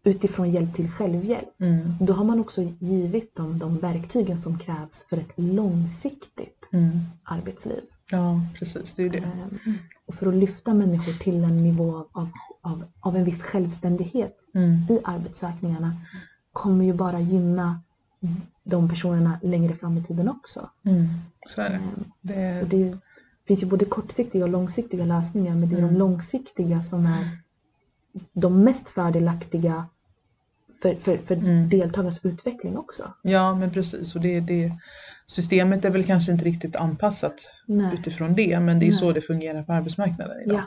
utifrån 0.05 0.50
hjälp 0.50 0.74
till 0.74 0.90
självhjälp, 0.90 1.48
Mm. 1.61 1.92
då 2.00 2.12
har 2.12 2.24
man 2.24 2.40
också 2.40 2.62
givit 2.79 3.37
dem 3.37 3.59
de 3.59 3.79
verktygen 3.79 4.38
som 4.38 4.59
krävs 4.59 5.02
för 5.02 5.16
ett 5.16 5.33
långsiktigt 5.37 6.68
Mm. 6.72 6.98
arbetsliv. 7.24 7.81
Ja, 8.11 8.40
precis. 8.59 8.94
Det 8.94 9.02
är 9.02 9.11
det. 9.11 9.18
Eh, 9.18 9.72
och 10.07 10.14
för 10.14 10.26
att 10.26 10.35
lyfta 10.35 10.74
människor 10.74 11.12
till 11.12 11.44
en 11.44 11.62
nivå 11.62 12.05
av, 12.12 12.31
av, 12.61 12.85
av 13.00 13.16
en 13.16 13.24
viss 13.24 13.42
självständighet 13.42 14.37
Mm. 14.55 14.70
i 14.90 14.98
arbetssökningarna 15.05 15.96
kommer 16.52 16.85
ju 16.85 16.92
bara 16.92 17.20
gynna 17.20 17.81
de 18.64 18.88
personerna 18.88 19.38
längre 19.42 19.74
fram 19.74 19.96
i 19.98 20.05
tiden 20.05 20.29
också. 20.29 20.70
Mm. 20.85 21.09
Så 21.55 21.62
är 21.62 21.81
det. 22.22 22.35
Eh, 22.35 22.68
det 22.68 22.90
det 22.90 23.48
finns 23.48 23.62
ju 23.62 23.66
både 23.66 23.85
kortsiktiga 23.85 24.44
och 24.44 24.50
långsiktiga 24.50 25.05
lösningar 25.05 25.55
men 25.55 25.68
det 25.68 25.74
är 25.76 25.79
Mm. 25.79 25.92
de 25.92 25.98
långsiktiga 25.98 26.83
som 26.83 27.07
är 27.07 27.38
de 28.33 28.64
mest 28.64 28.88
fördelaktiga 28.88 29.87
för, 30.83 30.94
för, 30.94 31.16
för 31.16 31.35
Mm. 31.35 31.68
deltagarnas 31.68 32.24
utveckling 32.24 32.76
också. 32.79 33.12
Ja, 33.22 33.55
men 33.55 33.70
precis. 33.70 34.14
Och 34.14 34.20
det, 34.20 34.40
det, 34.40 34.72
systemet 35.26 35.85
är 35.85 35.90
väl 35.90 36.05
kanske 36.05 36.33
inte 36.33 36.44
riktigt 36.44 36.76
anpassat 36.76 37.35
Nej. 37.66 37.94
utifrån 37.94 38.35
det, 38.35 38.61
men 38.61 38.79
det 38.79 38.85
är 38.87 38.90
Nej. 38.90 38.98
så 38.98 39.12
det 39.12 39.20
fungerar 39.20 39.62
på 39.62 39.72
arbetsmarknaden 39.72 40.40
idag. 40.42 40.57
Ja, 40.57 40.62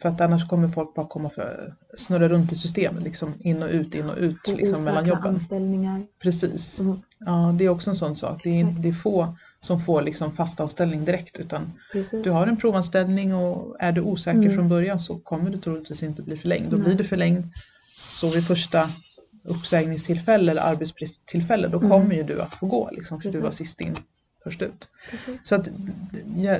för 0.00 0.08
att 0.08 0.20
annars 0.20 0.48
kommer 0.48 0.68
folk 0.68 0.94
bara 0.94 1.06
komma 1.06 1.30
för 1.30 1.74
snurra 1.98 2.28
runt 2.28 2.52
i 2.52 2.54
systemet, 2.54 3.02
liksom 3.02 3.34
in 3.40 3.62
och 3.62 3.68
ut, 3.68 3.94
in 3.94 4.10
och 4.10 4.16
ut, 4.18 4.48
och 4.48 4.56
liksom 4.56 4.84
mellan 4.84 5.06
jobben. 5.06 5.26
anställningar. 5.34 6.06
Precis. 6.22 6.80
Mm, 6.80 7.00
Ja, 7.20 7.54
det 7.58 7.64
är 7.64 7.68
också 7.68 7.90
en 7.90 7.96
sån 7.96 8.16
sak. 8.16 8.40
Det 8.44 8.60
är, 8.60 8.64
det 8.78 8.88
är 8.88 8.92
få 8.92 9.36
som 9.60 9.80
får 9.80 10.02
liksom 10.02 10.32
fast 10.32 10.60
anställning 10.60 11.04
direkt, 11.04 11.38
utan 11.38 11.72
precis. 11.92 12.22
du 12.24 12.30
har 12.30 12.46
en 12.46 12.56
provanställning 12.56 13.34
och 13.34 13.76
är 13.80 13.92
du 13.92 14.00
osäker 14.00 14.38
Mm. 14.40 14.54
från 14.54 14.68
början 14.68 14.98
så 14.98 15.18
kommer 15.18 15.50
du 15.50 15.58
troligtvis 15.58 16.02
inte 16.02 16.22
bli 16.22 16.36
förlängd. 16.36 16.70
Då 16.70 16.76
Nej. 16.76 16.86
blir 16.86 16.94
du 16.96 17.04
förlängd 17.04 17.44
så 18.08 18.30
vid 18.30 18.46
första 18.46 18.88
uppsägningstillfälle 19.44 20.52
eller 20.52 20.62
arbetsbristtillfälle 20.62 21.68
då 21.68 21.78
Mm. 21.78 21.90
kommer 21.90 22.14
ju 22.14 22.22
du 22.22 22.42
att 22.42 22.54
få 22.54 22.66
gå 22.66 22.88
liksom 22.92 23.20
för 23.20 23.28
du 23.28 23.32
Precis. 23.32 23.44
var 23.44 23.50
sist 23.50 23.80
in 23.80 23.96
först 24.50 24.62
ut. 24.62 24.88
precis. 25.10 25.46
Så 25.48 25.54
att, 25.54 25.68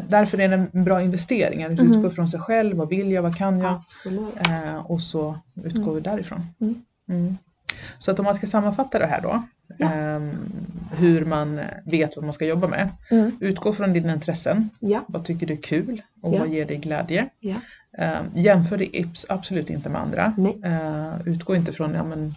därför 0.09 0.41
är 0.41 0.49
det 0.49 0.55
en 0.73 0.85
bra 0.85 1.03
investering 1.03 1.65
att 1.65 1.73
Mhm. 1.73 1.91
utgå 1.91 2.11
från 2.11 2.29
sig 2.29 2.41
själv, 2.41 2.77
vad 2.77 2.89
vill 2.89 3.13
jag, 3.13 3.23
vad 3.23 3.37
kan 3.37 3.59
jag 3.61 3.83
eh, 4.49 4.77
och 4.91 5.03
så 5.03 5.39
utgår 5.65 5.95
vi 5.95 6.01
därifrån. 6.01 6.47
Mm. 6.61 6.83
Mm. 7.09 7.37
Så 7.99 8.11
att 8.11 8.19
om 8.19 8.25
man 8.25 8.35
ska 8.35 8.47
sammanfatta 8.47 8.99
det 8.99 9.07
här 9.07 9.21
då, 9.21 9.43
Ja. 9.79 9.93
ehm, 9.93 10.31
hur 10.97 11.25
man 11.25 11.61
vet 11.85 12.17
vad 12.17 12.25
man 12.25 12.35
ska 12.35 12.45
jobba 12.47 12.69
med. 12.69 12.89
Mm. 13.11 13.31
Utgå 13.41 13.73
från 13.73 13.93
dina 13.93 14.13
intressen, 14.13 14.71
Ja, 14.81 15.05
vad 15.09 15.25
tycker 15.25 15.47
du 15.47 15.53
är 15.53 15.63
kul 15.63 16.03
och 16.23 16.35
Ja. 16.35 16.39
vad 16.39 16.49
ger 16.49 16.67
dig 16.67 16.77
glädje. 16.77 17.29
Eh, 17.99 18.19
jämför 18.35 18.77
dig 18.79 19.07
absolut 19.29 19.71
inte 19.71 19.89
med 19.89 20.01
andra. 20.01 20.33
nej. 20.37 20.61
Eh, 20.65 21.13
utgå 21.25 21.57
inte 21.57 21.73
från, 21.73 21.95
ja 21.95 22.05
men 22.05 22.35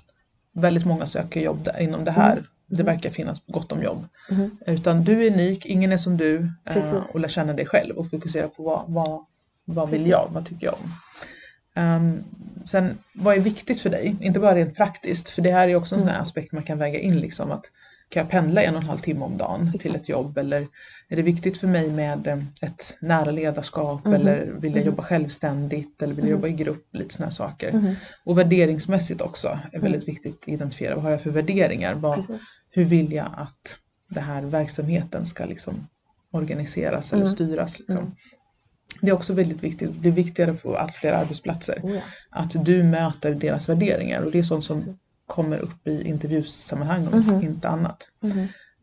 väldigt 0.54 0.86
många 0.86 1.06
söker 1.06 1.42
jobb 1.42 1.70
inom 1.80 2.06
det 2.06 2.12
här. 2.12 2.44
Det 2.72 2.84
verkar 2.84 3.10
finnas 3.10 3.42
gott 3.48 3.72
om 3.72 3.84
jobb. 3.84 4.06
Mhm. 4.30 4.58
Utan 4.68 5.04
du 5.04 5.28
är 5.28 5.32
unik, 5.34 5.66
ingen 5.66 5.92
är 5.92 5.98
som 5.98 6.18
du. 6.18 6.36
eh, 6.36 6.74
Precis. 6.74 6.94
och 7.14 7.20
lär 7.20 7.28
känna 7.28 7.54
dig 7.54 7.66
själv 7.66 7.98
och 7.98 8.10
fokusera 8.10 8.48
på 8.48 8.64
vad, 8.64 8.84
vad, 8.88 9.26
vad 9.66 9.90
vill 9.90 10.00
Precis. 10.00 10.12
jag, 10.12 10.28
vad 10.32 10.46
tycker 10.46 10.66
jag 10.66 10.74
om. 10.84 10.92
Ehm, 11.76 12.24
sen, 12.66 12.98
vad 13.14 13.36
är 13.36 13.40
viktigt 13.40 13.82
för 13.82 13.90
dig? 13.90 14.16
Inte 14.22 14.40
bara 14.40 14.56
rent 14.56 14.76
praktiskt, 14.76 15.30
för 15.30 15.42
det 15.42 15.52
här 15.52 15.68
är 15.68 15.76
också 15.76 15.96
en 15.96 16.00
sån 16.02 16.08
Mm. 16.10 16.16
här 16.16 16.22
aspekt 16.24 16.52
man 16.52 16.64
kan 16.64 16.78
väga 16.78 17.00
in. 17.00 17.20
Liksom, 17.20 17.52
att 17.52 17.66
kan 18.12 18.22
jag 18.22 18.30
pendla 18.30 18.64
en 18.64 18.76
och 18.76 18.82
en 18.82 18.88
halv 18.88 18.98
timme 19.00 19.26
om 19.26 19.38
dagen 19.38 19.72
till 19.72 19.92
Exakt. 19.92 19.96
ett 20.04 20.10
jobb? 20.10 20.38
Eller 20.38 20.68
är 21.10 21.16
det 21.16 21.22
viktigt 21.22 21.58
för 21.58 21.68
mig 21.68 21.90
med 21.90 22.28
eh, 22.28 22.40
ett 22.62 22.94
nära 23.02 23.32
ledarskap? 23.32 24.06
Mhm. 24.06 24.14
Eller 24.14 24.38
vill 24.46 24.72
jag 24.72 24.80
Mhm. 24.80 24.86
jobba 24.88 25.04
självständigt? 25.04 26.02
Eller 26.02 26.14
vill 26.14 26.26
jag 26.26 26.30
Mhm. 26.30 26.38
jobba 26.38 26.48
i 26.48 26.64
grupp? 26.64 26.88
Lite 26.92 27.24
här 27.24 27.30
saker. 27.30 27.72
Mhm. 27.74 27.96
Och 28.26 28.38
värderingsmässigt 28.38 29.22
också 29.22 29.48
är 29.48 29.78
Mm. 29.78 29.82
väldigt 29.92 30.08
viktigt 30.08 30.38
att 30.42 30.48
identifiera. 30.48 30.96
Vad 30.96 31.04
har 31.04 31.12
jag 31.12 31.22
för 31.22 31.32
värderingar? 31.32 31.94
Vad, 31.94 32.16
Precis. 32.16 32.42
hur 32.70 32.86
vill 32.86 33.14
jag 33.14 33.28
att 33.38 33.78
den 34.10 34.24
här 34.24 34.42
verksamheten 34.42 35.26
ska 35.26 35.46
liksom 35.46 35.88
organiseras 36.32 37.14
eller 37.14 37.24
Mm. 37.24 37.34
styras? 37.36 37.80
Liksom. 37.80 37.98
Mm. 37.98 38.12
Det 39.02 39.10
är 39.10 39.14
också 39.14 39.34
väldigt 39.34 39.64
viktigt, 39.64 39.90
det 39.94 40.00
blir 40.00 40.12
viktigare 40.12 40.54
på 40.54 40.76
allt 40.78 40.96
fler 40.96 41.12
arbetsplatser. 41.14 41.80
Oh, 41.84 41.96
ja. 41.96 42.02
Att 42.30 42.66
du 42.66 42.84
möter 42.84 43.34
deras 43.34 43.70
värderingar 43.70 44.22
och 44.22 44.32
det 44.32 44.40
är 44.40 44.44
sånt 44.44 44.64
som 44.64 44.78
Precis. 44.84 45.02
Kommer 45.32 45.58
upp 45.58 45.88
i 45.88 46.08
intervjusammanhang 46.08 47.08
och 47.08 47.16
Mhm. 47.16 47.42
inte 47.44 47.70
annat. 47.70 48.08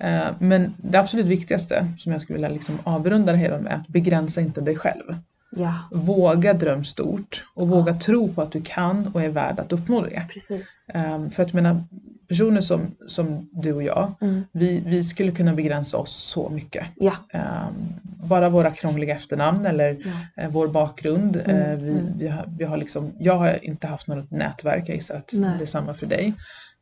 Eh, 0.00 0.26
Men 0.38 0.74
det 0.82 0.98
absolut 1.00 1.26
viktigaste 1.26 1.86
som 1.98 2.12
jag 2.12 2.22
skulle 2.22 2.34
vilja 2.36 2.48
liksom 2.48 2.78
avrunda 2.84 3.32
det 3.32 3.38
hela 3.38 3.58
med 3.58 3.72
är 3.72 3.76
att 3.76 3.88
begränsa 3.88 4.40
inte 4.40 4.60
dig 4.60 4.76
själv. 4.76 5.16
Ja, 5.50 5.74
Våga 5.92 6.54
dröm 6.54 6.84
stort 6.84 7.44
och 7.54 7.68
våga 7.68 7.94
tro 7.94 8.28
på 8.34 8.42
att 8.42 8.52
du 8.52 8.62
kan 8.62 9.06
och 9.14 9.22
är 9.22 9.28
värd 9.28 9.60
att 9.60 9.72
uppnå 9.72 10.02
det. 10.02 10.22
precis. 10.32 10.84
Um, 10.94 11.30
för 11.30 11.42
att 11.42 11.48
jag 11.48 11.62
menar, 11.62 11.84
personer 12.28 12.60
som, 12.60 12.96
som 13.06 13.48
du 13.52 13.72
och 13.72 13.82
jag, 13.82 14.12
Mm. 14.20 14.42
vi, 14.52 14.82
vi 14.86 15.04
skulle 15.04 15.32
kunna 15.32 15.54
begränsa 15.54 15.96
oss 15.96 16.12
så 16.12 16.48
mycket. 16.48 16.86
Ja, 16.96 17.12
Um, 17.34 17.94
bara 18.28 18.48
våra 18.48 18.70
krångliga 18.70 19.14
efternamn 19.16 19.66
eller 19.66 19.96
ja. 20.36 20.42
eh, 20.42 20.50
vår 20.50 20.68
bakgrund. 20.68 21.36
Mm, 21.36 21.56
Eh, 21.56 21.76
vi, 21.78 21.90
mm. 21.90 22.18
vi 22.18 22.28
har, 22.28 22.44
vi 22.58 22.64
har 22.64 22.76
liksom, 22.76 23.12
jag 23.18 23.36
har 23.36 23.64
inte 23.64 23.86
haft 23.86 24.06
något 24.08 24.30
nätverk, 24.30 24.84
jag 24.88 24.96
gissar 24.96 25.14
att 25.14 25.30
Nej. 25.32 25.50
det 25.58 25.64
är 25.64 25.66
samma 25.66 25.94
för 25.94 26.06
dig. 26.06 26.34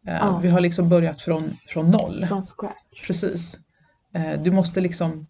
Eh, 0.07 0.15
Ja. 0.21 0.39
Vi 0.43 0.49
har 0.49 0.61
liksom 0.61 0.89
börjat 0.89 1.21
från, 1.23 1.51
från 1.69 1.91
noll. 1.91 2.27
Från 2.29 2.43
scratch. 2.43 3.07
Precis. 3.07 3.59
Eh, 4.15 4.43
du 4.43 4.51
måste 4.51 4.81
liksom 4.81 5.27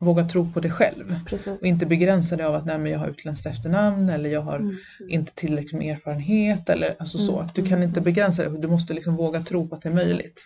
våga 0.00 0.24
tro 0.28 0.52
på 0.52 0.60
dig 0.60 0.70
själv. 0.70 1.14
Precis. 1.26 1.46
Och 1.60 1.66
inte 1.66 1.86
begränsa 1.86 2.36
dig 2.36 2.46
av 2.46 2.54
att 2.54 2.66
nej, 2.66 2.90
jag 2.90 2.98
har 2.98 3.08
utländskt 3.08 3.46
efternamn 3.46 4.08
eller 4.08 4.30
jag 4.30 4.40
har 4.40 4.56
Mm. 4.56 4.76
inte 5.08 5.32
tillräckligt 5.34 5.72
med 5.78 5.94
erfarenhet 5.94 6.68
eller 6.68 6.96
alltså 6.98 7.18
så. 7.18 7.32
Mm, 7.32 7.46
Att 7.46 7.54
du 7.54 7.66
kan 7.66 7.82
inte 7.82 8.00
begränsa 8.00 8.42
dig, 8.48 8.60
du 8.60 8.68
måste 8.68 8.92
liksom 8.94 9.16
våga 9.16 9.40
tro 9.40 9.68
på 9.68 9.74
att 9.74 9.82
det 9.82 9.88
är 9.88 9.94
möjligt. 9.94 10.40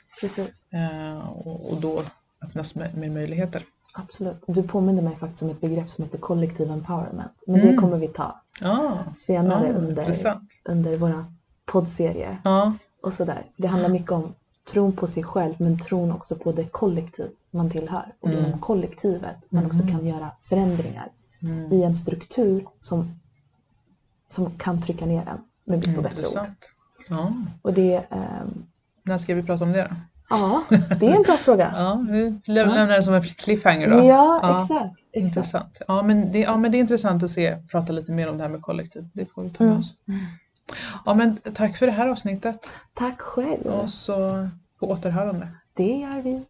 Eh, 0.72 1.28
och, 1.28 1.72
och 1.72 1.80
då 1.80 2.02
öppnas 2.44 2.74
med, 2.74 2.96
med 2.96 3.12
möjligheter. 3.12 3.62
Absolut. 3.94 4.44
Du 4.46 4.62
påminner 4.62 5.02
mig 5.02 5.16
faktiskt 5.16 5.42
om 5.42 5.50
ett 5.50 5.60
begrepp 5.60 5.90
som 5.90 6.04
heter 6.04 6.18
kollektiv 6.18 6.70
empowerment. 6.70 7.42
Men 7.46 7.60
det 7.60 7.66
Mm. 7.68 7.76
kommer 7.80 7.98
vi 7.98 8.08
ta 8.08 8.42
Ja, 8.60 8.98
senare 9.16 9.68
ja 9.68 9.74
under, 9.74 10.02
intressant. 10.02 10.50
under 10.64 10.96
våra 10.96 11.26
poddserier. 11.66 12.36
Ja, 12.44 12.72
Och 13.02 13.12
sådär. 13.12 13.42
Det 13.56 13.66
handlar 13.68 13.88
mycket 13.88 14.10
om 14.12 14.34
tron 14.72 14.92
på 14.92 15.06
sig 15.06 15.22
själv 15.22 15.54
men 15.58 15.78
tron 15.78 16.12
också 16.12 16.36
på 16.36 16.52
det 16.52 16.64
kollektiv 16.64 17.26
man 17.52 17.70
tillhör. 17.70 18.14
Och 18.20 18.28
Mm. 18.28 18.44
genom 18.44 18.60
kollektivet 18.60 19.36
man 19.48 19.66
också 19.66 19.86
kan 19.86 20.06
göra 20.06 20.30
förändringar 20.40 21.08
mm, 21.42 21.72
i 21.72 21.82
en 21.82 21.94
struktur 21.94 22.66
som, 22.80 23.20
som 24.28 24.50
kan 24.58 24.82
trycka 24.82 25.06
ner 25.06 25.28
en 25.28 25.38
med 25.64 25.78
brist 25.80 25.96
på 25.96 26.02
bättre 26.02 26.22
ord. 26.26 26.48
Ja. 27.10 27.32
Och 27.62 27.72
det, 27.72 27.94
ehm, 28.10 28.66
När 29.02 29.18
ska 29.18 29.34
vi 29.34 29.42
prata 29.42 29.64
om 29.64 29.72
det 29.72 29.82
då? 29.82 29.96
ja, 30.30 30.62
det 31.00 31.06
är 31.06 31.16
en 31.16 31.22
bra 31.22 31.36
fråga. 31.36 31.72
Ja, 31.76 32.04
vi 32.10 32.22
lä- 32.44 32.64
lämnar 32.64 32.86
det 32.88 33.02
som 33.02 33.14
en 33.14 33.22
cliffhanger 33.22 33.90
då. 33.90 34.04
Ja, 34.04 34.36
exakt. 34.62 34.70
exakt. 34.80 35.16
Intressant. 35.16 35.80
Ja 35.88 36.02
men, 36.02 36.32
det, 36.32 36.38
ja 36.38 36.56
men 36.56 36.72
det 36.72 36.78
är 36.78 36.80
intressant 36.80 37.22
att 37.22 37.30
se, 37.30 37.56
prata 37.70 37.92
lite 37.92 38.12
mer 38.12 38.28
om 38.28 38.36
det 38.36 38.42
här 38.42 38.50
med 38.50 38.62
kollektiv. 38.62 39.08
Det 39.14 39.26
får 39.26 39.42
vi 39.42 39.50
ta 39.50 39.64
med 39.64 39.70
Mm. 39.70 39.80
oss. 39.80 39.94
Ja 41.04 41.14
men 41.14 41.36
tack 41.54 41.76
för 41.76 41.86
det 41.86 41.92
här 41.92 42.06
avsnittet 42.06 42.56
Tack 42.94 43.20
själv. 43.20 43.66
och 43.66 43.90
så 43.90 44.48
på 44.80 44.90
återhörande. 44.90 45.48
Det 45.74 45.96
gör 45.96 46.22
vi. 46.22 46.44